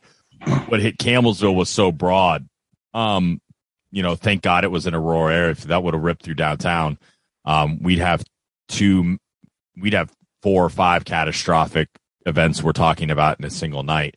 what 0.67 0.79
hit 0.79 0.97
Campbellsville 0.97 1.55
was 1.55 1.69
so 1.69 1.91
broad. 1.91 2.47
Um, 2.93 3.41
you 3.91 4.03
know, 4.03 4.15
thank 4.15 4.41
God 4.41 4.63
it 4.63 4.71
was 4.71 4.87
in 4.87 4.95
Aurora 4.95 5.33
area. 5.33 5.51
If 5.51 5.63
that 5.63 5.83
would 5.83 5.93
have 5.93 6.03
ripped 6.03 6.23
through 6.23 6.35
downtown, 6.35 6.97
um, 7.45 7.81
we'd 7.81 7.99
have 7.99 8.23
two, 8.67 9.17
we'd 9.79 9.93
have 9.93 10.11
four 10.41 10.63
or 10.63 10.69
five 10.69 11.05
catastrophic 11.05 11.89
events 12.25 12.61
we're 12.61 12.73
talking 12.73 13.11
about 13.11 13.39
in 13.39 13.45
a 13.45 13.49
single 13.49 13.83
night. 13.83 14.15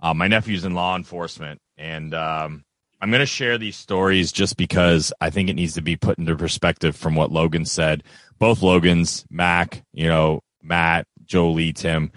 Uh, 0.00 0.14
my 0.14 0.28
nephew's 0.28 0.64
in 0.64 0.74
law 0.74 0.96
enforcement, 0.96 1.60
and 1.76 2.14
um, 2.14 2.64
I'm 3.00 3.10
going 3.10 3.20
to 3.20 3.26
share 3.26 3.58
these 3.58 3.76
stories 3.76 4.32
just 4.32 4.56
because 4.56 5.12
I 5.20 5.30
think 5.30 5.48
it 5.48 5.54
needs 5.54 5.74
to 5.74 5.82
be 5.82 5.96
put 5.96 6.18
into 6.18 6.36
perspective 6.36 6.96
from 6.96 7.14
what 7.14 7.32
Logan 7.32 7.64
said. 7.64 8.04
Both 8.38 8.62
Logans, 8.62 9.24
Mac, 9.30 9.82
you 9.92 10.08
know, 10.08 10.40
Matt, 10.62 11.06
Jolee, 11.24 11.74
Tim, 11.74 12.12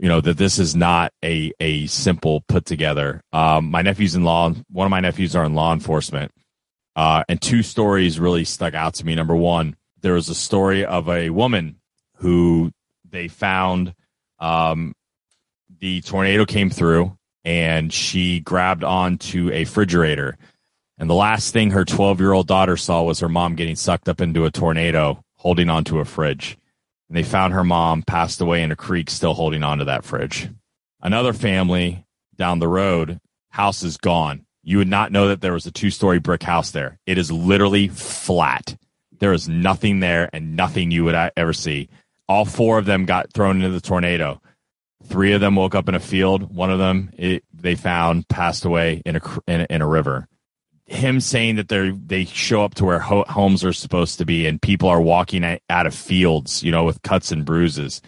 you 0.00 0.08
know 0.08 0.20
that 0.20 0.36
this 0.36 0.58
is 0.58 0.76
not 0.76 1.12
a 1.24 1.52
a 1.60 1.86
simple 1.86 2.42
put 2.42 2.64
together. 2.64 3.22
Um, 3.32 3.70
my 3.70 3.82
nephew's 3.82 4.14
in 4.14 4.22
law. 4.22 4.52
One 4.70 4.86
of 4.86 4.90
my 4.90 5.00
nephews 5.00 5.34
are 5.34 5.44
in 5.44 5.54
law 5.54 5.72
enforcement, 5.72 6.32
uh, 6.94 7.24
and 7.28 7.42
two 7.42 7.62
stories 7.62 8.20
really 8.20 8.44
stuck 8.44 8.74
out 8.74 8.94
to 8.94 9.06
me. 9.06 9.14
Number 9.14 9.34
one, 9.34 9.76
there 10.00 10.14
was 10.14 10.28
a 10.28 10.34
story 10.34 10.84
of 10.84 11.08
a 11.08 11.30
woman 11.30 11.80
who 12.16 12.72
they 13.08 13.28
found. 13.28 13.94
Um, 14.38 14.94
the 15.80 16.00
tornado 16.02 16.44
came 16.44 16.70
through, 16.70 17.16
and 17.44 17.92
she 17.92 18.40
grabbed 18.40 18.84
onto 18.84 19.50
a 19.50 19.60
refrigerator. 19.60 20.38
And 20.96 21.08
the 21.08 21.14
last 21.14 21.52
thing 21.52 21.70
her 21.70 21.84
12 21.84 22.20
year 22.20 22.32
old 22.32 22.46
daughter 22.46 22.76
saw 22.76 23.02
was 23.02 23.20
her 23.20 23.28
mom 23.28 23.56
getting 23.56 23.76
sucked 23.76 24.08
up 24.08 24.20
into 24.20 24.44
a 24.44 24.50
tornado, 24.50 25.24
holding 25.36 25.70
onto 25.70 25.98
a 25.98 26.04
fridge 26.04 26.56
and 27.08 27.16
they 27.16 27.22
found 27.22 27.52
her 27.52 27.64
mom 27.64 28.02
passed 28.02 28.40
away 28.40 28.62
in 28.62 28.72
a 28.72 28.76
creek 28.76 29.10
still 29.10 29.34
holding 29.34 29.62
onto 29.62 29.84
that 29.84 30.04
fridge. 30.04 30.48
Another 31.00 31.32
family 31.32 32.04
down 32.36 32.58
the 32.58 32.68
road, 32.68 33.20
house 33.50 33.82
is 33.82 33.96
gone. 33.96 34.44
You 34.62 34.78
would 34.78 34.88
not 34.88 35.12
know 35.12 35.28
that 35.28 35.40
there 35.40 35.52
was 35.52 35.66
a 35.66 35.70
two 35.70 35.90
story 35.90 36.18
brick 36.18 36.42
house 36.42 36.70
there. 36.70 36.98
It 37.06 37.18
is 37.18 37.32
literally 37.32 37.88
flat. 37.88 38.76
There 39.18 39.32
is 39.32 39.48
nothing 39.48 40.00
there 40.00 40.28
and 40.32 40.56
nothing 40.56 40.90
you 40.90 41.04
would 41.04 41.30
ever 41.36 41.52
see. 41.52 41.88
All 42.28 42.44
four 42.44 42.78
of 42.78 42.84
them 42.84 43.06
got 43.06 43.32
thrown 43.32 43.56
into 43.56 43.70
the 43.70 43.80
tornado. 43.80 44.40
Three 45.04 45.32
of 45.32 45.40
them 45.40 45.56
woke 45.56 45.74
up 45.74 45.88
in 45.88 45.94
a 45.94 46.00
field. 46.00 46.54
One 46.54 46.70
of 46.70 46.78
them 46.78 47.10
it, 47.16 47.44
they 47.52 47.74
found 47.74 48.28
passed 48.28 48.64
away 48.64 49.02
in 49.06 49.16
a, 49.16 49.20
in 49.46 49.60
a, 49.62 49.66
in 49.70 49.82
a 49.82 49.86
river 49.86 50.28
him 50.88 51.20
saying 51.20 51.56
that 51.56 51.68
they 51.68 51.90
they 51.90 52.24
show 52.24 52.64
up 52.64 52.74
to 52.74 52.84
where 52.84 52.98
ho- 52.98 53.26
homes 53.28 53.62
are 53.62 53.72
supposed 53.72 54.18
to 54.18 54.24
be 54.24 54.46
and 54.46 54.60
people 54.60 54.88
are 54.88 55.00
walking 55.00 55.44
out 55.44 55.86
of 55.86 55.94
fields, 55.94 56.62
you 56.62 56.72
know, 56.72 56.84
with 56.84 57.02
cuts 57.02 57.30
and 57.30 57.44
bruises. 57.44 58.00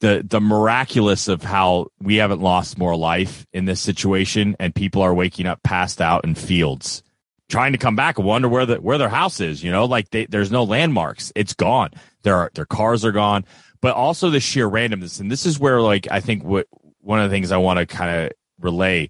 The 0.00 0.24
the 0.26 0.40
miraculous 0.40 1.26
of 1.26 1.42
how 1.42 1.88
we 2.00 2.16
haven't 2.16 2.40
lost 2.40 2.78
more 2.78 2.96
life 2.96 3.46
in 3.52 3.64
this 3.64 3.80
situation 3.80 4.56
and 4.60 4.74
people 4.74 5.02
are 5.02 5.14
waking 5.14 5.46
up 5.46 5.62
passed 5.62 6.00
out 6.00 6.24
in 6.24 6.34
fields 6.34 7.02
trying 7.48 7.72
to 7.72 7.78
come 7.78 7.96
back 7.96 8.16
and 8.16 8.26
wonder 8.26 8.48
where 8.48 8.64
the 8.64 8.76
where 8.76 8.98
their 8.98 9.08
house 9.08 9.40
is, 9.40 9.62
you 9.64 9.72
know, 9.72 9.84
like 9.84 10.10
they, 10.10 10.26
there's 10.26 10.52
no 10.52 10.64
landmarks. 10.64 11.32
It's 11.34 11.54
gone. 11.54 11.90
Their 12.22 12.50
their 12.54 12.66
cars 12.66 13.04
are 13.04 13.12
gone, 13.12 13.44
but 13.80 13.94
also 13.94 14.30
the 14.30 14.40
sheer 14.40 14.68
randomness 14.68 15.18
and 15.18 15.30
this 15.30 15.46
is 15.46 15.58
where 15.58 15.80
like 15.80 16.08
I 16.10 16.20
think 16.20 16.44
what 16.44 16.66
one 17.00 17.20
of 17.20 17.28
the 17.28 17.34
things 17.34 17.52
I 17.52 17.56
want 17.56 17.78
to 17.78 17.86
kind 17.86 18.26
of 18.26 18.32
relay 18.60 19.08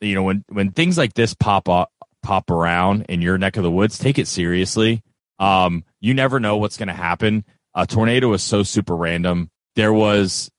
you 0.00 0.14
know 0.14 0.22
when 0.22 0.44
when 0.48 0.72
things 0.72 0.98
like 0.98 1.14
this 1.14 1.34
pop 1.34 1.68
up 1.68 1.90
pop 2.26 2.50
around 2.50 3.06
in 3.08 3.22
your 3.22 3.38
neck 3.38 3.56
of 3.56 3.62
the 3.62 3.70
woods, 3.70 3.98
take 3.98 4.18
it 4.18 4.26
seriously. 4.26 5.00
Um, 5.38 5.84
you 6.00 6.12
never 6.12 6.40
know 6.40 6.56
what's 6.56 6.76
going 6.76 6.88
to 6.88 6.94
happen. 6.94 7.44
A 7.72 7.86
tornado 7.86 8.32
is 8.32 8.42
so 8.42 8.64
super 8.64 8.96
random. 8.96 9.48
There 9.76 9.92
was, 9.92 10.50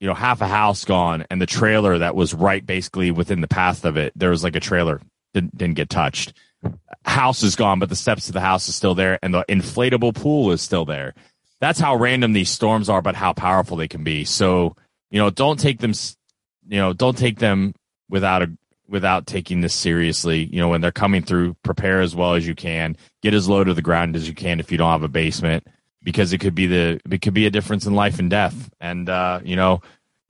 you 0.00 0.08
know, 0.08 0.14
half 0.14 0.40
a 0.40 0.48
house 0.48 0.84
gone, 0.84 1.24
and 1.30 1.40
the 1.40 1.46
trailer 1.46 1.98
that 1.98 2.16
was 2.16 2.34
right 2.34 2.66
basically 2.66 3.12
within 3.12 3.40
the 3.40 3.48
path 3.48 3.84
of 3.84 3.96
it, 3.96 4.12
there 4.16 4.30
was 4.30 4.42
like 4.42 4.56
a 4.56 4.60
trailer 4.60 5.00
didn't, 5.34 5.56
didn't 5.56 5.76
get 5.76 5.88
touched. 5.88 6.32
House 7.04 7.44
is 7.44 7.54
gone, 7.54 7.78
but 7.78 7.88
the 7.88 7.96
steps 7.96 8.26
to 8.26 8.32
the 8.32 8.40
house 8.40 8.68
is 8.68 8.74
still 8.74 8.96
there, 8.96 9.20
and 9.22 9.32
the 9.32 9.44
inflatable 9.48 10.16
pool 10.16 10.50
is 10.50 10.60
still 10.60 10.84
there. 10.84 11.14
That's 11.60 11.78
how 11.78 11.94
random 11.94 12.32
these 12.32 12.50
storms 12.50 12.88
are, 12.88 13.02
but 13.02 13.14
how 13.14 13.34
powerful 13.34 13.76
they 13.76 13.86
can 13.86 14.02
be. 14.02 14.24
So, 14.24 14.74
you 15.10 15.20
know, 15.20 15.30
don't 15.30 15.60
take 15.60 15.78
them, 15.78 15.92
you 16.68 16.78
know, 16.78 16.92
don't 16.92 17.16
take 17.16 17.38
them 17.38 17.74
without 18.08 18.42
a 18.42 18.50
without 18.92 19.26
taking 19.26 19.62
this 19.62 19.74
seriously. 19.74 20.44
You 20.44 20.60
know, 20.60 20.68
when 20.68 20.82
they're 20.82 20.92
coming 20.92 21.22
through, 21.22 21.56
prepare 21.64 22.00
as 22.02 22.14
well 22.14 22.34
as 22.34 22.46
you 22.46 22.54
can. 22.54 22.96
Get 23.22 23.34
as 23.34 23.48
low 23.48 23.64
to 23.64 23.74
the 23.74 23.82
ground 23.82 24.14
as 24.14 24.28
you 24.28 24.34
can 24.34 24.60
if 24.60 24.70
you 24.70 24.78
don't 24.78 24.92
have 24.92 25.02
a 25.02 25.08
basement, 25.08 25.66
because 26.04 26.32
it 26.32 26.38
could 26.38 26.54
be 26.54 26.66
the 26.66 27.00
it 27.10 27.22
could 27.22 27.34
be 27.34 27.46
a 27.46 27.50
difference 27.50 27.86
in 27.86 27.94
life 27.94 28.20
and 28.20 28.30
death. 28.30 28.70
And 28.80 29.08
uh, 29.08 29.40
you 29.42 29.56
know, 29.56 29.80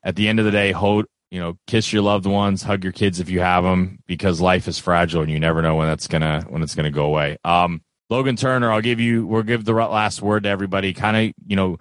at 0.02 0.16
the 0.16 0.28
end 0.28 0.38
of 0.38 0.46
the 0.46 0.50
day, 0.50 0.72
hold 0.72 1.04
you 1.30 1.40
know, 1.40 1.58
kiss 1.66 1.92
your 1.92 2.02
loved 2.02 2.26
ones, 2.26 2.62
hug 2.62 2.84
your 2.84 2.92
kids 2.92 3.18
if 3.18 3.30
you 3.30 3.40
have 3.40 3.64
them, 3.64 3.98
because 4.06 4.40
life 4.40 4.68
is 4.68 4.78
fragile 4.78 5.22
and 5.22 5.30
you 5.30 5.40
never 5.40 5.60
know 5.60 5.76
when 5.76 5.88
that's 5.88 6.06
gonna 6.06 6.46
when 6.48 6.62
it's 6.62 6.74
gonna 6.74 6.90
go 6.90 7.06
away. 7.06 7.36
Um, 7.44 7.82
Logan 8.08 8.36
Turner, 8.36 8.70
I'll 8.70 8.82
give 8.82 9.00
you 9.00 9.26
we'll 9.26 9.42
give 9.42 9.64
the 9.64 9.72
last 9.72 10.22
word 10.22 10.44
to 10.44 10.48
everybody. 10.48 10.94
Kind 10.94 11.16
of 11.16 11.34
you 11.46 11.56
know 11.56 11.78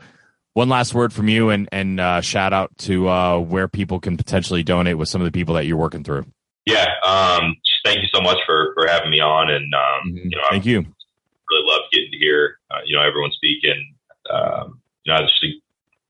one 0.54 0.68
last 0.68 0.96
word 0.96 1.14
from 1.14 1.30
you 1.30 1.52
and 1.52 1.70
and 1.72 2.00
uh, 2.00 2.22
shout 2.22 2.54
out 2.54 2.76
to 2.80 3.08
uh, 3.08 3.38
where 3.38 3.68
people 3.68 4.00
can 4.00 4.18
potentially 4.18 4.64
donate 4.64 4.98
with 4.98 5.10
some 5.10 5.22
of 5.22 5.26
the 5.26 5.32
people 5.32 5.56
that 5.56 5.66
you're 5.66 5.78
working 5.78 6.04
through 6.04 6.26
yeah, 6.66 6.88
um, 7.04 7.56
thank 7.84 8.00
you 8.02 8.08
so 8.14 8.22
much 8.22 8.38
for, 8.46 8.74
for 8.76 8.88
having 8.88 9.10
me 9.10 9.20
on. 9.20 9.50
And, 9.50 9.74
um, 9.74 10.14
mm-hmm. 10.14 10.30
you 10.30 10.38
know, 10.38 10.44
thank 10.50 10.66
you. 10.66 10.80
Really 10.80 11.66
love 11.66 11.82
getting 11.92 12.12
to 12.12 12.18
hear, 12.18 12.60
uh, 12.70 12.80
you 12.86 12.96
know, 12.96 13.04
everyone 13.04 13.32
speak. 13.32 13.64
And, 13.64 13.82
um, 14.30 14.82
you 15.04 15.14
know, 15.14 15.20
just 15.20 15.40
to, 15.42 15.52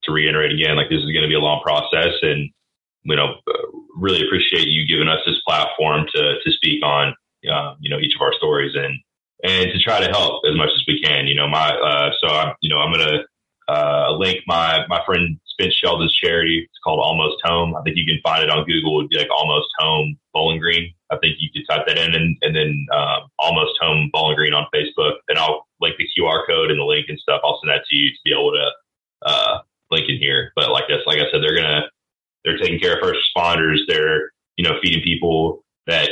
to 0.03 0.11
reiterate 0.11 0.51
again, 0.51 0.75
like 0.75 0.89
this 0.89 0.99
is 0.99 1.11
going 1.11 1.23
to 1.23 1.27
be 1.27 1.35
a 1.35 1.39
long 1.39 1.61
process 1.63 2.13
and, 2.21 2.49
you 3.03 3.15
know, 3.15 3.35
uh, 3.47 3.67
really 3.95 4.25
appreciate 4.25 4.67
you 4.67 4.85
giving 4.85 5.07
us 5.07 5.21
this 5.25 5.41
platform 5.47 6.05
to, 6.13 6.35
to 6.43 6.51
speak 6.51 6.83
on, 6.83 7.15
uh, 7.51 7.75
you 7.79 7.89
know, 7.89 7.99
each 7.99 8.15
of 8.15 8.21
our 8.21 8.33
stories 8.33 8.75
and, 8.75 8.93
and 9.43 9.71
to 9.71 9.79
try 9.79 9.99
to 9.99 10.11
help 10.11 10.43
as 10.47 10.55
much 10.55 10.69
as 10.75 10.83
we 10.87 11.01
can. 11.01 11.27
You 11.27 11.35
know, 11.35 11.47
my, 11.47 11.69
uh, 11.69 12.11
so 12.21 12.27
I'm, 12.27 12.53
you 12.61 12.69
know, 12.69 12.77
I'm 12.77 12.93
going 12.93 13.07
to, 13.07 13.73
uh, 13.73 14.11
link 14.17 14.39
my, 14.47 14.85
my 14.89 15.01
friend 15.05 15.39
Spence 15.61 15.75
Sheldon's 15.75 16.15
charity. 16.15 16.67
It's 16.69 16.79
called 16.83 16.99
Almost 16.99 17.37
Home. 17.43 17.75
I 17.75 17.81
think 17.83 17.95
you 17.95 18.05
can 18.05 18.19
find 18.23 18.43
it 18.43 18.49
on 18.49 18.65
Google. 18.65 18.99
It'd 18.99 19.09
be 19.09 19.17
like 19.17 19.29
Almost 19.29 19.67
Home 19.77 20.17
Bowling 20.33 20.59
Green. 20.59 20.93
I 21.11 21.17
think 21.17 21.35
you 21.39 21.49
could 21.53 21.69
type 21.69 21.85
that 21.87 21.97
in 21.97 22.15
and, 22.15 22.37
and 22.41 22.55
then 22.55 22.85
um, 22.91 23.29
Almost 23.37 23.73
Home 23.81 24.09
Bowling 24.11 24.35
Green 24.35 24.53
on 24.53 24.65
Facebook. 24.73 25.21
And 25.29 25.37
I'll 25.37 25.67
link 25.79 25.97
the 25.97 26.07
QR 26.17 26.47
code 26.47 26.71
and 26.71 26.79
the 26.79 26.83
link 26.83 27.05
and 27.09 27.19
stuff. 27.19 27.41
I'll 27.43 27.59
send 27.61 27.69
that 27.69 27.85
to 27.87 27.95
you 27.95 28.09
to 28.09 28.17
be 28.25 28.31
able 28.31 28.51
to 28.51 28.67
uh, 29.25 29.59
link 29.91 30.09
in 30.09 30.17
here. 30.17 30.51
But 30.55 30.71
like 30.71 30.87
this, 30.87 31.01
like 31.05 31.19
I 31.19 31.29
said, 31.31 31.41
they're 31.43 31.55
gonna 31.55 31.83
they're 32.43 32.57
taking 32.57 32.79
care 32.79 32.95
of 32.95 33.01
first 33.01 33.19
responders. 33.21 33.77
They're 33.87 34.31
you 34.57 34.63
know 34.63 34.79
feeding 34.81 35.03
people 35.03 35.63
that 35.87 36.09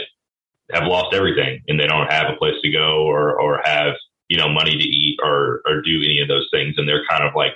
have 0.72 0.84
lost 0.84 1.16
everything 1.16 1.64
and 1.68 1.80
they 1.80 1.88
don't 1.88 2.12
have 2.12 2.28
a 2.30 2.38
place 2.38 2.56
to 2.62 2.72
go 2.72 3.04
or 3.04 3.42
or 3.42 3.62
have 3.64 3.94
you 4.28 4.38
know 4.38 4.50
money 4.50 4.78
to 4.78 4.84
eat 4.84 5.18
or 5.24 5.62
or 5.66 5.82
do 5.82 6.04
any 6.04 6.22
of 6.22 6.28
those 6.28 6.48
things. 6.54 6.76
And 6.78 6.88
they're 6.88 7.06
kind 7.10 7.24
of 7.24 7.34
like 7.36 7.54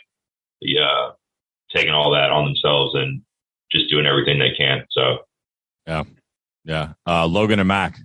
the 0.62 0.80
uh, 0.80 1.12
taking 1.74 1.94
all 1.94 2.12
that 2.12 2.32
on 2.32 2.46
themselves 2.46 2.96
and 2.96 3.22
just 3.72 3.90
doing 3.90 4.06
everything 4.06 4.40
they 4.40 4.52
can. 4.52 4.86
So, 4.92 5.20
yeah, 5.88 6.04
yeah. 6.64 6.94
Uh, 7.08 7.26
Logan 7.26 7.60
and 7.60 7.68
Mac. 7.68 7.98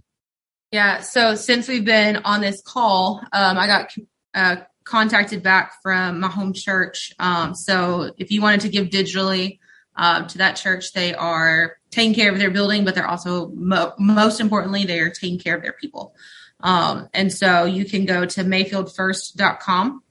Yeah. 0.73 1.01
So 1.01 1.35
since 1.35 1.69
we've 1.69 1.85
been 1.85 2.16
on 2.19 2.41
this 2.41 2.61
call, 2.61 3.23
um, 3.33 3.57
I 3.57 3.66
got 3.66 3.95
uh, 4.35 4.57
contacted 4.85 5.43
back 5.43 5.73
from 5.83 6.21
my 6.21 6.29
home 6.29 6.53
church. 6.53 7.12
Um, 7.19 7.55
so 7.55 8.12
if 8.19 8.31
you 8.31 8.43
wanted 8.43 8.61
to 8.62 8.69
give 8.69 8.89
digitally 8.89 9.59
uh, 9.97 10.27
to 10.27 10.39
that 10.39 10.57
church, 10.57 10.93
they 10.93 11.14
are 11.14 11.77
taking 11.91 12.14
care 12.14 12.31
of 12.31 12.39
their 12.39 12.51
building, 12.51 12.85
but 12.85 12.95
they're 12.95 13.09
also 13.09 13.49
mo- 13.55 13.95
most 13.99 14.41
importantly, 14.41 14.85
they 14.85 15.01
are 15.01 15.11
taking 15.11 15.39
care 15.39 15.57
of 15.57 15.62
their 15.62 15.73
people. 15.73 16.14
Um, 16.61 17.09
and 17.14 17.33
so 17.33 17.64
you 17.64 17.85
can 17.85 18.05
go 18.05 18.27
to 18.27 18.45
mayfieldfirst.com 18.45 20.03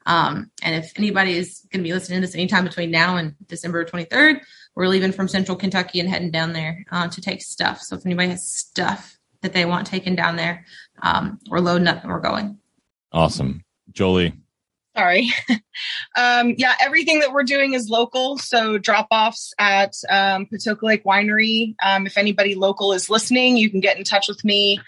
Um, 0.07 0.51
and 0.63 0.83
if 0.83 0.93
anybody 0.97 1.37
is 1.37 1.67
going 1.71 1.83
to 1.83 1.89
be 1.89 1.93
listening 1.93 2.23
to 2.23 2.27
this 2.27 2.35
anytime 2.35 2.65
between 2.65 2.91
now 2.91 3.19
and 3.19 3.35
December 3.47 3.85
23rd, 3.85 4.41
we're 4.75 4.89
leaving 4.89 5.13
from 5.13 5.29
central 5.29 5.59
Kentucky 5.59 6.01
and 6.01 6.09
heading 6.09 6.31
down 6.31 6.55
there 6.55 6.87
uh, 6.91 7.09
to 7.09 7.21
take 7.21 7.43
stuff. 7.43 7.83
So 7.83 7.97
if 7.97 8.07
anybody 8.07 8.31
has 8.31 8.51
stuff 8.51 9.18
that 9.43 9.53
they 9.53 9.65
want 9.65 9.87
taken 9.87 10.15
down 10.15 10.37
there. 10.37 10.65
Um, 11.03 11.39
we're 11.49 11.61
loading 11.61 11.89
up 11.89 12.03
and 12.03 12.13
we're 12.13 12.21
going. 12.21 12.59
Awesome. 13.13 13.65
Jolee. 13.93 14.37
Sorry. 14.97 15.31
um, 16.17 16.55
yeah, 16.59 16.75
everything 16.81 17.21
that 17.21 17.33
we're 17.33 17.45
doing 17.45 17.75
is 17.75 17.89
local. 17.89 18.37
So 18.37 18.79
drop 18.79 19.07
offs 19.13 19.55
at 19.59 19.95
um, 20.09 20.47
Patoka 20.47 20.83
Lake 20.83 21.05
Winery. 21.05 21.77
Um, 21.81 22.07
if 22.07 22.19
anybody 22.19 22.57
local 22.57 22.93
is 22.93 23.09
listening, 23.09 23.57
you 23.57 23.71
can 23.71 23.79
get 23.79 23.97
in 23.97 24.03
touch 24.03 24.27
with 24.29 24.45
me 24.45 24.81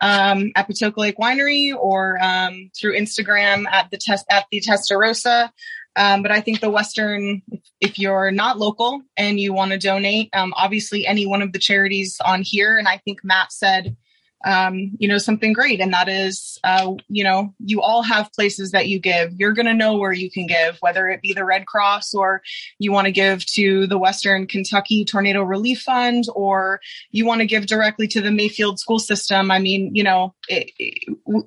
um, 0.00 0.52
at 0.56 0.68
Patoka 0.68 0.96
Lake 0.96 1.18
Winery 1.18 1.74
or 1.76 2.18
um, 2.22 2.70
through 2.74 2.98
Instagram 2.98 3.66
at 3.70 3.90
the 3.90 3.98
test 3.98 4.24
at 4.30 4.46
the 4.50 4.62
Testarossa. 4.62 5.50
Um, 5.96 6.22
but 6.22 6.30
I 6.30 6.40
think 6.40 6.60
the 6.60 6.70
Western, 6.70 7.42
if 7.80 7.98
you're 7.98 8.30
not 8.30 8.58
local 8.58 9.02
and 9.16 9.40
you 9.40 9.52
want 9.52 9.72
to 9.72 9.78
donate, 9.78 10.30
um, 10.32 10.54
obviously 10.56 11.06
any 11.06 11.26
one 11.26 11.42
of 11.42 11.52
the 11.52 11.58
charities 11.58 12.18
on 12.24 12.42
here. 12.42 12.78
And 12.78 12.86
I 12.86 12.98
think 12.98 13.24
Matt 13.24 13.52
said, 13.52 13.96
um, 14.44 14.92
you 14.98 15.08
know, 15.08 15.18
something 15.18 15.52
great. 15.52 15.80
And 15.80 15.92
that 15.92 16.08
is, 16.08 16.58
uh, 16.62 16.94
you 17.08 17.24
know, 17.24 17.54
you 17.58 17.82
all 17.82 18.02
have 18.02 18.32
places 18.32 18.70
that 18.70 18.86
you 18.86 19.00
give. 19.00 19.32
You're 19.32 19.52
going 19.52 19.66
to 19.66 19.74
know 19.74 19.96
where 19.96 20.12
you 20.12 20.30
can 20.30 20.46
give, 20.46 20.76
whether 20.80 21.08
it 21.08 21.22
be 21.22 21.32
the 21.32 21.44
Red 21.44 21.66
Cross 21.66 22.14
or 22.14 22.42
you 22.78 22.92
want 22.92 23.06
to 23.06 23.12
give 23.12 23.44
to 23.46 23.86
the 23.88 23.98
Western 23.98 24.46
Kentucky 24.46 25.04
Tornado 25.04 25.42
Relief 25.42 25.80
Fund 25.80 26.24
or 26.34 26.80
you 27.10 27.26
want 27.26 27.40
to 27.40 27.46
give 27.46 27.66
directly 27.66 28.06
to 28.08 28.20
the 28.20 28.30
Mayfield 28.30 28.78
school 28.78 29.00
system. 29.00 29.50
I 29.50 29.58
mean, 29.58 29.94
you 29.94 30.04
know, 30.04 30.34
it, 30.48 30.70
it, 30.78 31.46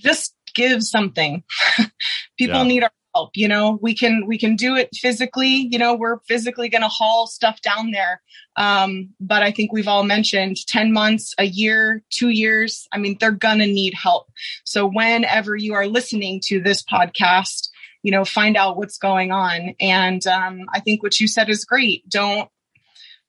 just 0.00 0.34
give 0.54 0.82
something. 0.82 1.44
People 2.38 2.56
yeah. 2.56 2.62
need 2.64 2.82
our 2.84 2.90
help. 3.16 3.30
You 3.34 3.48
know, 3.48 3.78
we 3.80 3.94
can 3.94 4.26
we 4.26 4.38
can 4.38 4.56
do 4.56 4.76
it 4.76 4.90
physically. 4.94 5.68
You 5.70 5.78
know, 5.78 5.94
we're 5.94 6.18
physically 6.28 6.68
going 6.68 6.82
to 6.82 6.88
haul 6.88 7.26
stuff 7.26 7.60
down 7.62 7.90
there. 7.90 8.20
Um, 8.56 9.10
but 9.20 9.42
I 9.42 9.52
think 9.52 9.72
we've 9.72 9.88
all 9.88 10.04
mentioned 10.04 10.56
ten 10.66 10.92
months, 10.92 11.34
a 11.38 11.44
year, 11.44 12.02
two 12.10 12.28
years. 12.28 12.86
I 12.92 12.98
mean, 12.98 13.16
they're 13.18 13.30
gonna 13.30 13.66
need 13.66 13.94
help. 13.94 14.28
So 14.64 14.86
whenever 14.86 15.56
you 15.56 15.74
are 15.74 15.86
listening 15.86 16.40
to 16.46 16.60
this 16.60 16.82
podcast, 16.82 17.68
you 18.02 18.12
know, 18.12 18.24
find 18.24 18.56
out 18.56 18.76
what's 18.76 18.98
going 18.98 19.32
on. 19.32 19.74
And 19.80 20.26
um, 20.26 20.66
I 20.72 20.80
think 20.80 21.02
what 21.02 21.18
you 21.20 21.28
said 21.28 21.48
is 21.48 21.64
great. 21.64 22.08
Don't 22.08 22.48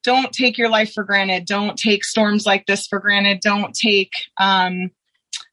don't 0.03 0.31
take 0.31 0.57
your 0.57 0.69
life 0.69 0.93
for 0.93 1.03
granted. 1.03 1.45
Don't 1.45 1.77
take 1.77 2.05
storms 2.05 2.45
like 2.45 2.65
this 2.65 2.87
for 2.87 2.99
granted. 2.99 3.39
Don't 3.41 3.73
take 3.73 4.11
um, 4.37 4.91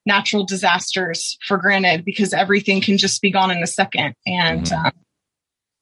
natural 0.06 0.44
disasters 0.44 1.38
for 1.46 1.56
granted 1.56 2.04
because 2.04 2.32
everything 2.32 2.80
can 2.80 2.98
just 2.98 3.22
be 3.22 3.30
gone 3.30 3.50
in 3.50 3.62
a 3.62 3.66
second. 3.66 4.14
And, 4.26 4.66
mm-hmm. 4.66 4.86
uh, 4.86 4.90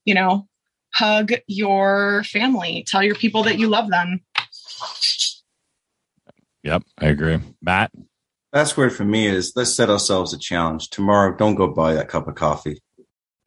you 0.04 0.14
know, 0.14 0.46
hug 0.92 1.32
your 1.46 2.22
family, 2.24 2.84
tell 2.86 3.02
your 3.02 3.14
people 3.14 3.42
that 3.44 3.58
you 3.58 3.68
love 3.68 3.90
them. 3.90 4.20
Yep, 6.62 6.84
I 6.98 7.06
agree. 7.06 7.40
Matt? 7.60 7.90
Last 8.52 8.76
word 8.76 8.92
for 8.92 9.04
me 9.04 9.26
is 9.26 9.52
let's 9.56 9.74
set 9.74 9.90
ourselves 9.90 10.32
a 10.34 10.38
challenge. 10.38 10.90
Tomorrow, 10.90 11.36
don't 11.36 11.54
go 11.54 11.68
buy 11.68 11.94
that 11.94 12.08
cup 12.08 12.28
of 12.28 12.34
coffee. 12.34 12.80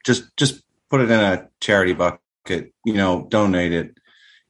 Just 0.04 0.36
just 0.36 0.64
put 0.90 1.02
it 1.02 1.12
in 1.12 1.20
a 1.20 1.48
charity 1.62 1.94
bucket, 1.94 2.74
you 2.84 2.94
know, 2.94 3.28
donate 3.30 3.72
it. 3.72 3.98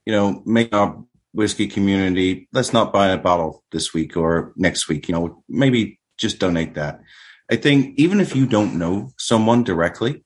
You 0.05 0.13
know, 0.13 0.41
make 0.45 0.73
our 0.73 1.03
whiskey 1.34 1.67
community. 1.67 2.47
Let's 2.53 2.71
not 2.71 2.93
buy 2.93 3.09
a 3.09 3.17
bottle 3.17 3.63
this 3.71 3.93
week 3.93 4.15
or 4.15 4.53
next 4.55 4.88
week. 4.88 5.09
You 5.09 5.15
know, 5.15 5.43
maybe 5.49 5.99
just 6.18 6.39
donate 6.39 6.76
that. 6.76 7.01
I 7.49 7.57
think 7.57 7.97
even 7.99 8.20
if 8.20 8.36
you 8.36 8.47
don't 8.47 8.78
know 8.78 9.11
someone 9.18 9.63
directly, 9.63 10.24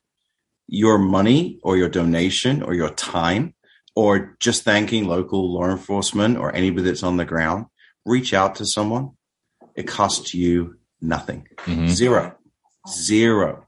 your 0.68 0.98
money 0.98 1.60
or 1.64 1.78
your 1.78 1.90
donation 1.90 2.62
or 2.62 2.74
your 2.74 2.92
time 2.92 3.56
or 3.96 4.38
just 4.40 4.64
thanking 4.64 5.08
local 5.08 5.54
law 5.54 5.70
enforcement 5.70 6.38
or 6.38 6.56
anybody 6.56 6.84
that's 6.84 7.04
on 7.04 7.18
the 7.18 7.26
ground, 7.26 7.66
reach 8.06 8.34
out 8.34 8.56
to 8.56 8.66
someone. 8.66 9.12
It 9.76 9.88
costs 9.88 10.34
you 10.34 10.78
nothing. 11.02 11.48
Mm-hmm. 11.58 11.88
Zero. 11.88 12.38
Zero. 12.88 13.66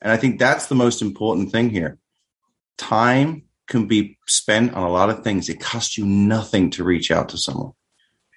And 0.00 0.12
I 0.12 0.16
think 0.16 0.38
that's 0.38 0.66
the 0.66 0.74
most 0.74 1.02
important 1.02 1.50
thing 1.50 1.70
here. 1.70 1.98
Time 2.76 3.44
can 3.66 3.86
be 3.86 4.18
spent 4.26 4.74
on 4.74 4.82
a 4.82 4.90
lot 4.90 5.10
of 5.10 5.24
things. 5.24 5.48
It 5.48 5.60
costs 5.60 5.96
you 5.96 6.04
nothing 6.04 6.70
to 6.70 6.84
reach 6.84 7.10
out 7.10 7.30
to 7.30 7.38
someone. 7.38 7.72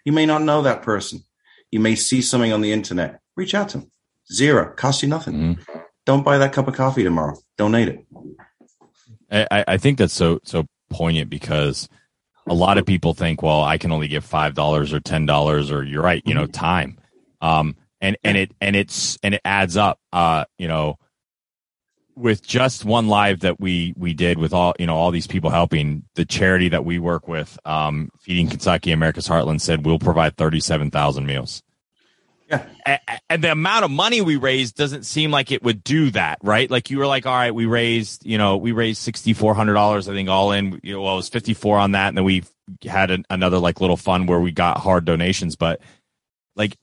You 0.06 0.12
may 0.14 0.26
not 0.26 0.44
know 0.44 0.62
that 0.62 0.84
person. 0.84 1.24
You 1.72 1.80
may 1.80 1.96
see 1.96 2.22
something 2.22 2.54
on 2.54 2.62
the 2.62 2.72
internet 2.72 3.20
reach 3.36 3.54
out 3.54 3.70
to 3.70 3.80
them. 3.80 3.92
Zero, 4.32 4.74
cost 4.74 5.04
you 5.04 5.10
nothing. 5.10 5.34
Mm-hmm. 5.34 5.80
Don't 6.06 6.24
buy 6.24 6.38
that 6.38 6.54
cup 6.54 6.68
of 6.68 6.76
coffee 6.76 7.04
tomorrow. 7.04 7.38
Donate 7.58 7.88
it. 7.90 8.06
I, 9.32 9.64
I 9.68 9.78
think 9.78 9.98
that's 9.98 10.14
so 10.14 10.40
so 10.44 10.68
poignant 10.90 11.30
because 11.30 11.90
a 12.48 12.54
lot 12.54 12.78
of 12.78 12.86
people 12.86 13.14
think, 13.14 13.42
well, 13.42 13.64
I 13.64 13.78
can 13.78 13.92
only 13.92 14.08
give 14.08 14.24
five 14.24 14.54
dollars 14.54 14.94
or 14.94 15.00
ten 15.00 15.26
dollars, 15.26 15.72
or 15.72 15.84
you're 15.84 16.04
right, 16.04 16.22
you 16.26 16.34
know, 16.34 16.44
mm-hmm. 16.44 16.52
time. 16.52 17.00
Um, 17.42 17.76
and 18.02 18.18
and 18.24 18.38
it 18.38 18.52
and 18.62 18.76
it's 18.76 19.18
and 19.24 19.34
it 19.36 19.42
adds 19.44 19.78
up. 19.78 20.00
Uh, 20.14 20.46
you 20.58 20.68
know, 20.68 20.98
with 22.16 22.46
just 22.46 22.86
one 22.86 23.08
live 23.08 23.42
that 23.42 23.60
we 23.60 23.94
we 23.98 24.14
did 24.14 24.38
with 24.38 24.54
all 24.54 24.74
you 24.80 24.86
know 24.86 24.96
all 24.96 25.12
these 25.12 25.28
people 25.28 25.50
helping 25.50 26.04
the 26.16 26.26
charity 26.26 26.70
that 26.70 26.86
we 26.86 27.00
work 27.00 27.28
with, 27.28 27.58
um, 27.66 28.10
feeding 28.20 28.48
Kentucky 28.48 28.92
America's 28.92 29.28
Heartland 29.28 29.62
said 29.62 29.86
we'll 29.86 30.00
provide 30.00 30.38
thirty 30.38 30.60
seven 30.60 30.92
thousand 30.92 31.26
meals. 31.26 31.62
Yeah. 32.48 33.00
And 33.30 33.43
the 33.43 33.52
amount 33.52 33.86
of 33.86 33.91
money 33.91 34.22
we 34.22 34.36
raised 34.36 34.76
doesn't 34.76 35.04
seem 35.04 35.32
like 35.32 35.52
it 35.52 35.64
would 35.64 35.84
do 35.84 36.12
that, 36.12 36.38
right? 36.43 36.70
Like 36.70 36.91
you 36.91 37.00
were 37.00 37.08
like, 37.08 37.26
all 37.26 37.34
right, 37.34 37.54
we 37.54 37.66
raised, 37.66 38.26
you 38.26 38.38
know, 38.38 38.58
we 38.58 38.72
raised 38.72 39.08
$6,400, 39.08 40.08
I 40.08 40.14
think 40.14 40.30
all 40.30 40.52
in, 40.52 40.80
you 40.84 40.93
know, 40.93 41.02
well, 41.02 41.14
it 41.14 41.18
was 41.18 41.30
54 41.30 41.80
on 41.80 41.91
that. 41.93 42.10
And 42.10 42.18
then 42.18 42.24
we 42.24 42.43
had 42.84 43.10
an, 43.10 43.26
another 43.30 43.58
like 43.58 43.82
little 43.82 43.98
fund 43.98 44.28
where 44.28 44.39
we 44.39 44.52
got 44.52 44.78
hard 44.78 45.06
donations, 45.06 45.56
but 45.56 45.82
like, 46.56 46.78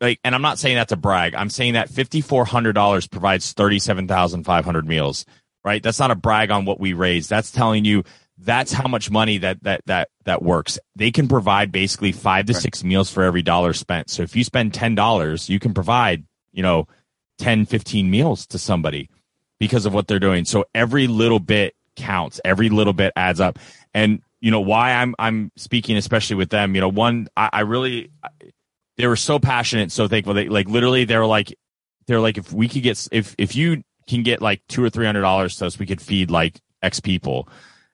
like, 0.00 0.18
and 0.24 0.34
I'm 0.34 0.42
not 0.42 0.58
saying 0.58 0.76
that 0.76 0.88
to 0.88 0.96
brag. 0.96 1.34
I'm 1.34 1.50
saying 1.50 1.74
that 1.74 1.90
$5,400 1.90 3.10
provides 3.10 3.52
37,500 3.52 4.86
meals, 4.86 5.26
right? 5.64 5.82
That's 5.82 6.00
not 6.00 6.10
a 6.10 6.16
brag 6.16 6.50
on 6.50 6.64
what 6.64 6.80
we 6.80 6.94
raised. 6.94 7.28
That's 7.28 7.50
telling 7.50 7.84
you 7.84 8.02
that's 8.44 8.72
how 8.72 8.88
much 8.88 9.10
money 9.10 9.38
that 9.38 9.62
that 9.62 9.82
that 9.86 10.08
that 10.24 10.42
works. 10.42 10.78
They 10.96 11.10
can 11.10 11.28
provide 11.28 11.72
basically 11.72 12.12
five 12.12 12.46
to 12.46 12.52
right. 12.52 12.62
six 12.62 12.84
meals 12.84 13.10
for 13.10 13.22
every 13.22 13.42
dollar 13.42 13.72
spent. 13.72 14.10
So 14.10 14.22
if 14.22 14.36
you 14.36 14.44
spend 14.44 14.74
ten 14.74 14.94
dollars, 14.94 15.48
you 15.48 15.58
can 15.58 15.74
provide, 15.74 16.24
you 16.52 16.62
know, 16.62 16.86
10, 17.38 17.66
15 17.66 18.10
meals 18.10 18.46
to 18.46 18.58
somebody 18.58 19.08
because 19.58 19.84
of 19.86 19.94
what 19.94 20.06
they're 20.06 20.20
doing. 20.20 20.44
So 20.44 20.64
every 20.74 21.06
little 21.06 21.40
bit 21.40 21.74
counts. 21.96 22.40
Every 22.44 22.68
little 22.68 22.92
bit 22.92 23.12
adds 23.16 23.40
up. 23.40 23.58
And 23.94 24.22
you 24.40 24.50
know 24.50 24.60
why 24.60 24.92
I'm 24.92 25.14
I'm 25.18 25.52
speaking 25.56 25.96
especially 25.96 26.36
with 26.36 26.50
them. 26.50 26.74
You 26.74 26.80
know, 26.80 26.88
one 26.88 27.28
I, 27.36 27.50
I 27.52 27.60
really 27.60 28.10
they 28.96 29.06
were 29.06 29.16
so 29.16 29.38
passionate, 29.38 29.92
so 29.92 30.08
thankful. 30.08 30.34
They 30.34 30.48
like 30.48 30.68
literally 30.68 31.04
they 31.04 31.16
were 31.16 31.26
like 31.26 31.54
they're 32.06 32.20
like 32.20 32.38
if 32.38 32.52
we 32.52 32.68
could 32.68 32.82
get 32.82 33.08
if 33.12 33.34
if 33.38 33.54
you 33.54 33.82
can 34.08 34.22
get 34.22 34.42
like 34.42 34.62
two 34.68 34.82
or 34.82 34.90
three 34.90 35.06
hundred 35.06 35.22
dollars 35.22 35.56
to 35.56 35.66
us, 35.66 35.78
we 35.78 35.86
could 35.86 36.02
feed 36.02 36.30
like 36.30 36.60
X 36.82 36.98
people 36.98 37.48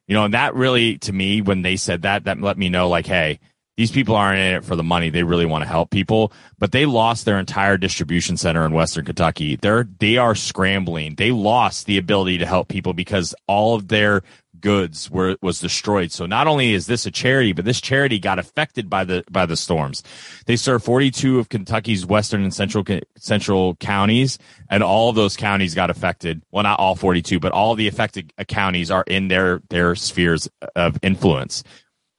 you 0.09 0.15
know, 0.15 0.25
and 0.25 0.35
that 0.35 0.55
really, 0.55 0.99
to 0.99 1.13
me, 1.13 1.43
when 1.43 1.63
they 1.63 1.77
said 1.77 2.03
that, 2.03 2.25
that 2.25 2.41
let 2.41 2.59
me 2.59 2.69
know, 2.69 2.89
like, 2.89 3.07
hey, 3.07 3.39
these 3.77 3.93
people 3.93 4.17
aren't 4.17 4.41
in 4.41 4.57
it 4.57 4.65
for 4.65 4.75
the 4.75 4.83
money. 4.83 5.09
They 5.09 5.23
really 5.23 5.47
want 5.47 5.63
to 5.63 5.69
help 5.69 5.91
people, 5.91 6.33
but 6.59 6.73
they 6.73 6.85
lost 6.85 7.25
their 7.25 7.39
entire 7.39 7.77
distribution 7.77 8.37
center 8.37 8.67
in 8.67 8.73
Western 8.73 9.05
Kentucky. 9.05 9.55
They're, 9.55 9.87
they 10.01 10.17
are 10.17 10.35
scrambling. 10.35 11.15
They 11.15 11.31
lost 11.31 11.87
the 11.87 11.99
ability 11.99 12.39
to 12.39 12.47
help 12.47 12.67
people 12.67 12.93
because 12.93 13.37
all 13.47 13.77
of 13.77 13.87
their 13.87 14.23
goods 14.61 15.11
were 15.11 15.37
was 15.43 15.61
destroyed. 15.61 16.13
So 16.13 16.27
not 16.27 16.47
only 16.47 16.73
is 16.73 16.87
this 16.87 17.07
a 17.07 17.11
charity, 17.11 17.53
but 17.53 17.65
this 17.65 17.81
charity 17.81 18.19
got 18.19 18.39
affected 18.39 18.89
by 18.89 19.05
the 19.05 19.25
by 19.31 19.47
the 19.47 19.57
storms. 19.57 20.03
They 20.47 20.57
serve 20.57 20.83
42 20.85 21.39
of 21.39 21.49
Kentucky's 21.49 22.07
western 22.07 22.43
and 22.43 22.55
central 22.55 22.85
central 23.17 23.77
counties, 23.77 24.39
and 24.71 24.83
all 24.83 25.13
those 25.13 25.37
counties 25.37 25.75
got 25.75 25.91
affected. 25.91 26.43
Well, 26.51 26.63
not 26.63 26.79
all 26.79 26.95
42, 26.95 27.41
but 27.41 27.53
all 27.53 27.75
the 27.75 27.89
affected 27.89 28.33
uh, 28.39 28.45
counties 28.45 28.91
are 28.91 29.05
in 29.07 29.29
their 29.29 29.63
their 29.71 29.95
spheres 29.95 30.49
of 30.75 30.99
influence. 31.03 31.65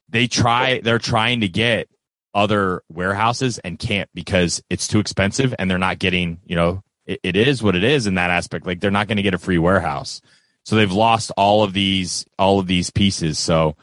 They 0.10 0.28
try 0.28 0.82
they're 0.84 1.00
trying 1.00 1.42
to 1.42 1.48
get 1.48 1.90
other 2.34 2.84
warehouses 2.90 3.58
and 3.60 3.80
can't 3.80 4.10
because 4.14 4.62
it's 4.70 4.88
too 4.88 5.00
expensive 5.00 5.54
and 5.58 5.70
they're 5.70 5.78
not 5.78 6.00
getting, 6.00 6.40
you 6.46 6.56
know, 6.56 6.84
it, 7.06 7.20
it 7.24 7.36
is 7.36 7.64
what 7.64 7.76
it 7.76 7.84
is 7.84 8.08
in 8.08 8.16
that 8.16 8.30
aspect. 8.30 8.66
Like 8.66 8.80
they're 8.80 8.92
not 8.92 9.08
going 9.08 9.18
to 9.18 9.24
get 9.24 9.34
a 9.34 9.40
free 9.40 9.58
warehouse. 9.58 10.22
So 10.66 10.76
they've 10.76 10.92
lost 10.92 11.32
all 11.38 11.64
of 11.64 11.74
these 11.74 12.26
all 12.38 12.60
of 12.60 12.68
these 12.68 12.90
pieces. 12.90 13.40
So, 13.40 13.76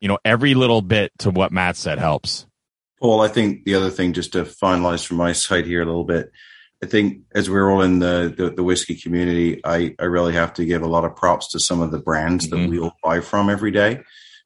you 0.00 0.08
know, 0.08 0.18
every 0.24 0.54
little 0.54 0.82
bit 0.82 1.12
to 1.20 1.30
what 1.30 1.52
Matt 1.52 1.76
said 1.76 1.98
helps. 1.98 2.46
Paul, 3.00 3.20
I 3.20 3.28
think 3.28 3.64
the 3.64 3.74
other 3.74 3.90
thing, 3.90 4.12
just 4.12 4.32
to 4.32 4.44
finalize 4.44 5.04
from 5.04 5.18
my 5.18 5.32
side 5.32 5.66
here 5.66 5.82
a 5.82 5.86
little 5.86 6.04
bit, 6.04 6.30
I 6.82 6.86
think 6.86 7.22
as 7.34 7.48
we're 7.48 7.70
all 7.70 7.82
in 7.82 7.98
the, 7.98 8.32
the, 8.36 8.50
the 8.50 8.62
whiskey 8.62 8.94
community, 8.94 9.60
I, 9.64 9.94
I 9.98 10.04
really 10.04 10.34
have 10.34 10.54
to 10.54 10.64
give 10.64 10.82
a 10.82 10.86
lot 10.86 11.04
of 11.04 11.16
props 11.16 11.50
to 11.52 11.60
some 11.60 11.80
of 11.80 11.90
the 11.90 11.98
brands 11.98 12.46
mm-hmm. 12.46 12.62
that 12.62 12.68
we 12.70 12.78
all 12.78 12.94
buy 13.02 13.20
from 13.20 13.48
every 13.48 13.70
day 13.70 14.02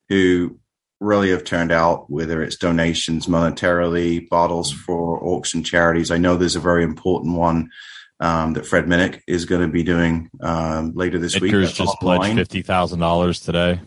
who 0.08 0.58
really 1.00 1.30
have 1.30 1.44
turned 1.44 1.72
out, 1.72 2.10
whether 2.10 2.42
it's 2.42 2.56
donations 2.56 3.26
monetarily, 3.26 4.28
bottles 4.28 4.72
for 4.72 5.22
auction 5.24 5.62
charities. 5.62 6.10
I 6.10 6.18
know 6.18 6.36
there's 6.36 6.56
a 6.56 6.60
very 6.60 6.84
important 6.84 7.36
one 7.36 7.70
um, 8.20 8.54
that 8.54 8.66
Fred 8.66 8.86
Minnick 8.86 9.20
is 9.26 9.44
going 9.44 9.62
to 9.62 9.68
be 9.68 9.82
doing 9.82 10.30
um, 10.40 10.92
later 10.94 11.18
this 11.18 11.40
week. 11.40 11.52
That's 11.52 11.72
just 11.72 11.98
pledged 12.00 12.34
fifty 12.34 12.62
thousand 12.62 13.00
dollars 13.00 13.40
today. 13.40 13.80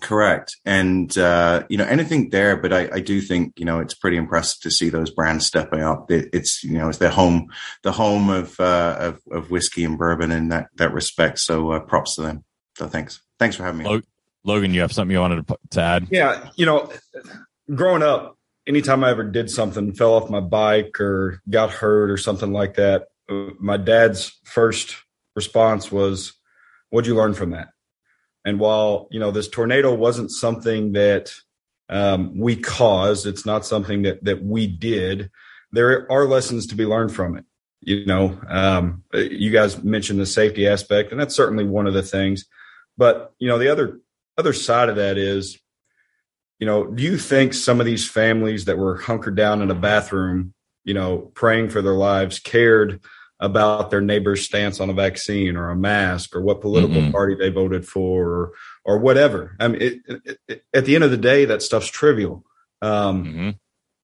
Correct, 0.00 0.56
and 0.64 1.16
uh, 1.16 1.64
you 1.68 1.78
know 1.78 1.84
anything 1.84 2.30
there, 2.30 2.56
but 2.56 2.72
I, 2.72 2.88
I, 2.92 3.00
do 3.00 3.20
think 3.20 3.58
you 3.58 3.64
know 3.64 3.80
it's 3.80 3.94
pretty 3.94 4.16
impressive 4.16 4.60
to 4.62 4.70
see 4.70 4.90
those 4.90 5.10
brands 5.10 5.46
stepping 5.46 5.82
up. 5.82 6.10
It, 6.10 6.28
it's 6.32 6.62
you 6.62 6.76
know 6.78 6.88
it's 6.88 6.98
their 6.98 7.10
home, 7.10 7.48
the 7.82 7.92
home 7.92 8.28
of, 8.28 8.58
uh, 8.60 8.96
of, 8.98 9.20
of 9.30 9.50
whiskey 9.50 9.84
and 9.84 9.96
bourbon 9.96 10.32
in 10.32 10.48
that 10.48 10.68
that 10.76 10.92
respect. 10.92 11.38
So 11.38 11.72
uh, 11.72 11.80
props 11.80 12.16
to 12.16 12.22
them. 12.22 12.44
So 12.76 12.88
thanks, 12.88 13.22
thanks 13.38 13.56
for 13.56 13.62
having 13.62 13.84
me. 13.84 14.02
Logan, 14.44 14.74
you 14.74 14.80
have 14.80 14.92
something 14.92 15.12
you 15.12 15.20
wanted 15.20 15.46
to, 15.48 15.58
to 15.70 15.80
add? 15.80 16.08
Yeah, 16.10 16.50
you 16.56 16.66
know, 16.66 16.92
growing 17.74 18.02
up, 18.02 18.38
anytime 18.66 19.02
I 19.02 19.10
ever 19.10 19.24
did 19.24 19.50
something, 19.50 19.92
fell 19.92 20.14
off 20.14 20.30
my 20.30 20.40
bike 20.40 21.00
or 21.00 21.42
got 21.48 21.70
hurt 21.70 22.10
or 22.10 22.16
something 22.16 22.52
like 22.52 22.74
that, 22.74 23.08
my 23.28 23.76
dad's 23.76 24.38
first 24.44 24.96
response 25.34 25.90
was, 25.90 26.32
"What'd 26.90 27.06
you 27.06 27.16
learn 27.16 27.34
from 27.34 27.50
that?" 27.50 27.68
And 28.44 28.60
while 28.60 29.08
you 29.10 29.18
know 29.18 29.30
this 29.30 29.48
tornado 29.48 29.92
wasn't 29.92 30.30
something 30.30 30.92
that 30.92 31.32
um, 31.88 32.38
we 32.38 32.56
caused, 32.56 33.26
it's 33.26 33.46
not 33.46 33.66
something 33.66 34.02
that 34.02 34.24
that 34.24 34.42
we 34.42 34.66
did. 34.66 35.30
There 35.72 36.10
are 36.10 36.26
lessons 36.26 36.66
to 36.68 36.74
be 36.74 36.86
learned 36.86 37.14
from 37.14 37.36
it. 37.36 37.44
You 37.80 38.06
know, 38.06 38.40
um, 38.48 39.02
you 39.12 39.50
guys 39.50 39.82
mentioned 39.82 40.20
the 40.20 40.26
safety 40.26 40.66
aspect, 40.66 41.10
and 41.10 41.20
that's 41.20 41.34
certainly 41.34 41.64
one 41.64 41.86
of 41.86 41.94
the 41.94 42.02
things. 42.02 42.46
But 42.96 43.34
you 43.38 43.48
know, 43.48 43.58
the 43.58 43.68
other 43.68 44.00
other 44.38 44.52
side 44.52 44.88
of 44.88 44.96
that 44.96 45.18
is, 45.18 45.58
you 46.58 46.66
know, 46.66 46.86
do 46.86 47.02
you 47.02 47.18
think 47.18 47.52
some 47.54 47.80
of 47.80 47.86
these 47.86 48.08
families 48.08 48.64
that 48.66 48.78
were 48.78 48.96
hunkered 48.96 49.36
down 49.36 49.62
in 49.62 49.70
a 49.70 49.74
bathroom, 49.74 50.54
you 50.84 50.94
know, 50.94 51.30
praying 51.34 51.70
for 51.70 51.82
their 51.82 51.94
lives, 51.94 52.38
cared 52.38 53.00
about 53.38 53.90
their 53.90 54.00
neighbor's 54.00 54.44
stance 54.44 54.80
on 54.80 54.88
a 54.88 54.94
vaccine 54.94 55.56
or 55.56 55.70
a 55.70 55.76
mask 55.76 56.34
or 56.34 56.40
what 56.40 56.60
political 56.60 57.02
mm-hmm. 57.02 57.10
party 57.10 57.34
they 57.34 57.50
voted 57.50 57.86
for 57.86 58.28
or, 58.28 58.52
or 58.84 58.98
whatever. 58.98 59.56
I 59.60 59.68
mean, 59.68 59.82
it, 59.82 59.98
it, 60.06 60.38
it, 60.48 60.64
at 60.72 60.84
the 60.86 60.94
end 60.94 61.04
of 61.04 61.10
the 61.10 61.16
day, 61.16 61.44
that 61.44 61.62
stuff's 61.62 61.88
trivial. 61.88 62.44
Um, 62.80 63.24
mm-hmm. 63.24 63.50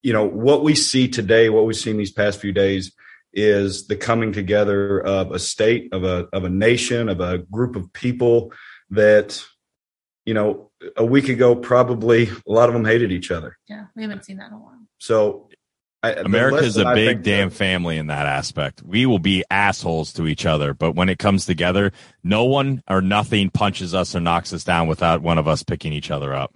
You 0.03 0.13
know, 0.13 0.27
what 0.27 0.63
we 0.63 0.75
see 0.75 1.09
today, 1.09 1.49
what 1.49 1.65
we've 1.65 1.77
seen 1.77 1.97
these 1.97 2.13
past 2.13 2.41
few 2.41 2.53
days 2.53 2.93
is 3.33 3.87
the 3.87 3.97
coming 3.97 4.33
together 4.33 5.01
of 5.01 5.33
a 5.33 5.39
state, 5.39 5.95
of 5.95 6.05
a, 6.05 6.27
of 6.33 6.45
a 6.45 6.51
nation, 6.51 7.09
of 7.09 7.21
a 7.21 7.39
group 7.39 7.77
of 7.77 7.91
people 7.93 8.53
that, 8.91 9.43
you 10.27 10.35
know, 10.35 10.71
a 10.97 11.05
week 11.05 11.29
ago, 11.29 11.55
probably 11.55 12.29
a 12.29 12.53
lot 12.53 12.69
of 12.69 12.75
them 12.75 12.85
hated 12.85 13.13
each 13.13 13.31
other. 13.31 13.57
Yeah, 13.69 13.87
we 13.97 14.03
haven't 14.03 14.25
seen 14.25 14.37
that 14.37 14.49
in 14.49 14.55
a 14.55 14.59
while. 14.59 14.79
So 14.99 15.49
America 16.03 16.59
is 16.59 16.77
a 16.77 16.95
big 16.95 17.23
damn 17.23 17.49
that, 17.49 17.55
family 17.55 17.97
in 17.97 18.09
that 18.09 18.27
aspect. 18.27 18.83
We 18.83 19.07
will 19.07 19.21
be 19.21 19.45
assholes 19.51 20.13
to 20.15 20.27
each 20.27 20.45
other, 20.45 20.75
but 20.75 20.97
when 20.97 21.09
it 21.09 21.19
comes 21.19 21.47
together, 21.47 21.93
no 22.25 22.45
one 22.45 22.83
or 22.89 23.01
nothing 23.01 23.51
punches 23.51 23.95
us 23.95 24.15
or 24.15 24.21
knocks 24.21 24.53
us 24.53 24.65
down 24.65 24.89
without 24.89 25.23
one 25.23 25.39
of 25.39 25.47
us 25.47 25.63
picking 25.63 25.93
each 25.93 26.11
other 26.11 26.35
up. 26.35 26.53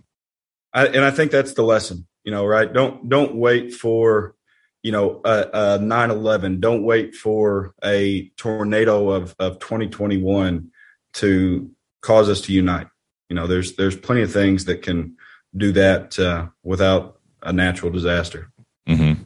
I, 0.73 0.87
and 0.87 1.05
I 1.05 1.13
think 1.13 1.31
that's 1.31 1.55
the 1.55 1.63
lesson, 1.63 2.07
you 2.25 2.33
know, 2.33 2.45
right? 2.45 2.71
Don't 2.73 3.09
don't 3.09 3.37
wait 3.37 3.73
for, 3.73 4.35
you 4.83 4.91
know, 4.91 5.21
a, 5.25 5.43
a 5.53 5.79
9/11. 5.79 6.61
Don't 6.61 6.83
wait 6.83 7.15
for 7.15 7.73
a 7.85 8.29
tornado 8.37 9.11
of 9.11 9.37
of 9.39 9.61
2021 9.61 10.71
to 11.15 11.71
cause 12.03 12.29
us 12.29 12.41
to 12.43 12.53
unite. 12.53 12.89
You 13.29 13.37
know, 13.37 13.47
there's 13.47 13.77
there's 13.77 13.97
plenty 13.97 14.23
of 14.23 14.33
things 14.33 14.65
that 14.65 14.83
can 14.83 15.17
do 15.57 15.71
that 15.73 16.19
uh, 16.19 16.49
without 16.65 17.21
a 17.43 17.53
natural 17.53 17.93
disaster. 17.93 18.51
Mm-hmm. 18.89 19.23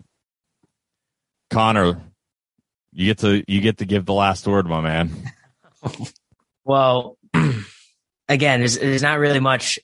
Connor, 1.50 2.00
you 2.92 3.06
get 3.06 3.18
to 3.18 3.44
you 3.46 3.60
get 3.60 3.78
to 3.78 3.84
give 3.84 4.06
the 4.06 4.14
last 4.14 4.46
word, 4.46 4.66
my 4.66 4.80
man. 4.80 5.10
well, 6.64 7.18
again, 8.28 8.60
there's, 8.60 8.78
there's 8.78 9.02
not 9.02 9.18
really 9.18 9.40
much 9.40 9.78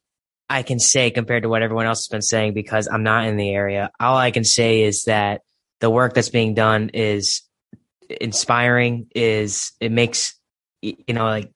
I 0.49 0.62
can 0.62 0.79
say 0.79 1.11
compared 1.11 1.43
to 1.43 1.49
what 1.49 1.62
everyone 1.62 1.87
else 1.87 2.01
has 2.01 2.09
been 2.09 2.23
saying 2.23 2.55
because 2.55 2.89
I'm 2.91 3.03
not 3.03 3.27
in 3.27 3.37
the 3.37 3.51
area. 3.51 3.91
All 3.99 4.17
I 4.17 4.31
can 4.31 4.45
say 4.45 4.83
is 4.83 5.05
that 5.05 5.43
the 5.81 5.91
work 5.91 6.14
that's 6.14 6.29
being 6.29 6.55
done 6.55 6.91
is 6.95 7.43
inspiring. 8.09 9.09
Is 9.14 9.73
it 9.81 9.91
makes 9.91 10.35
you 10.83 10.97
know 11.09 11.25
like 11.25 11.51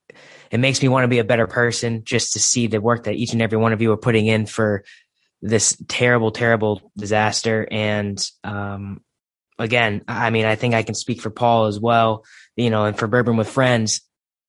it 0.51 0.59
makes 0.59 0.83
me 0.83 0.89
want 0.89 1.05
to 1.05 1.09
be 1.09 1.21
a 1.21 1.25
better 1.25 1.47
person 1.47 2.03
just 2.05 2.33
to 2.33 2.41
see 2.41 2.67
the 2.67 2.81
work 2.81 3.05
that 3.05 3.15
each 3.15 3.33
and 3.33 3.43
every 3.43 3.59
one 3.59 3.73
of 3.73 3.81
you 3.81 3.93
are 3.93 3.97
putting 3.97 4.27
in 4.27 4.47
for 4.47 4.85
this 5.41 5.77
terrible, 5.89 6.33
terrible 6.33 6.93
disaster. 6.97 7.67
And 7.71 8.23
um, 8.43 9.01
again, 9.61 10.03
I 10.09 10.31
mean, 10.31 10.47
I 10.47 10.57
think 10.57 10.75
I 10.75 10.83
can 10.83 10.95
speak 10.95 11.21
for 11.21 11.31
Paul 11.31 11.67
as 11.67 11.79
well, 11.79 12.25
you 12.57 12.71
know, 12.71 12.87
and 12.87 12.99
for 12.99 13.07
Bourbon 13.07 13.37
with 13.37 13.49
Friends. 13.49 14.01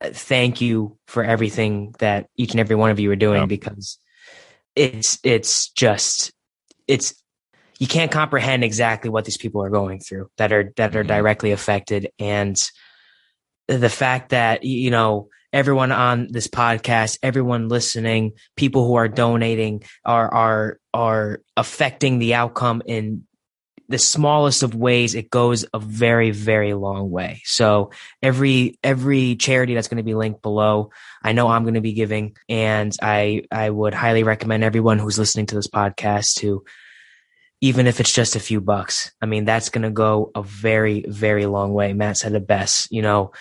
Thank 0.01 0.62
you 0.62 0.97
for 1.05 1.24
everything 1.24 1.93
that 1.99 2.28
each 2.36 2.51
and 2.51 2.59
every 2.59 2.76
one 2.76 2.89
of 2.89 2.99
you 2.99 3.12
are 3.12 3.16
doing 3.16 3.41
yeah. 3.41 3.45
because 3.45 3.99
it's 4.76 5.20
it's 5.24 5.70
just 5.70 6.32
it's 6.88 7.14
you 7.78 7.88
can't 7.88 8.12
comprehend 8.12 8.64
exactly 8.64 9.09
what 9.09 9.26
these 9.26 9.38
people 9.38 9.62
are 9.62 9.70
going 9.70 9.99
through 9.99 10.30
that 10.38 10.51
are 10.51 10.74
that 10.78 10.95
are 10.95 11.01
mm-hmm. 11.01 11.07
directly 11.07 11.51
affected 11.51 12.09
and 12.18 12.57
the 13.68 13.89
fact 13.89 14.30
that 14.30 14.64
you 14.64 14.89
know 14.89 15.28
everyone 15.53 15.91
on 15.91 16.28
this 16.32 16.47
podcast, 16.47 17.18
everyone 17.22 17.68
listening, 17.68 18.34
people 18.55 18.88
who 18.88 18.95
are 18.95 19.07
donating 19.07 19.84
are 20.05 20.34
are 20.34 20.80
are 20.93 21.41
affecting 21.57 22.20
the 22.20 22.34
outcome 22.34 22.82
in 22.86 23.24
the 23.91 23.99
smallest 23.99 24.63
of 24.63 24.75
ways 24.75 25.15
it 25.15 25.29
goes 25.29 25.65
a 25.73 25.79
very 25.79 26.31
very 26.31 26.73
long 26.73 27.11
way. 27.11 27.41
So 27.45 27.91
every 28.21 28.79
every 28.83 29.35
charity 29.35 29.73
that's 29.73 29.87
going 29.87 29.97
to 29.97 30.03
be 30.03 30.13
linked 30.13 30.41
below 30.41 30.89
i 31.23 31.31
know 31.31 31.47
i'm 31.47 31.63
going 31.63 31.75
to 31.75 31.81
be 31.81 31.93
giving 31.93 32.35
and 32.49 32.95
i 33.01 33.43
i 33.51 33.69
would 33.69 33.93
highly 33.93 34.23
recommend 34.23 34.63
everyone 34.63 34.99
who's 34.99 35.19
listening 35.19 35.45
to 35.45 35.55
this 35.55 35.67
podcast 35.67 36.35
to 36.35 36.63
even 37.61 37.87
if 37.87 37.99
it's 37.99 38.13
just 38.13 38.35
a 38.35 38.39
few 38.39 38.61
bucks 38.61 39.11
i 39.21 39.25
mean 39.25 39.45
that's 39.45 39.69
going 39.69 39.83
to 39.83 39.89
go 39.89 40.31
a 40.35 40.43
very 40.43 41.05
very 41.07 41.45
long 41.45 41.73
way. 41.73 41.93
Matt 41.93 42.17
said 42.17 42.33
it 42.33 42.47
best 42.47 42.91
you 42.91 43.01
know 43.01 43.31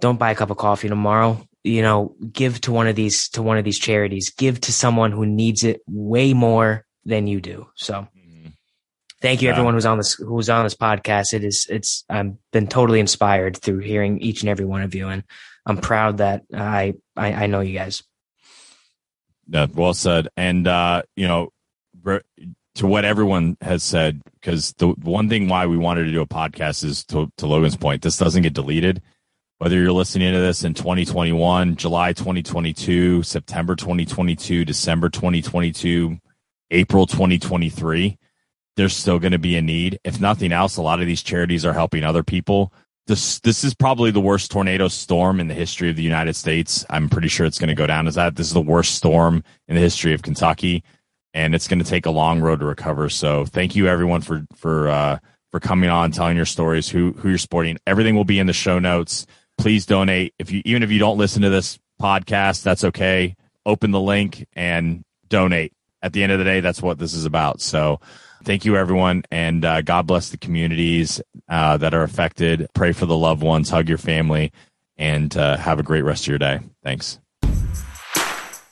don't 0.00 0.18
buy 0.18 0.32
a 0.32 0.34
cup 0.34 0.50
of 0.50 0.56
coffee 0.56 0.88
tomorrow. 0.88 1.40
You 1.62 1.80
know 1.80 2.14
give 2.30 2.60
to 2.62 2.72
one 2.72 2.88
of 2.88 2.96
these 2.96 3.28
to 3.30 3.42
one 3.42 3.56
of 3.56 3.64
these 3.64 3.78
charities. 3.78 4.30
Give 4.30 4.60
to 4.62 4.72
someone 4.72 5.12
who 5.12 5.24
needs 5.24 5.64
it 5.64 5.80
way 5.86 6.34
more 6.34 6.84
than 7.04 7.26
you 7.26 7.40
do. 7.40 7.68
So 7.76 8.06
thank 9.24 9.40
you 9.40 9.48
everyone 9.48 9.72
who's 9.72 9.86
on 9.86 9.96
this 9.96 10.14
who's 10.14 10.50
on 10.50 10.64
this 10.64 10.74
podcast. 10.74 11.32
It 11.32 11.44
is 11.44 11.66
it's 11.70 12.04
I've 12.10 12.34
been 12.52 12.66
totally 12.66 13.00
inspired 13.00 13.56
through 13.56 13.78
hearing 13.78 14.20
each 14.20 14.42
and 14.42 14.50
every 14.50 14.66
one 14.66 14.82
of 14.82 14.94
you, 14.94 15.08
and 15.08 15.24
I'm 15.66 15.78
proud 15.78 16.18
that 16.18 16.42
I 16.52 16.94
I, 17.16 17.32
I 17.32 17.46
know 17.46 17.60
you 17.60 17.76
guys. 17.76 18.02
Yeah, 19.48 19.66
well 19.72 19.94
said. 19.94 20.28
And 20.36 20.68
uh, 20.68 21.02
you 21.16 21.26
know, 21.26 21.52
to 22.74 22.86
what 22.86 23.04
everyone 23.04 23.56
has 23.62 23.82
said, 23.82 24.20
because 24.40 24.74
the 24.74 24.88
one 24.88 25.28
thing 25.28 25.48
why 25.48 25.66
we 25.66 25.78
wanted 25.78 26.04
to 26.04 26.12
do 26.12 26.20
a 26.20 26.26
podcast 26.26 26.84
is 26.84 27.04
to, 27.06 27.30
to 27.38 27.46
Logan's 27.46 27.76
point, 27.76 28.02
this 28.02 28.18
doesn't 28.18 28.42
get 28.42 28.52
deleted. 28.52 29.02
Whether 29.58 29.76
you're 29.76 29.92
listening 29.92 30.32
to 30.34 30.40
this 30.40 30.64
in 30.64 30.74
2021, 30.74 31.76
July 31.76 32.12
2022, 32.12 33.22
September 33.22 33.76
2022, 33.76 34.64
December 34.64 35.08
2022, 35.08 36.18
April 36.70 37.06
2023, 37.06 38.18
there's 38.76 38.96
still 38.96 39.18
going 39.18 39.32
to 39.32 39.38
be 39.38 39.56
a 39.56 39.62
need. 39.62 39.98
If 40.04 40.20
nothing 40.20 40.52
else, 40.52 40.76
a 40.76 40.82
lot 40.82 41.00
of 41.00 41.06
these 41.06 41.22
charities 41.22 41.64
are 41.64 41.72
helping 41.72 42.04
other 42.04 42.22
people. 42.22 42.72
This 43.06 43.38
this 43.40 43.64
is 43.64 43.74
probably 43.74 44.10
the 44.10 44.20
worst 44.20 44.50
tornado 44.50 44.88
storm 44.88 45.38
in 45.38 45.48
the 45.48 45.54
history 45.54 45.90
of 45.90 45.96
the 45.96 46.02
United 46.02 46.34
States. 46.34 46.86
I'm 46.88 47.08
pretty 47.08 47.28
sure 47.28 47.44
it's 47.44 47.58
going 47.58 47.68
to 47.68 47.74
go 47.74 47.86
down 47.86 48.06
as 48.06 48.14
that. 48.14 48.36
This 48.36 48.46
is 48.46 48.54
the 48.54 48.62
worst 48.62 48.94
storm 48.94 49.44
in 49.68 49.74
the 49.74 49.80
history 49.80 50.14
of 50.14 50.22
Kentucky, 50.22 50.82
and 51.34 51.54
it's 51.54 51.68
going 51.68 51.80
to 51.80 51.84
take 51.84 52.06
a 52.06 52.10
long 52.10 52.40
road 52.40 52.60
to 52.60 52.66
recover. 52.66 53.10
So, 53.10 53.44
thank 53.44 53.76
you 53.76 53.88
everyone 53.88 54.22
for 54.22 54.46
for 54.56 54.88
uh, 54.88 55.18
for 55.50 55.60
coming 55.60 55.90
on, 55.90 56.12
telling 56.12 56.36
your 56.36 56.46
stories, 56.46 56.88
who 56.88 57.12
who 57.12 57.28
you're 57.28 57.38
supporting. 57.38 57.76
Everything 57.86 58.16
will 58.16 58.24
be 58.24 58.38
in 58.38 58.46
the 58.46 58.54
show 58.54 58.78
notes. 58.78 59.26
Please 59.58 59.84
donate. 59.84 60.32
If 60.38 60.50
you 60.50 60.62
even 60.64 60.82
if 60.82 60.90
you 60.90 60.98
don't 60.98 61.18
listen 61.18 61.42
to 61.42 61.50
this 61.50 61.78
podcast, 62.00 62.62
that's 62.62 62.84
okay. 62.84 63.36
Open 63.66 63.90
the 63.90 64.00
link 64.00 64.46
and 64.54 65.04
donate. 65.28 65.74
At 66.02 66.12
the 66.12 66.22
end 66.22 66.32
of 66.32 66.38
the 66.38 66.44
day, 66.44 66.60
that's 66.60 66.82
what 66.82 66.98
this 66.98 67.14
is 67.14 67.24
about. 67.24 67.60
So 67.60 68.00
Thank 68.44 68.64
you, 68.64 68.76
everyone, 68.76 69.24
and 69.30 69.64
uh, 69.64 69.82
God 69.82 70.06
bless 70.06 70.28
the 70.28 70.36
communities 70.36 71.20
uh, 71.48 71.76
that 71.78 71.94
are 71.94 72.02
affected. 72.02 72.68
Pray 72.74 72.92
for 72.92 73.06
the 73.06 73.16
loved 73.16 73.42
ones, 73.42 73.70
hug 73.70 73.88
your 73.88 73.98
family, 73.98 74.52
and 74.96 75.34
uh, 75.36 75.56
have 75.56 75.78
a 75.78 75.82
great 75.82 76.02
rest 76.02 76.24
of 76.24 76.28
your 76.28 76.38
day. 76.38 76.60
Thanks. 76.82 77.18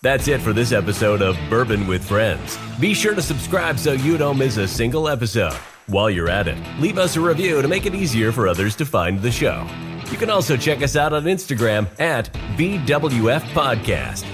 That's 0.02 0.26
it 0.26 0.40
for 0.40 0.52
this 0.52 0.72
episode 0.72 1.22
of 1.22 1.38
Bourbon 1.48 1.86
with 1.86 2.04
Friends. 2.04 2.58
Be 2.80 2.92
sure 2.92 3.14
to 3.14 3.22
subscribe 3.22 3.78
so 3.78 3.92
you 3.92 4.18
don't 4.18 4.36
miss 4.36 4.56
a 4.56 4.66
single 4.66 5.08
episode. 5.08 5.54
While 5.86 6.10
you're 6.10 6.28
at 6.28 6.48
it, 6.48 6.58
leave 6.80 6.98
us 6.98 7.16
a 7.16 7.20
review 7.20 7.62
to 7.62 7.68
make 7.68 7.86
it 7.86 7.94
easier 7.94 8.32
for 8.32 8.48
others 8.48 8.74
to 8.76 8.84
find 8.84 9.20
the 9.20 9.30
show. 9.30 9.66
You 10.10 10.18
can 10.18 10.28
also 10.28 10.56
check 10.56 10.82
us 10.82 10.96
out 10.96 11.12
on 11.12 11.24
Instagram 11.24 11.88
at 12.00 12.32
BWF 12.56 13.40
Podcast. 13.52 14.24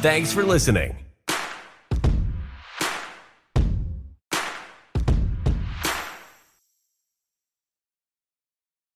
Thanks 0.00 0.32
for 0.32 0.44
listening. 0.44 1.05